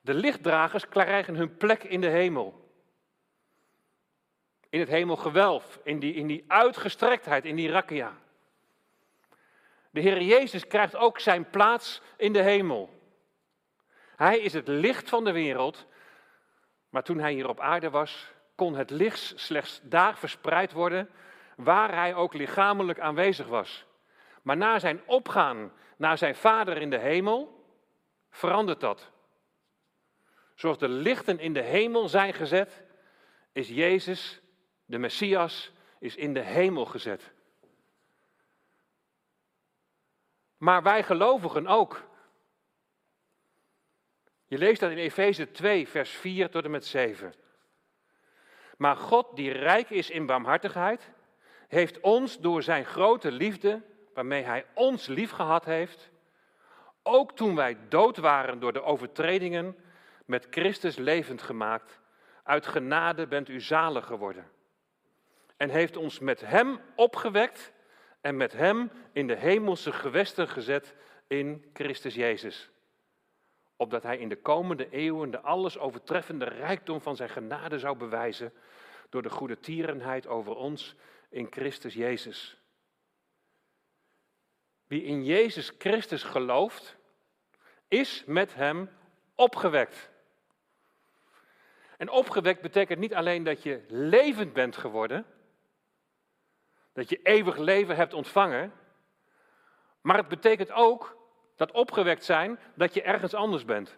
De 0.00 0.14
lichtdragers 0.14 0.88
krijgen 0.88 1.34
hun 1.34 1.56
plek 1.56 1.84
in 1.84 2.00
de 2.00 2.08
hemel. 2.08 2.66
In 4.68 4.80
het 4.80 4.88
hemelgewelf, 4.88 5.80
in 5.82 5.98
die, 5.98 6.14
in 6.14 6.26
die 6.26 6.44
uitgestrektheid, 6.48 7.44
in 7.44 7.56
die 7.56 7.70
rakia. 7.70 8.16
De 9.90 10.00
Heer 10.00 10.22
Jezus 10.22 10.66
krijgt 10.66 10.96
ook 10.96 11.18
zijn 11.18 11.50
plaats 11.50 12.02
in 12.16 12.32
de 12.32 12.42
hemel. 12.42 12.97
Hij 14.18 14.38
is 14.38 14.52
het 14.52 14.68
licht 14.68 15.08
van 15.08 15.24
de 15.24 15.32
wereld, 15.32 15.86
maar 16.88 17.02
toen 17.02 17.18
hij 17.18 17.32
hier 17.32 17.48
op 17.48 17.60
aarde 17.60 17.90
was, 17.90 18.32
kon 18.54 18.74
het 18.74 18.90
licht 18.90 19.32
slechts 19.36 19.80
daar 19.82 20.16
verspreid 20.16 20.72
worden 20.72 21.10
waar 21.56 21.94
hij 21.94 22.14
ook 22.14 22.34
lichamelijk 22.34 23.00
aanwezig 23.00 23.46
was. 23.46 23.84
Maar 24.42 24.56
na 24.56 24.78
zijn 24.78 25.00
opgaan 25.06 25.72
naar 25.96 26.18
zijn 26.18 26.34
Vader 26.34 26.76
in 26.76 26.90
de 26.90 26.98
hemel, 26.98 27.64
verandert 28.30 28.80
dat. 28.80 29.10
Zoals 30.54 30.78
de 30.78 30.88
lichten 30.88 31.38
in 31.38 31.52
de 31.52 31.62
hemel 31.62 32.08
zijn 32.08 32.34
gezet, 32.34 32.84
is 33.52 33.68
Jezus, 33.68 34.40
de 34.84 34.98
Messias, 34.98 35.72
is 35.98 36.16
in 36.16 36.34
de 36.34 36.42
hemel 36.42 36.84
gezet. 36.84 37.32
Maar 40.56 40.82
wij 40.82 41.02
gelovigen 41.02 41.66
ook. 41.66 42.06
Je 44.48 44.58
leest 44.58 44.80
dat 44.80 44.90
in 44.90 44.98
Efeze 44.98 45.50
2, 45.50 45.88
vers 45.88 46.10
4 46.10 46.50
tot 46.50 46.64
en 46.64 46.70
met 46.70 46.86
7. 46.86 47.34
Maar 48.76 48.96
God, 48.96 49.36
die 49.36 49.52
rijk 49.52 49.90
is 49.90 50.10
in 50.10 50.26
barmhartigheid, 50.26 51.10
heeft 51.68 52.00
ons 52.00 52.38
door 52.38 52.62
zijn 52.62 52.84
grote 52.84 53.32
liefde, 53.32 53.82
waarmee 54.14 54.42
hij 54.42 54.64
ons 54.74 55.06
liefgehad 55.06 55.64
heeft, 55.64 56.10
ook 57.02 57.36
toen 57.36 57.54
wij 57.54 57.76
dood 57.88 58.16
waren 58.16 58.60
door 58.60 58.72
de 58.72 58.82
overtredingen, 58.82 59.76
met 60.24 60.46
Christus 60.50 60.96
levend 60.96 61.42
gemaakt. 61.42 62.00
Uit 62.42 62.66
genade 62.66 63.26
bent 63.26 63.48
u 63.48 63.60
zalig 63.60 64.06
geworden. 64.06 64.50
En 65.56 65.68
heeft 65.70 65.96
ons 65.96 66.18
met 66.18 66.40
hem 66.40 66.80
opgewekt 66.94 67.72
en 68.20 68.36
met 68.36 68.52
hem 68.52 68.90
in 69.12 69.26
de 69.26 69.36
hemelse 69.36 69.92
gewesten 69.92 70.48
gezet 70.48 70.94
in 71.26 71.70
Christus 71.72 72.14
Jezus. 72.14 72.70
Opdat 73.80 74.02
hij 74.02 74.18
in 74.18 74.28
de 74.28 74.36
komende 74.36 74.90
eeuwen 74.90 75.30
de 75.30 75.40
alles 75.40 75.78
overtreffende 75.78 76.44
rijkdom 76.44 77.00
van 77.00 77.16
zijn 77.16 77.28
genade 77.28 77.78
zou 77.78 77.96
bewijzen 77.96 78.52
door 79.08 79.22
de 79.22 79.30
goede 79.30 79.60
tierenheid 79.60 80.26
over 80.26 80.56
ons 80.56 80.94
in 81.28 81.46
Christus 81.50 81.94
Jezus. 81.94 82.60
Wie 84.86 85.02
in 85.02 85.24
Jezus 85.24 85.72
Christus 85.78 86.22
gelooft, 86.22 86.96
is 87.88 88.24
met 88.26 88.54
hem 88.54 88.90
opgewekt. 89.34 90.10
En 91.96 92.10
opgewekt 92.10 92.60
betekent 92.60 92.98
niet 92.98 93.14
alleen 93.14 93.44
dat 93.44 93.62
je 93.62 93.84
levend 93.88 94.52
bent 94.52 94.76
geworden, 94.76 95.26
dat 96.92 97.08
je 97.08 97.20
eeuwig 97.22 97.56
leven 97.56 97.96
hebt 97.96 98.14
ontvangen, 98.14 98.72
maar 100.00 100.16
het 100.16 100.28
betekent 100.28 100.72
ook 100.72 101.17
dat 101.58 101.70
opgewekt 101.72 102.24
zijn 102.24 102.58
dat 102.74 102.94
je 102.94 103.02
ergens 103.02 103.34
anders 103.34 103.64
bent. 103.64 103.96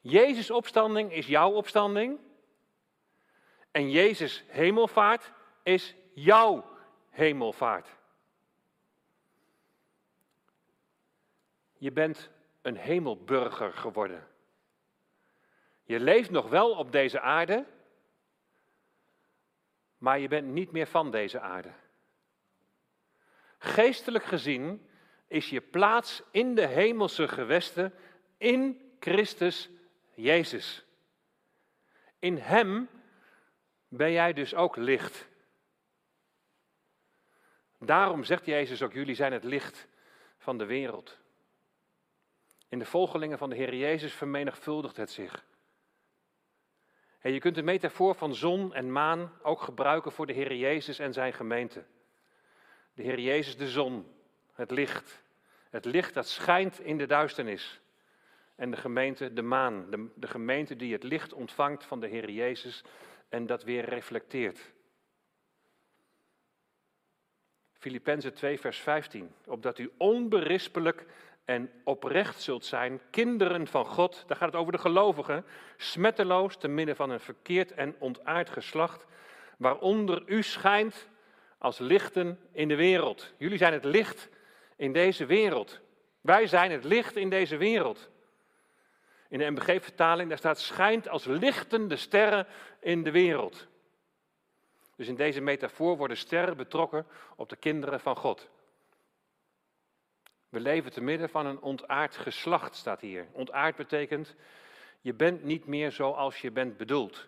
Jezus' 0.00 0.50
opstanding 0.50 1.12
is 1.12 1.26
jouw 1.26 1.50
opstanding 1.50 2.18
en 3.70 3.90
Jezus' 3.90 4.44
hemelvaart 4.46 5.32
is 5.62 5.94
jouw 6.14 6.64
hemelvaart. 7.10 7.88
Je 11.78 11.92
bent 11.92 12.30
een 12.62 12.76
hemelburger 12.76 13.72
geworden. 13.72 14.28
Je 15.84 16.00
leeft 16.00 16.30
nog 16.30 16.48
wel 16.48 16.70
op 16.70 16.92
deze 16.92 17.20
aarde, 17.20 17.66
maar 19.98 20.18
je 20.18 20.28
bent 20.28 20.46
niet 20.46 20.72
meer 20.72 20.86
van 20.86 21.10
deze 21.10 21.40
aarde. 21.40 21.72
Geestelijk 23.58 24.24
gezien 24.24 24.85
is 25.28 25.50
je 25.50 25.60
plaats 25.60 26.22
in 26.30 26.54
de 26.54 26.66
hemelse 26.66 27.28
gewesten 27.28 27.94
in 28.36 28.90
Christus 29.00 29.70
Jezus. 30.14 30.84
In 32.18 32.36
Hem 32.36 32.88
ben 33.88 34.12
jij 34.12 34.32
dus 34.32 34.54
ook 34.54 34.76
licht. 34.76 35.28
Daarom 37.78 38.24
zegt 38.24 38.46
Jezus 38.46 38.82
ook, 38.82 38.92
jullie 38.92 39.14
zijn 39.14 39.32
het 39.32 39.44
licht 39.44 39.86
van 40.38 40.58
de 40.58 40.64
wereld. 40.64 41.18
In 42.68 42.78
de 42.78 42.84
volgelingen 42.84 43.38
van 43.38 43.50
de 43.50 43.56
Heer 43.56 43.74
Jezus 43.74 44.12
vermenigvuldigt 44.12 44.96
het 44.96 45.10
zich. 45.10 45.44
En 47.18 47.32
je 47.32 47.38
kunt 47.40 47.54
de 47.54 47.62
metafoor 47.62 48.14
van 48.14 48.34
zon 48.34 48.74
en 48.74 48.92
maan 48.92 49.32
ook 49.42 49.60
gebruiken 49.60 50.12
voor 50.12 50.26
de 50.26 50.32
Heer 50.32 50.54
Jezus 50.54 50.98
en 50.98 51.12
zijn 51.12 51.32
gemeente. 51.32 51.84
De 52.94 53.02
Heer 53.02 53.20
Jezus 53.20 53.56
de 53.56 53.68
zon, 53.68 54.15
het 54.56 54.70
licht. 54.70 55.22
Het 55.70 55.84
licht 55.84 56.14
dat 56.14 56.28
schijnt 56.28 56.80
in 56.80 56.98
de 56.98 57.06
duisternis. 57.06 57.80
En 58.54 58.70
de 58.70 58.76
gemeente 58.76 59.32
de 59.32 59.42
maan, 59.42 59.90
de, 59.90 60.08
de 60.14 60.26
gemeente 60.26 60.76
die 60.76 60.92
het 60.92 61.02
licht 61.02 61.32
ontvangt 61.32 61.84
van 61.84 62.00
de 62.00 62.06
Heer 62.06 62.30
Jezus 62.30 62.84
en 63.28 63.46
dat 63.46 63.62
weer 63.62 63.84
reflecteert. 63.84 64.74
Filippenzen 67.72 68.34
2, 68.34 68.60
vers 68.60 68.78
15. 68.78 69.34
Opdat 69.46 69.78
u 69.78 69.92
onberispelijk 69.96 71.06
en 71.44 71.70
oprecht 71.84 72.42
zult 72.42 72.64
zijn, 72.64 73.00
kinderen 73.10 73.66
van 73.66 73.86
God, 73.86 74.24
daar 74.26 74.36
gaat 74.36 74.52
het 74.52 74.60
over 74.60 74.72
de 74.72 74.78
gelovigen, 74.78 75.44
smetteloos 75.76 76.56
te 76.56 76.68
midden 76.68 76.96
van 76.96 77.10
een 77.10 77.20
verkeerd 77.20 77.72
en 77.72 77.96
ontaard 77.98 78.50
geslacht, 78.50 79.06
waaronder 79.58 80.22
u 80.26 80.42
schijnt 80.42 81.08
als 81.58 81.78
lichten 81.78 82.40
in 82.52 82.68
de 82.68 82.76
wereld. 82.76 83.32
Jullie 83.38 83.58
zijn 83.58 83.72
het 83.72 83.84
licht 83.84 84.28
in 84.76 84.92
deze 84.92 85.26
wereld. 85.26 85.80
Wij 86.20 86.46
zijn 86.46 86.70
het 86.70 86.84
licht 86.84 87.16
in 87.16 87.30
deze 87.30 87.56
wereld. 87.56 88.10
In 89.28 89.38
de 89.38 89.50
MBG-vertaling 89.50 90.28
daar 90.28 90.38
staat 90.38 90.60
schijnt 90.60 91.08
als 91.08 91.24
lichtende 91.24 91.96
sterren 91.96 92.46
in 92.80 93.02
de 93.02 93.10
wereld. 93.10 93.66
Dus 94.96 95.08
in 95.08 95.14
deze 95.14 95.40
metafoor 95.40 95.96
worden 95.96 96.16
sterren 96.16 96.56
betrokken 96.56 97.06
op 97.36 97.48
de 97.48 97.56
kinderen 97.56 98.00
van 98.00 98.16
God. 98.16 98.48
We 100.48 100.60
leven 100.60 100.92
te 100.92 101.00
midden 101.00 101.28
van 101.28 101.46
een 101.46 101.60
ontaard 101.60 102.16
geslacht, 102.16 102.74
staat 102.74 103.00
hier. 103.00 103.26
Ontaard 103.32 103.76
betekent, 103.76 104.34
je 105.00 105.14
bent 105.14 105.44
niet 105.44 105.66
meer 105.66 105.92
zoals 105.92 106.40
je 106.40 106.50
bent 106.50 106.76
bedoeld. 106.76 107.26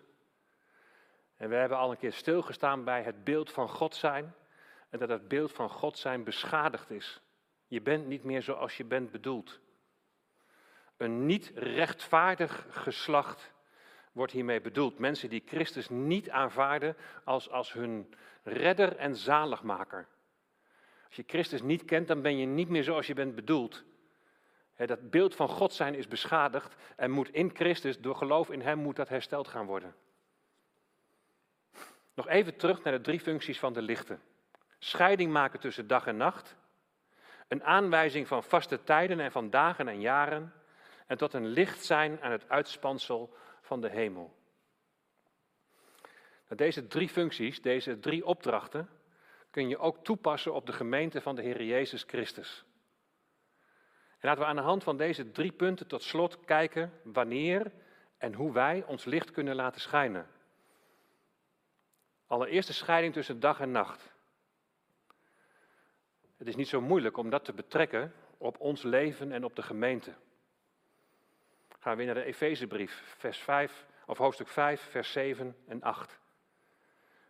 En 1.37 1.49
we 1.49 1.55
hebben 1.55 1.77
al 1.77 1.91
een 1.91 1.97
keer 1.97 2.13
stilgestaan 2.13 2.83
bij 2.83 3.01
het 3.01 3.23
beeld 3.23 3.51
van 3.51 3.69
God 3.69 3.95
zijn. 3.95 4.33
En 4.89 4.99
dat 4.99 5.09
het 5.09 5.27
beeld 5.27 5.51
van 5.51 5.69
God 5.69 5.97
zijn 5.97 6.23
beschadigd 6.23 6.89
is. 6.89 7.21
Je 7.69 7.81
bent 7.81 8.07
niet 8.07 8.23
meer 8.23 8.41
zoals 8.41 8.77
je 8.77 8.85
bent 8.85 9.11
bedoeld. 9.11 9.59
Een 10.97 11.25
niet 11.25 11.51
rechtvaardig 11.55 12.65
geslacht 12.69 13.51
wordt 14.11 14.31
hiermee 14.31 14.61
bedoeld. 14.61 14.99
Mensen 14.99 15.29
die 15.29 15.43
Christus 15.45 15.89
niet 15.89 16.29
aanvaarden 16.29 16.95
als, 17.23 17.49
als 17.49 17.73
hun 17.73 18.13
redder 18.43 18.95
en 18.95 19.15
zaligmaker. 19.15 20.07
Als 21.07 21.15
je 21.15 21.23
Christus 21.27 21.61
niet 21.61 21.85
kent, 21.85 22.07
dan 22.07 22.21
ben 22.21 22.37
je 22.37 22.45
niet 22.45 22.69
meer 22.69 22.83
zoals 22.83 23.07
je 23.07 23.13
bent 23.13 23.35
bedoeld. 23.35 23.83
dat 24.75 25.09
beeld 25.09 25.35
van 25.35 25.47
God 25.47 25.73
zijn 25.73 25.95
is 25.95 26.07
beschadigd 26.07 26.75
en 26.95 27.11
moet 27.11 27.33
in 27.33 27.51
Christus, 27.53 27.99
door 27.99 28.15
geloof 28.15 28.49
in 28.49 28.61
Hem, 28.61 28.77
moet 28.77 28.95
dat 28.95 29.09
hersteld 29.09 29.47
gaan 29.47 29.65
worden. 29.65 29.95
Nog 32.13 32.27
even 32.27 32.55
terug 32.55 32.83
naar 32.83 32.93
de 32.93 33.01
drie 33.01 33.19
functies 33.19 33.59
van 33.59 33.73
de 33.73 33.81
lichten. 33.81 34.21
Scheiding 34.79 35.31
maken 35.31 35.59
tussen 35.59 35.87
dag 35.87 36.07
en 36.07 36.17
nacht. 36.17 36.55
Een 37.49 37.63
aanwijzing 37.63 38.27
van 38.27 38.43
vaste 38.43 38.83
tijden 38.83 39.19
en 39.19 39.31
van 39.31 39.49
dagen 39.49 39.87
en 39.87 40.01
jaren. 40.01 40.53
En 41.07 41.17
tot 41.17 41.33
een 41.33 41.47
licht 41.47 41.85
zijn 41.85 42.21
aan 42.21 42.31
het 42.31 42.49
uitspansel 42.49 43.33
van 43.61 43.81
de 43.81 43.89
hemel. 43.89 44.37
Nou, 46.43 46.55
deze 46.55 46.87
drie 46.87 47.09
functies, 47.09 47.61
deze 47.61 47.99
drie 47.99 48.25
opdrachten, 48.25 48.89
kun 49.51 49.69
je 49.69 49.77
ook 49.77 50.03
toepassen 50.03 50.53
op 50.53 50.65
de 50.65 50.73
gemeente 50.73 51.21
van 51.21 51.35
de 51.35 51.41
Heer 51.41 51.63
Jezus 51.63 52.03
Christus. 52.03 52.65
En 54.09 54.27
laten 54.27 54.41
we 54.41 54.49
aan 54.49 54.55
de 54.55 54.61
hand 54.61 54.83
van 54.83 54.97
deze 54.97 55.31
drie 55.31 55.51
punten 55.51 55.87
tot 55.87 56.03
slot 56.03 56.39
kijken 56.45 56.93
wanneer 57.03 57.71
en 58.17 58.33
hoe 58.33 58.51
wij 58.51 58.83
ons 58.85 59.05
licht 59.05 59.31
kunnen 59.31 59.55
laten 59.55 59.81
schijnen. 59.81 60.27
Allereerst 62.27 62.67
de 62.67 62.73
scheiding 62.73 63.13
tussen 63.13 63.39
dag 63.39 63.59
en 63.59 63.71
nacht. 63.71 64.08
Het 66.39 66.47
is 66.47 66.55
niet 66.55 66.67
zo 66.67 66.81
moeilijk 66.81 67.17
om 67.17 67.29
dat 67.29 67.45
te 67.45 67.53
betrekken 67.53 68.13
op 68.37 68.59
ons 68.59 68.83
leven 68.83 69.31
en 69.31 69.43
op 69.43 69.55
de 69.55 69.61
gemeente. 69.61 70.13
Gaan 71.79 71.97
we 71.97 72.03
naar 72.03 72.13
de 72.13 72.23
Efezebrief, 72.23 73.15
vers 73.17 73.37
5, 73.37 73.85
of 74.05 74.17
hoofdstuk 74.17 74.47
5, 74.47 74.81
vers 74.81 75.11
7 75.11 75.55
en 75.67 75.81
8. 75.81 76.19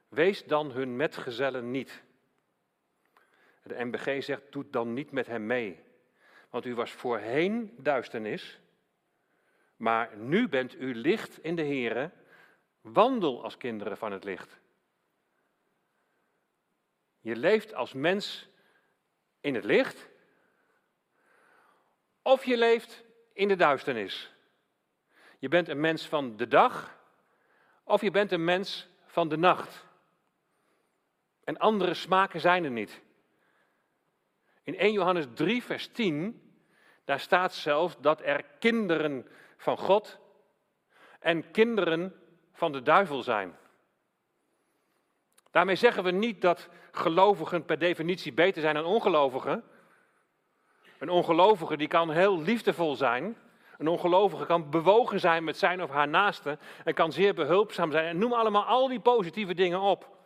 Wees 0.08 0.46
dan 0.46 0.72
hun 0.72 0.96
metgezellen 0.96 1.72
niet. 1.72 2.04
De 3.64 3.86
MBG 3.86 4.24
zegt, 4.24 4.52
doet 4.52 4.74
dan 4.74 4.94
niet 4.94 5.12
met 5.12 5.28
hem 5.28 5.46
mee. 5.46 5.84
Want 6.50 6.66
u 6.66 6.76
was 6.76 6.92
voorheen 6.92 7.74
duisternis, 7.78 8.60
maar 9.76 10.18
nu 10.18 10.50
bent 10.50 10.76
u 10.76 10.96
licht 10.96 11.44
in 11.44 11.56
de 11.56 11.66
Here. 11.66 12.12
Wandel 12.82 13.44
als 13.44 13.58
kinderen 13.58 13.98
van 13.98 14.12
het 14.12 14.24
licht. 14.24 14.60
Je 17.20 17.36
leeft 17.36 17.74
als 17.74 17.94
mens 17.94 18.50
in 19.42 19.56
het 19.56 19.64
licht, 19.64 20.10
of 22.22 22.46
je 22.46 22.58
leeft 22.58 23.04
in 23.34 23.48
de 23.48 23.56
duisternis. 23.56 24.34
Je 25.40 25.48
bent 25.48 25.68
een 25.68 25.80
mens 25.80 26.08
van 26.08 26.38
de 26.38 26.48
dag, 26.48 26.98
of 27.84 28.02
je 28.02 28.12
bent 28.12 28.32
een 28.32 28.44
mens 28.44 28.88
van 29.06 29.30
de 29.30 29.38
nacht. 29.38 29.86
En 31.44 31.58
andere 31.58 31.94
smaken 31.94 32.40
zijn 32.40 32.64
er 32.64 32.72
niet. 32.72 33.02
In 34.64 34.78
1 34.78 34.92
Johannes 34.92 35.26
3, 35.34 35.64
vers 35.64 35.88
10, 35.88 36.54
daar 37.06 37.20
staat 37.20 37.54
zelfs 37.54 37.98
dat 38.00 38.22
er 38.22 38.44
kinderen 38.60 39.28
van 39.58 39.78
God 39.78 40.20
en 41.20 41.52
kinderen 41.52 42.16
van 42.54 42.72
de 42.72 42.82
duivel 42.82 43.24
zijn. 43.24 43.58
Daarmee 45.52 45.76
zeggen 45.76 46.04
we 46.04 46.12
niet 46.12 46.42
dat 46.42 46.70
gelovigen 46.92 47.66
per 47.66 47.80
definitie 47.80 48.34
beter 48.34 48.62
zijn 48.62 48.76
dan 48.76 48.86
ongelovigen. 48.86 49.64
Een 51.00 51.10
ongelovige 51.10 51.78
die 51.78 51.88
kan 51.88 52.12
heel 52.12 52.42
liefdevol 52.42 52.96
zijn. 52.96 53.38
Een 53.78 53.88
ongelovige 53.88 54.46
kan 54.46 54.70
bewogen 54.70 55.20
zijn 55.20 55.44
met 55.44 55.58
zijn 55.58 55.84
of 55.84 55.90
haar 55.90 56.08
naaste 56.08 56.58
en 56.84 56.94
kan 56.94 57.12
zeer 57.12 57.34
behulpzaam 57.34 57.92
zijn. 57.92 58.06
En 58.06 58.18
noem 58.18 58.34
allemaal 58.34 58.64
al 58.64 58.88
die 58.88 59.00
positieve 59.00 59.54
dingen 59.54 59.80
op. 59.80 60.18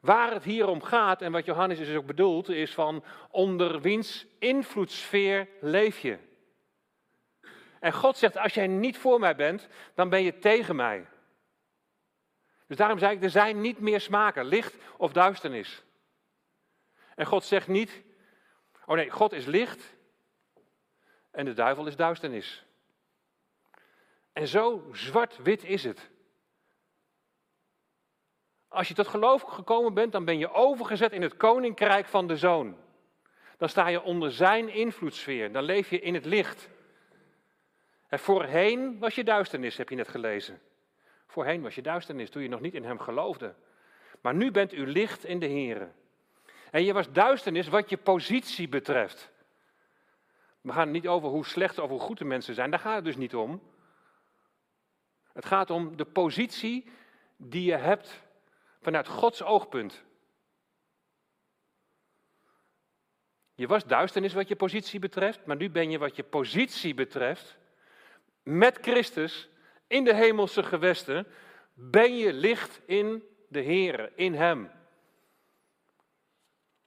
Waar 0.00 0.32
het 0.32 0.44
hier 0.44 0.68
om 0.68 0.82
gaat, 0.82 1.22
en 1.22 1.32
wat 1.32 1.44
Johannes 1.44 1.78
dus 1.78 1.96
ook 1.96 2.06
bedoelt, 2.06 2.48
is 2.48 2.74
van 2.74 3.04
onder 3.30 3.80
wiens 3.80 4.26
invloedssfeer 4.38 5.48
leef 5.60 5.98
je. 5.98 6.18
En 7.80 7.92
God 7.92 8.16
zegt, 8.16 8.36
als 8.36 8.54
jij 8.54 8.66
niet 8.66 8.98
voor 8.98 9.20
mij 9.20 9.36
bent, 9.36 9.68
dan 9.94 10.08
ben 10.08 10.22
je 10.22 10.38
tegen 10.38 10.76
mij. 10.76 11.06
Dus 12.68 12.76
daarom 12.76 12.98
zei 12.98 13.16
ik, 13.16 13.22
er 13.22 13.30
zijn 13.30 13.60
niet 13.60 13.80
meer 13.80 14.00
smaken, 14.00 14.44
licht 14.44 14.74
of 14.96 15.12
duisternis. 15.12 15.82
En 17.14 17.26
God 17.26 17.44
zegt 17.44 17.68
niet, 17.68 18.02
oh 18.86 18.96
nee, 18.96 19.10
God 19.10 19.32
is 19.32 19.46
licht 19.46 19.96
en 21.30 21.44
de 21.44 21.52
duivel 21.52 21.86
is 21.86 21.96
duisternis. 21.96 22.64
En 24.32 24.48
zo 24.48 24.88
zwart-wit 24.92 25.64
is 25.64 25.84
het. 25.84 26.10
Als 28.68 28.88
je 28.88 28.94
tot 28.94 29.08
geloof 29.08 29.42
gekomen 29.42 29.94
bent, 29.94 30.12
dan 30.12 30.24
ben 30.24 30.38
je 30.38 30.52
overgezet 30.52 31.12
in 31.12 31.22
het 31.22 31.36
koninkrijk 31.36 32.06
van 32.06 32.26
de 32.26 32.36
zoon. 32.36 32.76
Dan 33.56 33.68
sta 33.68 33.86
je 33.86 34.02
onder 34.02 34.32
zijn 34.32 34.68
invloedssfeer, 34.68 35.52
dan 35.52 35.62
leef 35.62 35.90
je 35.90 36.00
in 36.00 36.14
het 36.14 36.24
licht. 36.24 36.68
En 38.08 38.18
voorheen 38.18 38.98
was 38.98 39.14
je 39.14 39.24
duisternis, 39.24 39.76
heb 39.76 39.88
je 39.88 39.96
net 39.96 40.08
gelezen. 40.08 40.60
Voorheen 41.28 41.62
was 41.62 41.74
je 41.74 41.82
duisternis 41.82 42.30
toen 42.30 42.42
je 42.42 42.48
nog 42.48 42.60
niet 42.60 42.74
in 42.74 42.84
hem 42.84 42.98
geloofde. 42.98 43.54
Maar 44.20 44.34
nu 44.34 44.50
bent 44.50 44.72
u 44.72 44.86
licht 44.86 45.24
in 45.24 45.38
de 45.38 45.48
Here. 45.48 45.90
En 46.70 46.84
je 46.84 46.92
was 46.92 47.12
duisternis 47.12 47.68
wat 47.68 47.90
je 47.90 47.96
positie 47.96 48.68
betreft. 48.68 49.30
We 50.60 50.72
gaan 50.72 50.90
niet 50.90 51.08
over 51.08 51.28
hoe 51.28 51.46
slecht 51.46 51.78
of 51.78 51.88
hoe 51.88 52.00
goed 52.00 52.18
de 52.18 52.24
mensen 52.24 52.54
zijn, 52.54 52.70
daar 52.70 52.80
gaat 52.80 52.94
het 52.94 53.04
dus 53.04 53.16
niet 53.16 53.34
om. 53.34 53.62
Het 55.32 55.44
gaat 55.44 55.70
om 55.70 55.96
de 55.96 56.04
positie 56.04 56.90
die 57.36 57.64
je 57.64 57.76
hebt 57.76 58.22
vanuit 58.80 59.08
Gods 59.08 59.42
oogpunt. 59.42 60.04
Je 63.54 63.66
was 63.66 63.84
duisternis 63.84 64.32
wat 64.32 64.48
je 64.48 64.56
positie 64.56 65.00
betreft, 65.00 65.46
maar 65.46 65.56
nu 65.56 65.70
ben 65.70 65.90
je 65.90 65.98
wat 65.98 66.16
je 66.16 66.22
positie 66.22 66.94
betreft 66.94 67.58
met 68.42 68.78
Christus 68.80 69.48
in 69.88 70.04
de 70.04 70.14
hemelse 70.14 70.62
gewesten, 70.62 71.26
ben 71.74 72.16
je 72.16 72.32
licht 72.32 72.80
in 72.86 73.24
de 73.48 73.60
Heer, 73.60 74.12
in 74.14 74.34
Hem. 74.34 74.70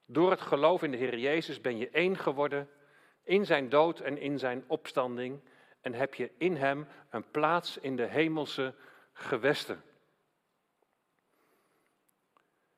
Door 0.06 0.30
het 0.30 0.40
geloof 0.40 0.82
in 0.82 0.90
de 0.90 0.96
Heer 0.96 1.18
Jezus 1.18 1.60
ben 1.60 1.78
je 1.78 1.90
één 1.90 2.16
geworden 2.16 2.68
in 3.22 3.46
zijn 3.46 3.68
dood 3.68 4.00
en 4.00 4.18
in 4.18 4.38
zijn 4.38 4.64
opstanding 4.66 5.40
en 5.80 5.94
heb 5.94 6.14
je 6.14 6.30
in 6.38 6.56
Hem 6.56 6.86
een 7.10 7.30
plaats 7.30 7.78
in 7.78 7.96
de 7.96 8.06
hemelse 8.06 8.74
gewesten. 9.12 9.82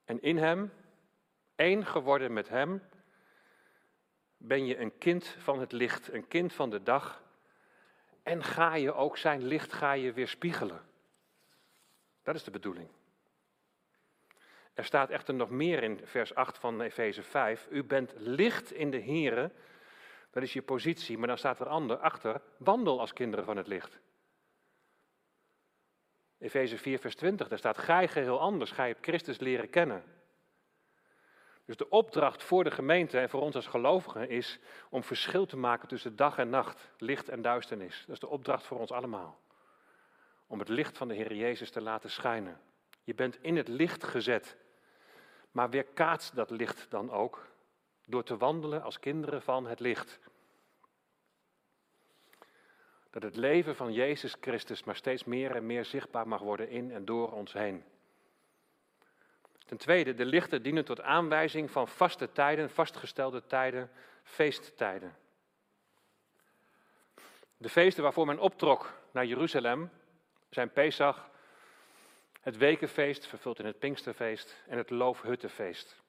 En 0.05 0.23
in 0.23 0.37
Hem, 0.37 0.73
één 1.57 1.87
geworden 1.87 2.33
met 2.33 2.49
Hem, 2.49 2.83
ben 4.37 4.67
je 4.67 4.79
een 4.79 4.99
kind 4.99 5.27
van 5.27 5.61
het 5.61 5.73
licht, 5.73 6.13
een 6.13 6.29
kind 6.29 6.53
van 6.53 6.71
de 6.71 6.83
dag 6.83 7.24
en 8.25 8.43
ga 8.43 8.75
je 8.75 8.93
ook 8.93 9.17
zijn 9.17 9.43
licht 9.43 9.73
ga 9.73 9.93
je 9.93 10.13
weerspiegelen. 10.13 10.81
Dat 12.23 12.35
is 12.35 12.45
de 12.45 12.51
bedoeling. 12.51 12.89
Er 14.75 14.85
staat 14.85 15.11
echter 15.11 15.35
nog 15.35 15.51
meer 15.51 15.83
in 15.83 16.01
vers 16.05 16.35
8 16.35 16.59
van 16.59 16.81
Efeze 16.81 17.23
5. 17.23 17.67
U 17.71 17.85
bent 17.85 18.13
licht 18.17 18.73
in 18.73 18.91
de 18.91 19.01
Here. 19.01 19.51
Dat 20.31 20.43
is 20.43 20.53
je 20.53 20.63
positie, 20.63 21.19
maar 21.19 21.29
dan 21.29 21.39
staat 21.39 21.61
er 21.61 21.67
ander, 21.67 21.97
achter, 21.97 22.41
wandel 22.57 23.01
als 23.01 23.13
kinderen 23.13 23.45
van 23.45 23.57
het 23.57 23.67
licht. 23.67 23.99
Efeze 26.39 26.79
4, 26.79 26.99
vers 26.99 27.15
20, 27.15 27.49
daar 27.49 27.59
staat, 27.59 27.79
gij 27.79 28.09
geheel 28.09 28.41
anders, 28.41 28.71
gij 28.71 28.89
hebt 28.89 29.05
Christus 29.05 29.39
leren 29.39 29.71
kennen. 29.71 30.05
Dus 31.65 31.77
de 31.77 31.89
opdracht 31.89 32.43
voor 32.43 32.65
de 32.65 32.71
gemeente 32.71 33.19
en 33.19 33.29
voor 33.29 33.41
ons 33.41 33.55
als 33.55 33.67
gelovigen 33.67 34.29
is 34.29 34.59
om 34.89 35.03
verschil 35.03 35.47
te 35.47 35.57
maken 35.57 35.89
tussen 35.89 36.17
dag 36.17 36.39
en 36.39 36.51
nacht, 36.51 36.91
licht 36.99 37.29
en 37.29 37.43
duisternis. 37.43 38.01
Dat 38.07 38.15
is 38.15 38.21
de 38.21 38.29
opdracht 38.29 38.67
voor 38.67 38.79
ons 38.79 38.93
allemaal. 38.93 39.41
Om 40.47 40.59
het 40.59 40.69
licht 40.69 40.99
van 40.99 41.09
de 41.09 41.15
Heer 41.15 41.35
Jezus 41.35 41.71
te 41.71 41.81
laten 41.81 42.11
schijnen. 42.11 42.61
Je 43.05 43.15
bent 43.15 43.39
in 43.43 43.57
het 43.57 43.69
licht 43.69 44.05
gezet, 44.05 44.57
maar 45.51 45.71
weerkaatst 45.71 46.35
dat 46.35 46.51
licht 46.51 46.87
dan 46.91 47.11
ook 47.11 47.47
door 48.07 48.25
te 48.25 48.37
wandelen 48.37 48.83
als 48.83 49.01
kinderen 49.01 49.43
van 49.43 49.67
het 49.67 49.81
licht. 49.81 50.19
Dat 53.11 53.23
het 53.23 53.37
leven 53.37 53.77
van 53.77 53.93
Jezus 53.93 54.37
Christus 54.41 54.85
maar 54.85 54.97
steeds 54.97 55.25
meer 55.25 55.57
en 55.57 55.67
meer 55.67 55.85
zichtbaar 55.85 56.29
mag 56.29 56.41
worden 56.41 56.69
in 56.69 56.93
en 56.93 57.05
door 57.05 57.33
ons 57.33 57.53
heen. 57.53 57.85
Ten 59.65 59.77
tweede, 59.77 60.15
de 60.15 60.25
lichten 60.25 60.63
dienen 60.63 60.85
tot 60.85 61.01
aanwijzing 61.01 61.71
van 61.71 61.89
vaste 61.89 62.33
tijden, 62.33 62.71
vastgestelde 62.71 63.47
tijden, 63.47 63.91
feesttijden. 64.23 65.17
De 67.57 67.69
feesten 67.69 68.03
waarvoor 68.03 68.27
men 68.27 68.39
optrok 68.39 68.93
naar 69.11 69.27
Jeruzalem 69.27 69.91
zijn 70.51 70.73
Pesach, 70.73 71.31
het 72.41 72.57
Wekenfeest, 72.57 73.27
vervuld 73.27 73.59
in 73.59 73.67
het 73.67 73.79
Pinksterfeest, 73.79 74.63
en 74.67 74.79
het 74.79 74.91
Loofhuttenfeest. 74.91 76.03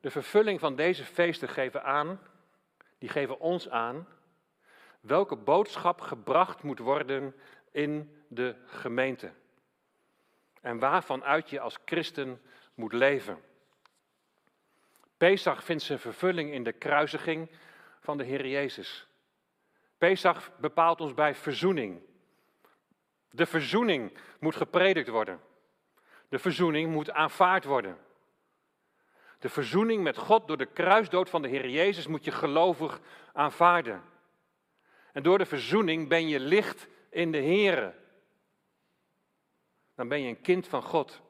De 0.00 0.10
vervulling 0.10 0.60
van 0.60 0.76
deze 0.76 1.04
feesten 1.04 1.48
geven 1.48 1.84
aan, 1.84 2.20
die 2.98 3.08
geven 3.08 3.40
ons 3.40 3.68
aan, 3.68 4.08
welke 5.00 5.36
boodschap 5.36 6.00
gebracht 6.00 6.62
moet 6.62 6.78
worden 6.78 7.34
in 7.70 8.22
de 8.28 8.56
gemeente 8.66 9.32
en 10.60 10.78
waarvan 10.78 11.24
uit 11.24 11.50
je 11.50 11.60
als 11.60 11.78
christen 11.84 12.42
moet 12.74 12.92
leven. 12.92 13.42
Pesach 15.16 15.64
vindt 15.64 15.82
zijn 15.82 15.98
vervulling 15.98 16.52
in 16.52 16.64
de 16.64 16.72
kruisiging 16.72 17.50
van 18.00 18.18
de 18.18 18.24
Heer 18.24 18.46
Jezus. 18.46 19.06
Pesach 19.98 20.50
bepaalt 20.56 21.00
ons 21.00 21.14
bij 21.14 21.34
verzoening. 21.34 22.00
De 23.30 23.46
verzoening 23.46 24.18
moet 24.38 24.56
gepredikt 24.56 25.08
worden. 25.08 25.40
De 26.28 26.38
verzoening 26.38 26.92
moet 26.92 27.10
aanvaard 27.10 27.64
worden. 27.64 27.98
De 29.38 29.48
verzoening 29.48 30.02
met 30.02 30.16
God 30.16 30.46
door 30.46 30.56
de 30.56 30.66
kruisdood 30.66 31.30
van 31.30 31.42
de 31.42 31.48
Heer 31.48 31.68
Jezus 31.68 32.06
moet 32.06 32.24
je 32.24 32.30
gelovig 32.30 33.00
aanvaarden. 33.32 34.02
En 35.12 35.22
door 35.22 35.38
de 35.38 35.46
verzoening 35.46 36.08
ben 36.08 36.28
je 36.28 36.40
licht 36.40 36.86
in 37.10 37.32
de 37.32 37.42
Here 37.42 37.94
dan 40.00 40.08
ben 40.08 40.20
je 40.20 40.28
een 40.28 40.40
kind 40.40 40.68
van 40.68 40.82
God. 40.82 41.20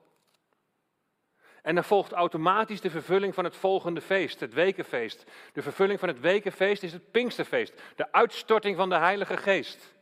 En 1.62 1.74
dan 1.74 1.84
volgt 1.84 2.12
automatisch 2.12 2.80
de 2.80 2.90
vervulling 2.90 3.34
van 3.34 3.44
het 3.44 3.56
volgende 3.56 4.00
feest, 4.00 4.40
het 4.40 4.54
wekenfeest. 4.54 5.24
De 5.52 5.62
vervulling 5.62 5.98
van 5.98 6.08
het 6.08 6.20
wekenfeest 6.20 6.82
is 6.82 6.92
het 6.92 7.10
Pinksterfeest, 7.10 7.82
de 7.96 8.12
uitstorting 8.12 8.76
van 8.76 8.88
de 8.88 8.94
Heilige 8.94 9.36
Geest. 9.36 9.94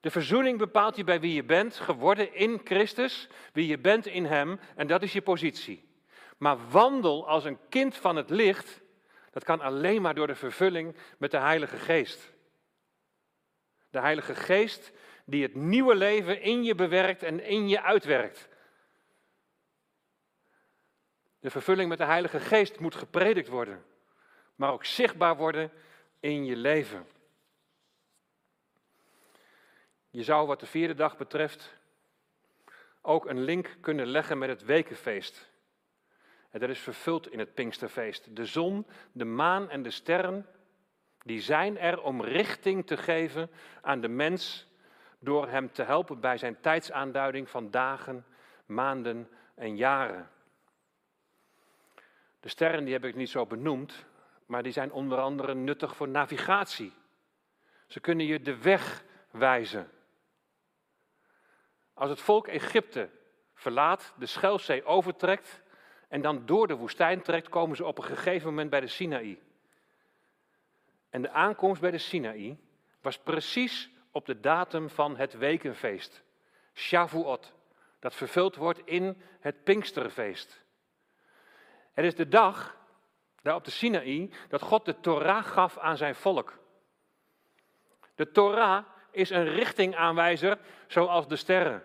De 0.00 0.10
verzoening 0.10 0.58
bepaalt 0.58 0.96
je 0.96 1.04
bij 1.04 1.20
wie 1.20 1.34
je 1.34 1.44
bent, 1.44 1.76
geworden 1.76 2.34
in 2.34 2.60
Christus, 2.64 3.28
wie 3.52 3.66
je 3.66 3.78
bent 3.78 4.06
in 4.06 4.24
Hem, 4.24 4.60
en 4.76 4.86
dat 4.86 5.02
is 5.02 5.12
je 5.12 5.22
positie. 5.22 5.88
Maar 6.38 6.68
wandel 6.70 7.28
als 7.28 7.44
een 7.44 7.58
kind 7.68 7.96
van 7.96 8.16
het 8.16 8.30
licht, 8.30 8.80
dat 9.30 9.44
kan 9.44 9.60
alleen 9.60 10.02
maar 10.02 10.14
door 10.14 10.26
de 10.26 10.34
vervulling 10.34 10.96
met 11.18 11.30
de 11.30 11.38
Heilige 11.38 11.76
Geest. 11.76 12.32
De 13.90 14.00
Heilige 14.00 14.34
Geest 14.34 14.92
die 15.24 15.42
het 15.42 15.54
nieuwe 15.54 15.94
leven 15.94 16.40
in 16.40 16.64
je 16.64 16.74
bewerkt 16.74 17.22
en 17.22 17.40
in 17.40 17.68
je 17.68 17.82
uitwerkt. 17.82 18.48
De 21.40 21.50
vervulling 21.50 21.88
met 21.88 21.98
de 21.98 22.04
Heilige 22.04 22.40
Geest 22.40 22.80
moet 22.80 22.94
gepredikt 22.94 23.48
worden, 23.48 23.84
maar 24.54 24.72
ook 24.72 24.84
zichtbaar 24.84 25.36
worden 25.36 25.72
in 26.20 26.44
je 26.44 26.56
leven. 26.56 27.06
Je 30.10 30.22
zou 30.22 30.46
wat 30.46 30.60
de 30.60 30.66
vierde 30.66 30.94
dag 30.94 31.16
betreft 31.16 31.74
ook 33.00 33.26
een 33.26 33.40
link 33.40 33.76
kunnen 33.80 34.06
leggen 34.06 34.38
met 34.38 34.48
het 34.48 34.64
wekenfeest. 34.64 35.50
En 36.50 36.60
dat 36.60 36.68
is 36.68 36.78
vervuld 36.78 37.32
in 37.32 37.38
het 37.38 37.54
Pinksterfeest. 37.54 38.36
De 38.36 38.46
zon, 38.46 38.86
de 39.12 39.24
maan 39.24 39.70
en 39.70 39.82
de 39.82 39.90
sterren, 39.90 40.46
die 41.22 41.40
zijn 41.40 41.78
er 41.78 42.02
om 42.02 42.22
richting 42.22 42.86
te 42.86 42.96
geven 42.96 43.50
aan 43.80 44.00
de 44.00 44.08
mens 44.08 44.66
door 45.22 45.48
hem 45.48 45.72
te 45.72 45.82
helpen 45.82 46.20
bij 46.20 46.38
zijn 46.38 46.60
tijdsaanduiding 46.60 47.50
van 47.50 47.70
dagen, 47.70 48.24
maanden 48.66 49.28
en 49.54 49.76
jaren. 49.76 50.30
De 52.40 52.48
sterren 52.48 52.84
die 52.84 52.92
heb 52.92 53.04
ik 53.04 53.14
niet 53.14 53.30
zo 53.30 53.46
benoemd, 53.46 54.04
maar 54.46 54.62
die 54.62 54.72
zijn 54.72 54.92
onder 54.92 55.18
andere 55.18 55.54
nuttig 55.54 55.96
voor 55.96 56.08
navigatie. 56.08 56.92
Ze 57.86 58.00
kunnen 58.00 58.26
je 58.26 58.40
de 58.40 58.56
weg 58.56 59.04
wijzen. 59.30 59.90
Als 61.94 62.10
het 62.10 62.20
volk 62.20 62.46
Egypte 62.46 63.08
verlaat, 63.54 64.14
de 64.18 64.26
Schelfzee 64.26 64.84
overtrekt 64.84 65.62
en 66.08 66.20
dan 66.20 66.46
door 66.46 66.66
de 66.66 66.76
woestijn 66.76 67.22
trekt, 67.22 67.48
komen 67.48 67.76
ze 67.76 67.84
op 67.84 67.98
een 67.98 68.04
gegeven 68.04 68.48
moment 68.48 68.70
bij 68.70 68.80
de 68.80 68.86
Sinaï. 68.86 69.40
En 71.10 71.22
de 71.22 71.30
aankomst 71.30 71.80
bij 71.80 71.90
de 71.90 71.98
Sinaï 71.98 72.58
was 73.00 73.18
precies 73.18 73.90
op 74.12 74.26
de 74.26 74.40
datum 74.40 74.90
van 74.90 75.16
het 75.16 75.38
wekenfeest, 75.38 76.22
Shavuot, 76.74 77.52
dat 77.98 78.14
vervuld 78.14 78.56
wordt 78.56 78.80
in 78.84 79.22
het 79.40 79.64
Pinksterfeest. 79.64 80.62
Het 81.92 82.04
is 82.04 82.14
de 82.14 82.28
dag, 82.28 82.76
daar 83.42 83.54
op 83.54 83.64
de 83.64 83.70
Sinaï, 83.70 84.30
dat 84.48 84.62
God 84.62 84.84
de 84.84 85.00
Torah 85.00 85.44
gaf 85.44 85.78
aan 85.78 85.96
zijn 85.96 86.14
volk. 86.14 86.58
De 88.14 88.30
Torah 88.30 88.84
is 89.10 89.30
een 89.30 89.48
richtingaanwijzer 89.48 90.58
zoals 90.86 91.28
de 91.28 91.36
sterren. 91.36 91.82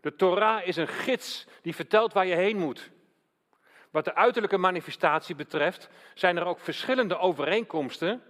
De 0.00 0.14
Torah 0.14 0.66
is 0.66 0.76
een 0.76 0.88
gids 0.88 1.46
die 1.62 1.74
vertelt 1.74 2.12
waar 2.12 2.26
je 2.26 2.34
heen 2.34 2.58
moet. 2.58 2.90
Wat 3.90 4.04
de 4.04 4.14
uiterlijke 4.14 4.58
manifestatie 4.58 5.34
betreft, 5.34 5.88
zijn 6.14 6.36
er 6.36 6.44
ook 6.44 6.60
verschillende 6.60 7.18
overeenkomsten 7.18 8.22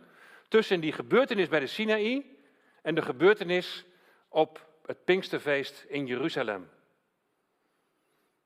tussen 0.48 0.80
die 0.80 0.92
gebeurtenis 0.92 1.48
bij 1.48 1.61
de 1.61 1.66
Sinaï 1.66 2.36
en 2.87 2.95
de 2.95 3.03
gebeurtenis 3.03 3.84
op 4.28 4.66
het 4.84 5.05
Pinksterfeest 5.05 5.84
in 5.89 6.07
Jeruzalem. 6.07 6.70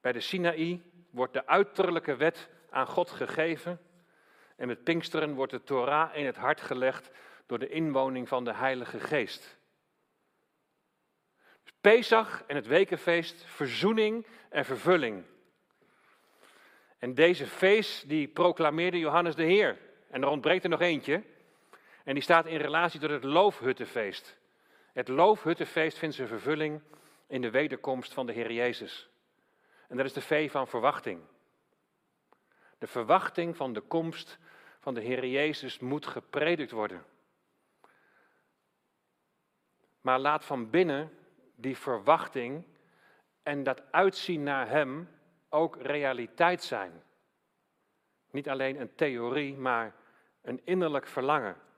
Bij 0.00 0.12
de 0.12 0.20
Sinaï 0.20 0.82
wordt 1.10 1.32
de 1.32 1.46
uiterlijke 1.46 2.16
wet 2.16 2.48
aan 2.70 2.86
God 2.86 3.10
gegeven 3.10 3.80
en 4.56 4.66
met 4.66 4.84
Pinksteren 4.84 5.34
wordt 5.34 5.52
de 5.52 5.64
Torah 5.64 6.16
in 6.16 6.26
het 6.26 6.36
hart 6.36 6.60
gelegd 6.60 7.10
door 7.46 7.58
de 7.58 7.68
inwoning 7.68 8.28
van 8.28 8.44
de 8.44 8.54
Heilige 8.54 9.00
Geest. 9.00 9.58
Pesach 11.80 12.44
en 12.46 12.56
het 12.56 12.66
wekenfeest, 12.66 13.44
verzoening 13.44 14.26
en 14.48 14.64
vervulling. 14.64 15.24
En 16.98 17.14
deze 17.14 17.46
feest 17.46 18.08
die 18.08 18.28
proclameerde 18.28 18.98
Johannes 18.98 19.34
de 19.34 19.44
Heer. 19.44 19.78
En 20.10 20.22
er 20.22 20.28
ontbreekt 20.28 20.64
er 20.64 20.70
nog 20.70 20.80
eentje. 20.80 21.22
En 22.10 22.16
die 22.16 22.24
staat 22.24 22.46
in 22.46 22.56
relatie 22.56 23.00
tot 23.00 23.10
het 23.10 23.24
loofhuttenfeest. 23.24 24.38
Het 24.92 25.08
loofhuttenfeest 25.08 25.98
vindt 25.98 26.14
zijn 26.14 26.28
vervulling 26.28 26.82
in 27.26 27.40
de 27.40 27.50
wederkomst 27.50 28.12
van 28.12 28.26
de 28.26 28.32
Heer 28.32 28.52
Jezus. 28.52 29.08
En 29.88 29.96
dat 29.96 30.06
is 30.06 30.12
de 30.12 30.20
vee 30.20 30.50
van 30.50 30.68
verwachting. 30.68 31.20
De 32.78 32.86
verwachting 32.86 33.56
van 33.56 33.72
de 33.72 33.80
komst 33.80 34.38
van 34.78 34.94
de 34.94 35.00
Heer 35.00 35.26
Jezus 35.26 35.78
moet 35.78 36.06
gepredikt 36.06 36.70
worden. 36.70 37.04
Maar 40.00 40.18
laat 40.18 40.44
van 40.44 40.70
binnen 40.70 41.18
die 41.54 41.76
verwachting 41.76 42.66
en 43.42 43.62
dat 43.62 43.92
uitzien 43.92 44.42
naar 44.42 44.68
Hem 44.68 45.08
ook 45.48 45.76
realiteit 45.76 46.62
zijn. 46.62 47.02
Niet 48.30 48.48
alleen 48.48 48.80
een 48.80 48.94
theorie, 48.94 49.56
maar 49.56 49.94
een 50.42 50.60
innerlijk 50.64 51.06
verlangen. 51.06 51.68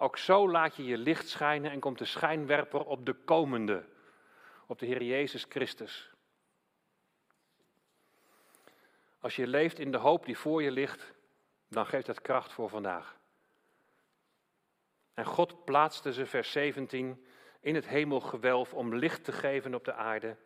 Ook 0.00 0.18
zo 0.18 0.50
laat 0.50 0.76
je 0.76 0.84
je 0.84 0.98
licht 0.98 1.28
schijnen 1.28 1.70
en 1.70 1.80
komt 1.80 1.98
de 1.98 2.04
schijnwerper 2.04 2.84
op 2.84 3.06
de 3.06 3.12
komende, 3.12 3.84
op 4.66 4.78
de 4.78 4.86
Heer 4.86 5.02
Jezus 5.02 5.46
Christus. 5.48 6.10
Als 9.20 9.36
je 9.36 9.46
leeft 9.46 9.78
in 9.78 9.90
de 9.90 9.98
hoop 9.98 10.24
die 10.24 10.38
voor 10.38 10.62
je 10.62 10.70
ligt, 10.70 11.14
dan 11.68 11.86
geeft 11.86 12.06
dat 12.06 12.20
kracht 12.20 12.52
voor 12.52 12.68
vandaag. 12.68 13.16
En 15.14 15.24
God 15.24 15.64
plaatste 15.64 16.12
ze, 16.12 16.26
vers 16.26 16.52
17, 16.52 17.26
in 17.60 17.74
het 17.74 17.88
hemelgewelf 17.88 18.74
om 18.74 18.94
licht 18.94 19.24
te 19.24 19.32
geven 19.32 19.74
op 19.74 19.84
de 19.84 19.94
aarde, 19.94 20.36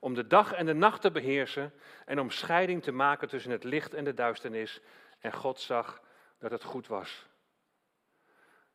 om 0.00 0.14
de 0.14 0.26
dag 0.26 0.52
en 0.52 0.66
de 0.66 0.74
nacht 0.74 1.00
te 1.00 1.10
beheersen 1.10 1.72
en 2.04 2.20
om 2.20 2.30
scheiding 2.30 2.82
te 2.82 2.92
maken 2.92 3.28
tussen 3.28 3.50
het 3.50 3.64
licht 3.64 3.94
en 3.94 4.04
de 4.04 4.14
duisternis. 4.14 4.80
En 5.18 5.32
God 5.32 5.60
zag 5.60 6.02
dat 6.38 6.50
het 6.50 6.64
goed 6.64 6.86
was. 6.86 7.30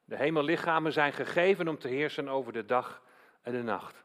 De 0.07 0.15
hemellichamen 0.15 0.93
zijn 0.93 1.13
gegeven 1.13 1.67
om 1.67 1.77
te 1.77 1.87
heersen 1.87 2.27
over 2.27 2.53
de 2.53 2.65
dag 2.65 3.01
en 3.41 3.51
de 3.51 3.63
nacht. 3.63 4.03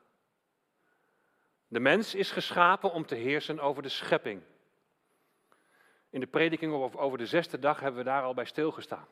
De 1.69 1.81
mens 1.81 2.15
is 2.15 2.31
geschapen 2.31 2.93
om 2.93 3.07
te 3.07 3.15
heersen 3.15 3.61
over 3.61 3.83
de 3.83 3.89
schepping. 3.89 4.43
In 6.11 6.21
de 6.21 6.27
prediking 6.27 6.73
over 6.97 7.19
de 7.19 7.27
zesde 7.27 7.59
dag 7.59 7.81
hebben 7.81 7.99
we 7.99 8.07
daar 8.07 8.23
al 8.23 8.35
bij 8.35 8.45
stilgestaan. 8.45 9.07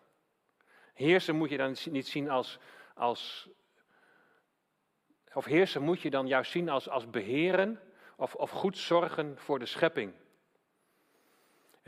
Heersen 0.95 1.37
moet 1.37 1.51
je 1.51 1.57
dan 1.57 1.77
niet 1.91 2.09
zien 2.09 2.31
als, 2.31 2.59
als 2.95 3.49
of 5.33 5.45
heersen 5.45 5.83
moet 5.83 6.01
je 6.01 6.11
dan 6.11 6.27
juist 6.27 6.51
zien 6.51 6.69
als, 6.69 6.89
als 6.89 7.11
beheren 7.11 7.81
of, 8.17 8.35
of 8.35 8.51
goed 8.51 8.79
zorgen 8.79 9.39
voor 9.39 9.59
de 9.59 9.67
schepping. 9.67 10.15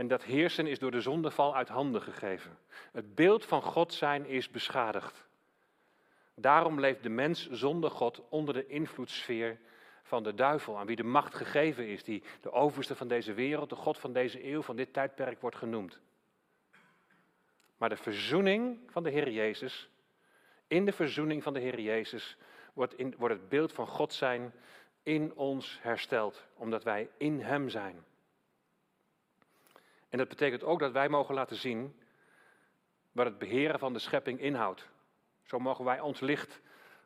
En 0.02 0.08
dat 0.08 0.24
heersen 0.24 0.66
is 0.66 0.78
door 0.78 0.90
de 0.90 1.00
zondeval 1.00 1.56
uit 1.56 1.68
handen 1.68 2.02
gegeven. 2.02 2.58
Het 2.92 3.14
beeld 3.14 3.44
van 3.44 3.62
God 3.62 3.92
zijn 3.92 4.26
is 4.26 4.50
beschadigd. 4.50 5.24
Daarom 6.34 6.80
leeft 6.80 7.02
de 7.02 7.08
mens 7.08 7.50
zonder 7.50 7.90
God 7.90 8.22
onder 8.28 8.54
de 8.54 8.66
invloedssfeer 8.66 9.58
van 10.02 10.22
de 10.22 10.34
duivel, 10.34 10.78
aan 10.78 10.86
wie 10.86 10.96
de 10.96 11.04
macht 11.04 11.34
gegeven 11.34 11.86
is, 11.86 12.04
die 12.04 12.22
de 12.40 12.52
overste 12.52 12.96
van 12.96 13.08
deze 13.08 13.32
wereld, 13.32 13.68
de 13.68 13.76
God 13.76 13.98
van 13.98 14.12
deze 14.12 14.46
eeuw, 14.46 14.62
van 14.62 14.76
dit 14.76 14.92
tijdperk 14.92 15.40
wordt 15.40 15.56
genoemd. 15.56 16.00
Maar 17.76 17.88
de 17.88 17.96
verzoening 17.96 18.78
van 18.86 19.02
de 19.02 19.10
Heer 19.10 19.30
Jezus, 19.30 19.90
in 20.66 20.84
de 20.84 20.92
verzoening 20.92 21.42
van 21.42 21.52
de 21.52 21.60
Heer 21.60 21.80
Jezus, 21.80 22.36
wordt, 22.72 22.98
in, 22.98 23.14
wordt 23.18 23.34
het 23.34 23.48
beeld 23.48 23.72
van 23.72 23.86
God 23.86 24.12
zijn 24.12 24.52
in 25.02 25.34
ons 25.34 25.78
hersteld, 25.82 26.46
omdat 26.56 26.84
wij 26.84 27.08
in 27.16 27.40
Hem 27.40 27.68
zijn. 27.68 28.04
En 30.12 30.18
dat 30.18 30.28
betekent 30.28 30.64
ook 30.64 30.78
dat 30.78 30.92
wij 30.92 31.08
mogen 31.08 31.34
laten 31.34 31.56
zien 31.56 32.00
wat 33.12 33.26
het 33.26 33.38
beheren 33.38 33.78
van 33.78 33.92
de 33.92 33.98
schepping 33.98 34.40
inhoudt. 34.40 34.88
Zo 35.42 35.58
mogen 35.58 35.84
wij 35.84 36.00
ons 36.00 36.20
licht 36.20 36.60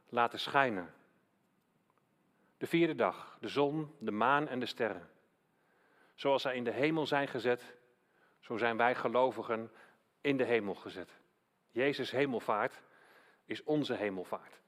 laten 0.08 0.38
schijnen. 0.38 0.94
De 2.58 2.66
vierde 2.66 2.94
dag, 2.94 3.36
de 3.40 3.48
zon, 3.48 3.94
de 3.98 4.10
maan 4.10 4.48
en 4.48 4.60
de 4.60 4.66
sterren. 4.66 5.08
Zoals 6.14 6.42
zij 6.42 6.54
in 6.54 6.64
de 6.64 6.70
hemel 6.70 7.06
zijn 7.06 7.28
gezet, 7.28 7.76
zo 8.40 8.56
zijn 8.56 8.76
wij 8.76 8.94
gelovigen 8.94 9.70
in 10.20 10.36
de 10.36 10.44
hemel 10.44 10.74
gezet. 10.74 11.10
Jezus' 11.70 12.10
hemelvaart 12.10 12.82
is 13.44 13.62
onze 13.62 13.94
hemelvaart. 13.94 14.60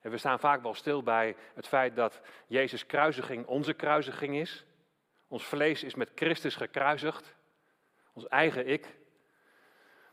En 0.00 0.10
we 0.10 0.18
staan 0.18 0.40
vaak 0.40 0.62
wel 0.62 0.74
stil 0.74 1.02
bij 1.02 1.36
het 1.54 1.68
feit 1.68 1.96
dat 1.96 2.20
Jezus' 2.46 2.86
kruisiging 2.86 3.46
onze 3.46 3.72
kruisiging 3.72 4.36
is. 4.36 4.64
Ons 5.34 5.44
vlees 5.44 5.82
is 5.82 5.94
met 5.94 6.10
Christus 6.14 6.56
gekruisigd. 6.56 7.34
Ons 8.12 8.28
eigen 8.28 8.66
ik. 8.66 8.96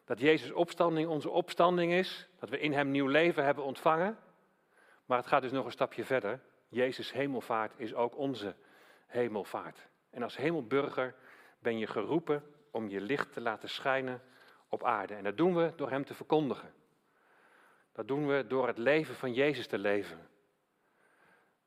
Dat 0.06 0.20
Jezus' 0.20 0.52
opstanding 0.52 1.10
onze 1.10 1.30
opstanding 1.30 1.92
is. 1.92 2.28
Dat 2.40 2.50
we 2.50 2.60
in 2.60 2.74
Hem 2.74 2.92
nieuw 2.92 3.08
leven 3.08 3.44
hebben 3.44 3.64
ontvangen. 3.64 4.18
Maar 5.06 5.18
het 5.18 5.28
gaat 5.28 5.42
dus 5.42 5.52
nog 5.52 5.66
een 5.66 5.72
stapje 5.72 6.06
verder. 6.06 6.40
Jezus' 6.68 7.12
hemelvaart 7.12 7.74
is 7.78 7.94
ook 7.94 8.18
onze 8.18 8.56
hemelvaart. 9.08 9.88
En 10.10 10.24
als 10.24 10.38
hemelburger 10.38 11.16
ben 11.60 11.78
je 11.78 11.88
geroepen 11.88 12.44
om 12.72 12.90
je 12.90 13.02
licht 13.02 13.34
te 13.34 13.42
laten 13.42 13.70
schijnen 13.70 14.22
op 14.70 14.84
aarde. 14.84 15.14
En 15.14 15.24
dat 15.24 15.38
doen 15.38 15.56
we 15.56 15.74
door 15.76 15.90
Hem 15.90 16.06
te 16.06 16.14
verkondigen. 16.14 16.74
Dat 17.92 18.08
doen 18.08 18.28
we 18.28 18.48
door 18.48 18.68
het 18.68 18.78
leven 18.78 19.16
van 19.16 19.34
Jezus 19.34 19.68
te 19.68 19.78
leven. 19.78 20.30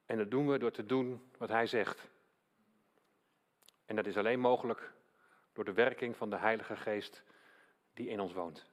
En 0.07 0.19
dat 0.19 0.31
doen 0.31 0.49
we 0.49 0.59
door 0.59 0.73
te 0.73 0.87
doen 0.87 1.31
wat 1.39 1.49
Hij 1.49 1.67
zegt. 1.67 2.13
En 3.87 3.97
dat 3.97 4.07
is 4.07 4.17
alleen 4.17 4.41
mogelijk 4.41 4.93
door 5.53 5.65
de 5.65 5.73
werking 5.73 6.17
van 6.17 6.31
de 6.31 6.37
Heilige 6.37 6.77
Geest 6.77 7.23
die 7.95 8.09
in 8.09 8.21
ons 8.21 8.33
woont. 8.33 8.67